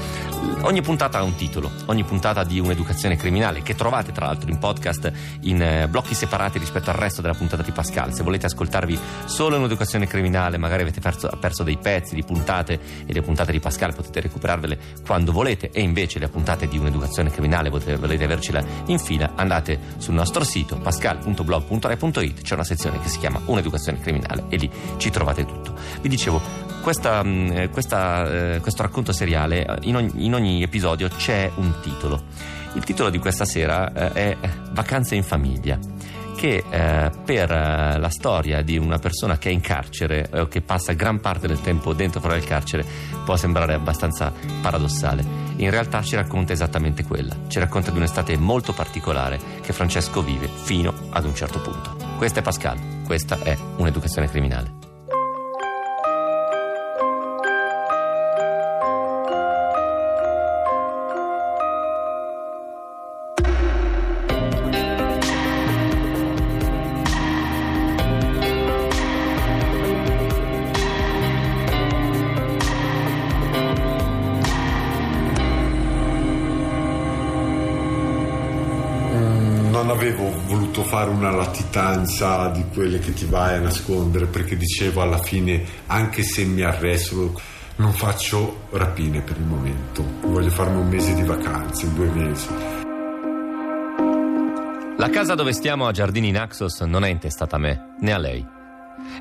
Ogni 0.63 0.81
puntata 0.81 1.19
ha 1.19 1.23
un 1.23 1.37
titolo, 1.37 1.71
ogni 1.87 2.03
puntata 2.03 2.43
di 2.45 2.59
un'educazione 2.59 3.17
criminale 3.17 3.63
che 3.63 3.75
trovate 3.75 4.13
tra 4.13 4.27
l'altro 4.27 4.51
in 4.51 4.59
podcast 4.59 5.13
in 5.43 5.61
eh, 5.61 5.87
blocchi 5.89 6.15
separati 6.15 6.59
rispetto 6.59 6.89
al 6.89 6.97
resto 6.97 7.21
della 7.21 7.35
puntata 7.35 7.63
di 7.63 7.71
Pascal. 7.71 8.15
Se 8.15 8.23
volete 8.23 8.47
ascoltarvi 8.47 8.99
solo 9.27 9.59
un'educazione 9.59 10.07
criminale, 10.07 10.57
magari 10.57 10.83
avete 10.83 11.01
perso, 11.01 11.31
perso 11.39 11.63
dei 11.63 11.77
pezzi 11.77 12.15
di 12.15 12.25
puntate 12.25 12.81
e 13.05 13.13
le 13.13 13.21
puntate 13.21 13.53
di 13.53 13.61
Pascal 13.61 13.95
potete 13.95 14.21
recuperarvele 14.21 14.79
quando 15.05 15.33
volete 15.33 15.71
e 15.71 15.83
invece 15.83 16.19
le 16.19 16.29
puntate 16.29 16.67
di 16.67 16.79
un'educazione 16.79 17.31
criminale 17.31 17.69
volete, 17.69 17.97
volete 17.97 18.25
avercela 18.25 18.65
in 18.87 18.99
fila, 18.99 19.33
andate 19.35 19.79
sul 19.99 20.15
nostro 20.15 20.43
sito 20.45 20.79
pascal.blog.rai.it, 20.79 22.41
c'è 22.41 22.55
una 22.55 22.65
sezione 22.65 22.99
che 23.01 23.09
si 23.09 23.19
chiama 23.19 23.41
un'educazione 23.45 24.01
criminale 24.01 24.45
e 24.49 24.57
lì 24.57 24.71
ci 24.97 25.11
trovate 25.11 25.45
tutto. 25.45 25.75
Vi 26.01 26.09
dicevo, 26.09 26.74
questa, 26.85 27.23
mh, 27.23 27.71
questa, 27.71 28.55
eh, 28.55 28.61
questo 28.61 28.83
racconto 28.83 29.13
seriale, 29.13 29.65
eh, 29.65 29.79
in 29.85 29.97
ogni, 29.97 30.27
in 30.27 30.35
ogni 30.35 30.63
episodio 30.63 31.09
c'è 31.09 31.51
un 31.55 31.73
titolo. 31.81 32.25
Il 32.75 32.85
titolo 32.85 33.09
di 33.09 33.19
questa 33.19 33.47
sera 33.47 33.91
eh, 34.13 34.13
è 34.13 34.49
Vacanze 34.71 35.15
in 35.15 35.23
famiglia 35.23 35.79
che 36.37 36.63
eh, 36.69 37.11
per 37.25 37.51
eh, 37.51 37.99
la 37.99 38.09
storia 38.11 38.61
di 38.61 38.77
una 38.77 38.99
persona 38.99 39.39
che 39.39 39.49
è 39.49 39.53
in 39.53 39.61
carcere 39.61 40.29
eh, 40.31 40.41
o 40.41 40.49
che 40.49 40.61
passa 40.61 40.93
gran 40.93 41.21
parte 41.21 41.47
del 41.47 41.63
tempo 41.63 41.95
dentro 41.95 42.21
fuori 42.21 42.39
dal 42.39 42.47
carcere 42.47 42.85
può 43.25 43.37
sembrare 43.37 43.73
abbastanza 43.73 44.31
paradossale. 44.61 45.25
In 45.57 45.71
realtà 45.71 46.03
ci 46.03 46.17
racconta 46.17 46.53
esattamente 46.53 47.05
quella, 47.05 47.35
ci 47.49 47.61
racconta 47.61 47.93
di 47.93 47.97
un'estate 47.97 48.37
molto 48.37 48.75
particolare 48.75 49.41
che 49.63 49.73
Francesco 49.73 50.23
vive 50.23 50.49
fino 50.53 50.93
ad 51.11 51.25
un 51.25 51.35
certo 51.35 51.61
punto. 51.61 51.97
Questa 52.19 52.41
è 52.41 52.43
Pascal, 52.43 52.79
questa 53.07 53.39
è 53.41 53.57
un'educazione 53.77 54.29
criminale. 54.29 54.84
Voluto 80.75 80.83
fare 80.83 81.11
una 81.11 81.31
latitanza 81.31 82.49
di 82.49 82.65
quelle 82.73 82.99
che 82.99 83.13
ti 83.13 83.27
vai 83.27 83.55
a 83.57 83.61
nascondere 83.61 84.27
perché 84.27 84.57
dicevo 84.57 85.03
alla 85.03 85.19
fine 85.19 85.63
anche 85.87 86.25
se 86.25 86.45
mi 86.45 86.63
arrestano 86.63 87.33
non 87.77 87.93
faccio 87.93 88.67
rapine 88.71 89.21
per 89.21 89.37
il 89.37 89.45
momento, 89.45 90.05
voglio 90.23 90.51
farmi 90.51 90.81
un 90.81 90.89
mese 90.89 91.15
di 91.15 91.23
vacanze, 91.23 91.93
due 91.93 92.07
mesi. 92.07 92.49
La 94.97 95.11
casa 95.11 95.35
dove 95.35 95.53
stiamo 95.53 95.87
a 95.87 95.93
Giardini 95.93 96.31
Naxos 96.31 96.81
non 96.83 97.05
è 97.05 97.09
intestata 97.09 97.57
a 97.57 97.59
me, 97.59 97.95
né 98.01 98.13
a 98.13 98.19
lei. 98.19 98.45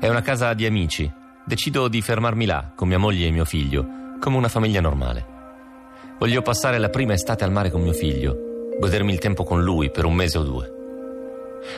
È 0.00 0.08
una 0.08 0.22
casa 0.22 0.54
di 0.54 0.66
amici. 0.66 1.10
Decido 1.44 1.88
di 1.88 2.00
fermarmi 2.00 2.46
là, 2.46 2.72
con 2.74 2.88
mia 2.88 2.98
moglie 2.98 3.26
e 3.26 3.30
mio 3.30 3.44
figlio, 3.44 4.16
come 4.20 4.36
una 4.36 4.48
famiglia 4.48 4.80
normale. 4.80 5.26
Voglio 6.18 6.42
passare 6.42 6.78
la 6.78 6.88
prima 6.88 7.12
estate 7.12 7.44
al 7.44 7.52
mare 7.52 7.70
con 7.70 7.82
mio 7.82 7.92
figlio, 7.92 8.36
godermi 8.78 9.12
il 9.12 9.18
tempo 9.18 9.42
con 9.42 9.62
lui 9.62 9.90
per 9.90 10.04
un 10.04 10.14
mese 10.14 10.38
o 10.38 10.42
due. 10.42 10.82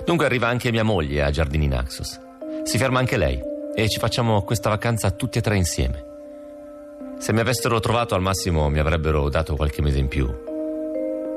Dunque 0.04 0.26
arriva 0.26 0.48
anche 0.48 0.70
mia 0.70 0.84
moglie 0.84 1.22
a 1.22 1.30
Giardini 1.30 1.68
Naxos. 1.68 2.20
Si 2.64 2.78
ferma 2.78 2.98
anche 2.98 3.16
lei 3.16 3.40
e 3.74 3.88
ci 3.88 3.98
facciamo 3.98 4.42
questa 4.42 4.68
vacanza 4.68 5.10
tutti 5.10 5.38
e 5.38 5.40
tre 5.40 5.56
insieme. 5.56 6.04
Se 7.18 7.32
mi 7.32 7.40
avessero 7.40 7.80
trovato 7.80 8.14
al 8.14 8.22
massimo 8.22 8.68
mi 8.68 8.78
avrebbero 8.78 9.28
dato 9.28 9.56
qualche 9.56 9.82
mese 9.82 9.98
in 9.98 10.08
più. 10.08 10.28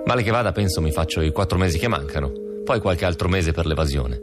Male 0.05 0.23
che 0.23 0.31
vada, 0.31 0.51
penso 0.51 0.81
mi 0.81 0.91
faccio 0.91 1.21
i 1.21 1.31
quattro 1.31 1.57
mesi 1.57 1.77
che 1.77 1.87
mancano, 1.87 2.31
poi 2.63 2.79
qualche 2.79 3.05
altro 3.05 3.27
mese 3.27 3.51
per 3.51 3.65
l'evasione. 3.65 4.21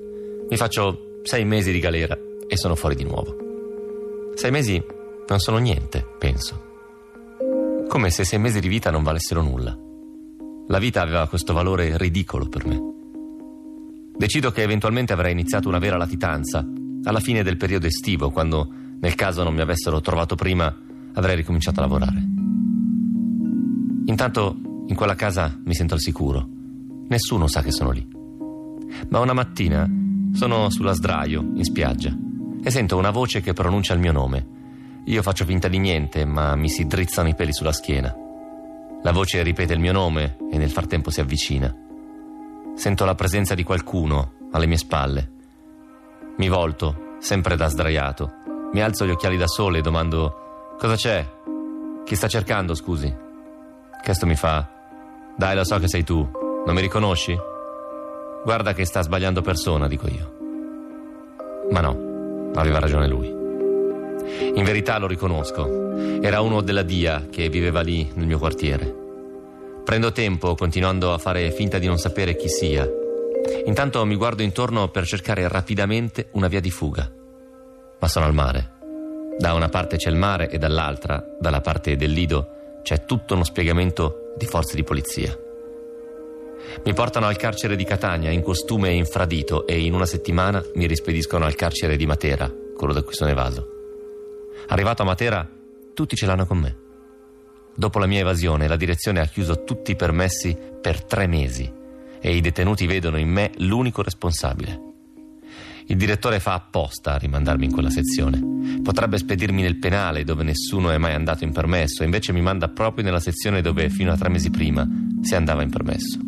Mi 0.48 0.56
faccio 0.56 1.20
sei 1.22 1.44
mesi 1.44 1.72
di 1.72 1.80
galera 1.80 2.18
e 2.46 2.56
sono 2.56 2.74
fuori 2.74 2.94
di 2.94 3.04
nuovo. 3.04 3.36
Sei 4.34 4.50
mesi 4.50 4.82
non 5.28 5.38
sono 5.38 5.58
niente, 5.58 6.06
penso. 6.18 6.64
Come 7.88 8.10
se 8.10 8.24
sei 8.24 8.38
mesi 8.38 8.60
di 8.60 8.68
vita 8.68 8.90
non 8.90 9.02
valessero 9.02 9.42
nulla. 9.42 9.76
La 10.68 10.78
vita 10.78 11.00
aveva 11.00 11.28
questo 11.28 11.52
valore 11.52 11.96
ridicolo 11.96 12.48
per 12.48 12.66
me. 12.66 12.95
Decido 14.18 14.50
che 14.50 14.62
eventualmente 14.62 15.12
avrei 15.12 15.32
iniziato 15.32 15.68
una 15.68 15.78
vera 15.78 15.96
latitanza 15.96 16.66
alla 17.04 17.20
fine 17.20 17.42
del 17.42 17.56
periodo 17.56 17.86
estivo, 17.86 18.30
quando, 18.30 18.68
nel 18.98 19.14
caso 19.14 19.42
non 19.42 19.54
mi 19.54 19.60
avessero 19.60 20.00
trovato 20.00 20.34
prima, 20.34 20.74
avrei 21.12 21.36
ricominciato 21.36 21.80
a 21.80 21.82
lavorare. 21.82 22.24
Intanto, 24.06 24.56
in 24.86 24.94
quella 24.94 25.14
casa 25.14 25.58
mi 25.64 25.74
sento 25.74 25.94
al 25.94 26.00
sicuro. 26.00 26.48
Nessuno 27.08 27.46
sa 27.46 27.62
che 27.62 27.70
sono 27.70 27.90
lì. 27.90 28.06
Ma 29.10 29.20
una 29.20 29.32
mattina 29.32 29.88
sono 30.32 30.70
sulla 30.70 30.92
sdraio, 30.92 31.52
in 31.54 31.64
spiaggia, 31.64 32.16
e 32.62 32.70
sento 32.70 32.96
una 32.96 33.10
voce 33.10 33.40
che 33.40 33.52
pronuncia 33.52 33.94
il 33.94 34.00
mio 34.00 34.12
nome. 34.12 34.46
Io 35.04 35.22
faccio 35.22 35.44
finta 35.44 35.68
di 35.68 35.78
niente, 35.78 36.24
ma 36.24 36.56
mi 36.56 36.68
si 36.68 36.86
drizzano 36.86 37.28
i 37.28 37.34
peli 37.34 37.52
sulla 37.52 37.72
schiena. 37.72 38.14
La 39.02 39.12
voce 39.12 39.42
ripete 39.42 39.74
il 39.74 39.80
mio 39.80 39.92
nome 39.92 40.36
e 40.50 40.58
nel 40.58 40.70
frattempo 40.70 41.10
si 41.10 41.20
avvicina. 41.20 41.72
Sento 42.76 43.06
la 43.06 43.14
presenza 43.14 43.54
di 43.54 43.62
qualcuno 43.62 44.34
alle 44.52 44.66
mie 44.66 44.76
spalle. 44.76 45.30
Mi 46.36 46.48
volto, 46.50 47.14
sempre 47.20 47.56
da 47.56 47.68
sdraiato. 47.68 48.30
Mi 48.74 48.82
alzo 48.82 49.06
gli 49.06 49.10
occhiali 49.10 49.38
da 49.38 49.46
sole 49.46 49.78
e 49.78 49.80
domando: 49.80 50.74
Cosa 50.78 50.94
c'è? 50.94 51.26
Chi 52.04 52.14
sta 52.14 52.28
cercando, 52.28 52.74
scusi? 52.74 53.12
Questo 54.04 54.26
mi 54.26 54.34
fa: 54.34 54.68
Dai, 55.36 55.56
lo 55.56 55.64
so 55.64 55.78
che 55.78 55.88
sei 55.88 56.04
tu. 56.04 56.16
Non 56.66 56.74
mi 56.74 56.82
riconosci? 56.82 57.34
Guarda 58.44 58.74
che 58.74 58.84
sta 58.84 59.00
sbagliando 59.00 59.40
persona, 59.40 59.88
dico 59.88 60.06
io. 60.06 60.36
Ma 61.70 61.80
no, 61.80 62.50
aveva 62.56 62.78
ragione 62.78 63.08
lui. 63.08 63.26
In 64.54 64.64
verità 64.64 64.98
lo 64.98 65.06
riconosco. 65.06 65.94
Era 66.20 66.42
uno 66.42 66.60
della 66.60 66.82
DIA 66.82 67.28
che 67.30 67.48
viveva 67.48 67.80
lì 67.80 68.10
nel 68.16 68.26
mio 68.26 68.38
quartiere. 68.38 69.05
Prendo 69.86 70.10
tempo 70.10 70.56
continuando 70.56 71.12
a 71.12 71.18
fare 71.18 71.52
finta 71.52 71.78
di 71.78 71.86
non 71.86 71.96
sapere 71.96 72.34
chi 72.34 72.48
sia. 72.48 72.84
Intanto 73.66 74.04
mi 74.04 74.16
guardo 74.16 74.42
intorno 74.42 74.88
per 74.88 75.06
cercare 75.06 75.46
rapidamente 75.46 76.26
una 76.32 76.48
via 76.48 76.58
di 76.58 76.72
fuga. 76.72 77.08
Ma 78.00 78.08
sono 78.08 78.26
al 78.26 78.34
mare. 78.34 78.72
Da 79.38 79.54
una 79.54 79.68
parte 79.68 79.96
c'è 79.96 80.08
il 80.10 80.16
mare 80.16 80.50
e 80.50 80.58
dall'altra, 80.58 81.24
dalla 81.38 81.60
parte 81.60 81.94
del 81.94 82.10
lido, 82.10 82.80
c'è 82.82 83.04
tutto 83.04 83.34
uno 83.34 83.44
spiegamento 83.44 84.32
di 84.36 84.46
forze 84.46 84.74
di 84.74 84.82
polizia. 84.82 85.38
Mi 86.84 86.92
portano 86.92 87.26
al 87.26 87.36
carcere 87.36 87.76
di 87.76 87.84
Catania 87.84 88.30
in 88.30 88.42
costume 88.42 88.90
infradito 88.90 89.68
e 89.68 89.78
in 89.78 89.94
una 89.94 90.06
settimana 90.06 90.64
mi 90.74 90.88
rispediscono 90.88 91.44
al 91.44 91.54
carcere 91.54 91.96
di 91.96 92.06
Matera, 92.06 92.52
quello 92.76 92.92
da 92.92 93.02
cui 93.02 93.14
sono 93.14 93.30
evaso. 93.30 93.68
Arrivato 94.66 95.02
a 95.02 95.04
Matera, 95.04 95.48
tutti 95.94 96.16
ce 96.16 96.26
l'hanno 96.26 96.44
con 96.44 96.58
me. 96.58 96.85
Dopo 97.76 97.98
la 97.98 98.06
mia 98.06 98.20
evasione, 98.20 98.68
la 98.68 98.76
direzione 98.76 99.20
ha 99.20 99.26
chiuso 99.26 99.62
tutti 99.64 99.90
i 99.90 99.96
permessi 99.96 100.56
per 100.80 101.04
tre 101.04 101.26
mesi 101.26 101.70
e 102.18 102.34
i 102.34 102.40
detenuti 102.40 102.86
vedono 102.86 103.18
in 103.18 103.28
me 103.28 103.52
l'unico 103.58 104.02
responsabile. 104.02 104.80
Il 105.88 105.96
direttore 105.96 106.40
fa 106.40 106.54
apposta 106.54 107.12
a 107.12 107.18
rimandarmi 107.18 107.66
in 107.66 107.72
quella 107.72 107.90
sezione. 107.90 108.40
Potrebbe 108.82 109.18
spedirmi 109.18 109.60
nel 109.60 109.76
penale 109.76 110.24
dove 110.24 110.42
nessuno 110.42 110.90
è 110.90 110.96
mai 110.96 111.12
andato 111.12 111.44
in 111.44 111.52
permesso, 111.52 112.02
invece 112.02 112.32
mi 112.32 112.40
manda 112.40 112.68
proprio 112.68 113.04
nella 113.04 113.20
sezione 113.20 113.60
dove 113.60 113.90
fino 113.90 114.10
a 114.10 114.16
tre 114.16 114.30
mesi 114.30 114.50
prima 114.50 114.88
si 115.20 115.34
andava 115.34 115.62
in 115.62 115.70
permesso. 115.70 116.18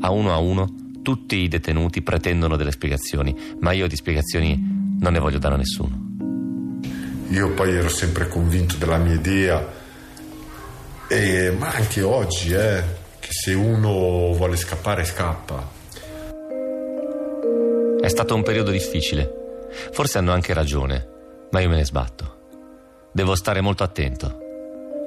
A 0.00 0.10
uno 0.10 0.32
a 0.32 0.38
uno, 0.38 0.72
tutti 1.02 1.36
i 1.36 1.48
detenuti 1.48 2.00
pretendono 2.00 2.56
delle 2.56 2.70
spiegazioni, 2.70 3.36
ma 3.60 3.72
io 3.72 3.88
di 3.88 3.96
spiegazioni 3.96 4.96
non 5.00 5.12
ne 5.12 5.18
voglio 5.18 5.38
dare 5.38 5.54
a 5.54 5.58
nessuno. 5.58 6.12
Io 7.30 7.50
poi 7.54 7.74
ero 7.74 7.88
sempre 7.88 8.28
convinto 8.28 8.76
della 8.76 8.98
mia 8.98 9.14
idea, 9.14 9.82
e- 11.08 11.50
ma 11.50 11.70
anche 11.70 12.02
oggi, 12.02 12.52
eh, 12.52 12.82
che 13.20 13.28
se 13.30 13.54
uno 13.54 14.32
vuole 14.34 14.56
scappare 14.56 15.04
scappa. 15.04 15.72
È 18.00 18.08
stato 18.08 18.34
un 18.34 18.42
periodo 18.42 18.70
difficile. 18.70 19.42
Forse 19.92 20.18
hanno 20.18 20.32
anche 20.32 20.52
ragione, 20.52 21.08
ma 21.50 21.60
io 21.60 21.68
me 21.68 21.76
ne 21.76 21.84
sbatto. 21.84 22.32
Devo 23.12 23.34
stare 23.34 23.60
molto 23.60 23.82
attento. 23.82 24.38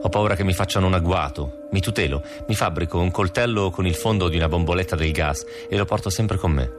Ho 0.02 0.10
paura 0.10 0.36
che 0.36 0.44
mi 0.44 0.54
facciano 0.54 0.88
un 0.88 0.94
agguato. 0.94 1.68
Mi 1.72 1.82
tutelo, 1.82 2.24
mi 2.48 2.56
fabbrico 2.56 3.00
un 3.00 3.12
coltello 3.12 3.70
con 3.70 3.86
il 3.86 3.96
fondo 3.96 4.30
di 4.30 4.38
una 4.38 4.48
bomboletta 4.48 4.96
del 4.96 5.12
gas 5.12 5.46
e 5.70 5.78
lo 5.78 5.86
porto 5.86 6.10
sempre 6.10 6.38
con 6.38 6.52
me. 6.52 6.72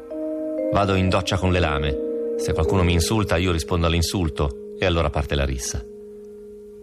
Vado 0.72 0.94
in 0.94 1.08
doccia 1.08 1.36
con 1.36 1.52
le 1.52 1.60
lame. 1.60 1.96
Se 2.38 2.52
qualcuno 2.52 2.82
mi 2.82 2.92
insulta, 2.92 3.36
io 3.36 3.52
rispondo 3.52 3.86
all'insulto 3.86 4.74
e 4.78 4.86
allora 4.86 5.10
parte 5.10 5.34
la 5.34 5.44
rissa. 5.44 5.84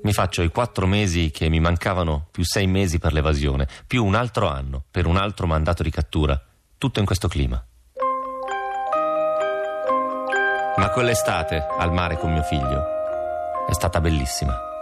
Mi 0.06 0.14
faccio 0.14 0.43
i 0.43 0.49
quattro 0.49 0.86
mesi 0.86 1.32
che 1.32 1.49
mi 1.49 1.60
mancavano, 1.60 2.28
più 2.30 2.43
sei 2.45 2.68
mesi 2.68 2.99
per 2.99 3.12
l'evasione, 3.12 3.68
più 3.88 4.06
un 4.06 4.14
altro 4.14 4.47
anno 4.47 4.84
per 4.91 5.08
un 5.08 5.18
altro 5.18 5.47
mandato 5.47 5.82
di 5.82 5.89
cattura. 5.89 6.39
Tutto 6.78 6.99
in 6.99 7.08
questo 7.08 7.28
clima. 7.28 7.66
Ma 10.76 10.89
quell'estate 10.89 11.66
al 11.80 11.91
mare 11.91 12.20
con 12.20 12.32
mio 12.32 12.43
figlio 12.43 12.86
è 13.68 13.74
stata 13.74 13.99
bellissima. 13.99 14.74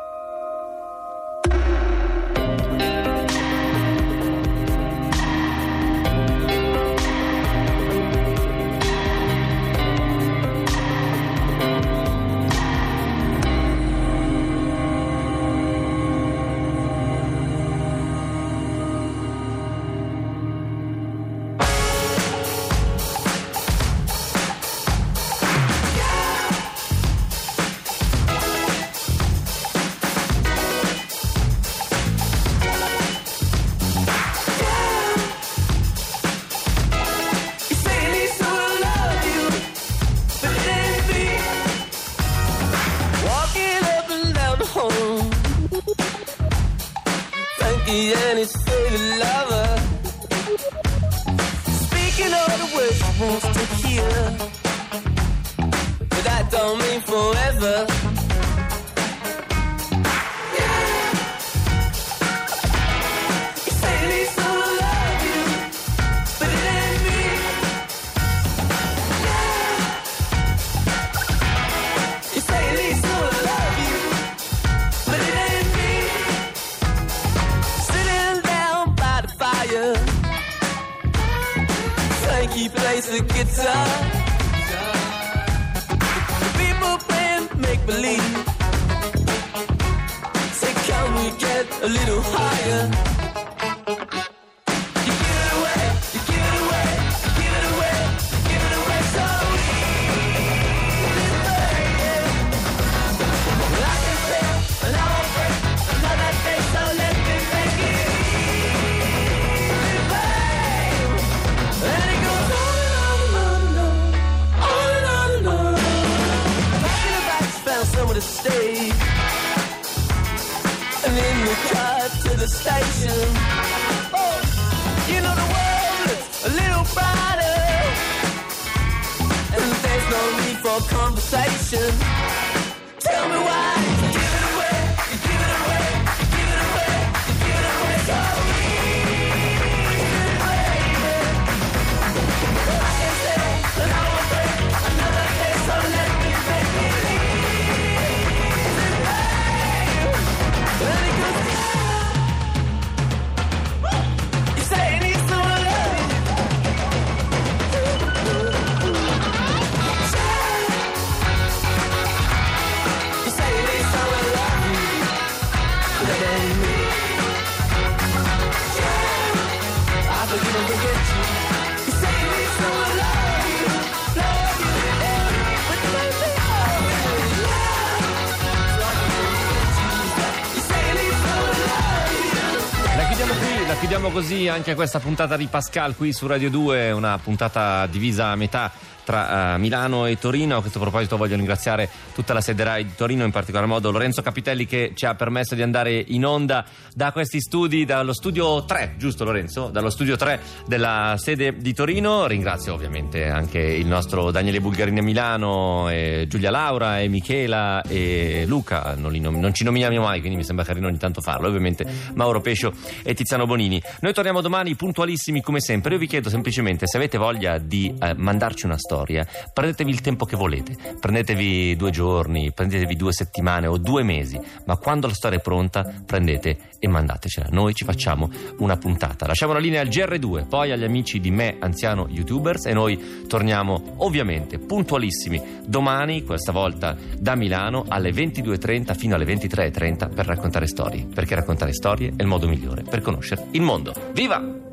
Così 184.33 184.47
anche 184.47 184.73
questa 184.73 184.99
puntata 184.99 185.37
di 185.37 185.45
Pascal 185.45 185.95
qui 185.95 186.11
su 186.11 186.25
Radio 186.25 186.49
2, 186.49 186.89
una 186.89 187.19
puntata 187.19 187.85
divisa 187.85 188.29
a 188.29 188.35
metà 188.35 188.71
tra 189.03 189.55
eh, 189.55 189.57
Milano 189.57 190.05
e 190.05 190.17
Torino. 190.17 190.57
A 190.57 190.61
questo 190.61 190.79
proposito 190.79 191.17
voglio 191.17 191.35
ringraziare 191.35 191.89
tutta 192.13 192.33
la 192.33 192.41
sede 192.41 192.63
RAI 192.63 192.85
di 192.85 192.95
Torino, 192.95 193.23
in 193.23 193.31
particolar 193.31 193.67
modo 193.67 193.91
Lorenzo 193.91 194.21
Capitelli 194.21 194.65
che 194.65 194.91
ci 194.95 195.05
ha 195.05 195.15
permesso 195.15 195.55
di 195.55 195.61
andare 195.61 196.03
in 196.07 196.25
onda 196.25 196.65
da 196.93 197.11
questi 197.11 197.39
studi, 197.39 197.85
dallo 197.85 198.13
studio 198.13 198.65
3, 198.65 198.95
giusto 198.97 199.23
Lorenzo? 199.23 199.69
Dallo 199.69 199.89
studio 199.89 200.15
3 200.15 200.39
della 200.67 201.15
sede 201.17 201.57
di 201.57 201.73
Torino. 201.73 202.27
Ringrazio 202.27 202.73
ovviamente 202.73 203.27
anche 203.27 203.59
il 203.59 203.87
nostro 203.87 204.31
Daniele 204.31 204.59
Bulgarini 204.59 204.99
a 204.99 205.03
Milano, 205.03 205.87
Giulia 206.27 206.51
Laura 206.51 206.99
e 206.99 207.07
Michela 207.07 207.81
e 207.83 208.45
Luca, 208.47 208.95
non, 208.95 209.13
nom- 209.13 209.39
non 209.39 209.53
ci 209.53 209.63
nominiamo 209.63 210.01
mai, 210.01 210.19
quindi 210.19 210.37
mi 210.37 210.43
sembra 210.43 210.65
carino 210.65 210.87
ogni 210.87 210.97
tanto 210.97 211.21
farlo, 211.21 211.47
ovviamente 211.47 211.85
Mauro 212.13 212.41
Pescio 212.41 212.73
e 213.03 213.13
Tiziano 213.13 213.45
Bonini. 213.45 213.81
Noi 214.01 214.13
torniamo 214.13 214.41
domani 214.41 214.75
puntualissimi 214.75 215.41
come 215.41 215.59
sempre. 215.59 215.93
Io 215.93 215.99
vi 215.99 216.07
chiedo 216.07 216.29
semplicemente 216.29 216.87
se 216.87 216.97
avete 216.97 217.17
voglia 217.17 217.57
di 217.57 217.93
eh, 217.99 218.13
mandarci 218.15 218.65
una 218.65 218.77
storia, 218.93 219.25
prendetevi 219.51 219.89
il 219.89 220.01
tempo 220.01 220.25
che 220.25 220.35
volete, 220.35 220.75
prendetevi 220.99 221.75
due 221.75 221.89
giorni, 221.89 222.51
prendetevi 222.51 222.95
due 222.95 223.11
settimane 223.11 223.65
o 223.65 223.77
due 223.77 224.03
mesi, 224.03 224.39
ma 224.65 224.77
quando 224.77 225.07
la 225.07 225.13
storia 225.13 225.39
è 225.39 225.41
pronta 225.41 226.01
prendete 226.05 226.57
e 226.77 226.87
mandatecela. 226.87 227.47
Noi 227.49 227.73
ci 227.73 227.85
facciamo 227.85 228.29
una 228.59 228.77
puntata. 228.77 229.25
Lasciamo 229.25 229.53
la 229.53 229.59
linea 229.59 229.81
al 229.81 229.87
GR2, 229.87 230.47
poi 230.47 230.71
agli 230.71 230.83
amici 230.83 231.19
di 231.19 231.31
me, 231.31 231.57
anziano 231.59 232.05
youtubers, 232.07 232.67
e 232.67 232.73
noi 232.73 233.25
torniamo 233.27 233.95
ovviamente 233.97 234.59
puntualissimi 234.59 235.61
domani, 235.65 236.23
questa 236.23 236.51
volta 236.51 236.95
da 237.17 237.35
Milano, 237.35 237.85
alle 237.87 238.11
22.30 238.11 238.95
fino 238.95 239.15
alle 239.15 239.25
23.30 239.25 240.13
per 240.13 240.25
raccontare 240.27 240.67
storie, 240.67 241.07
perché 241.11 241.33
raccontare 241.33 241.73
storie 241.73 242.13
è 242.15 242.21
il 242.21 242.27
modo 242.27 242.47
migliore 242.47 242.83
per 242.83 243.01
conoscere 243.01 243.47
il 243.51 243.61
mondo. 243.61 243.93
Viva! 244.13 244.71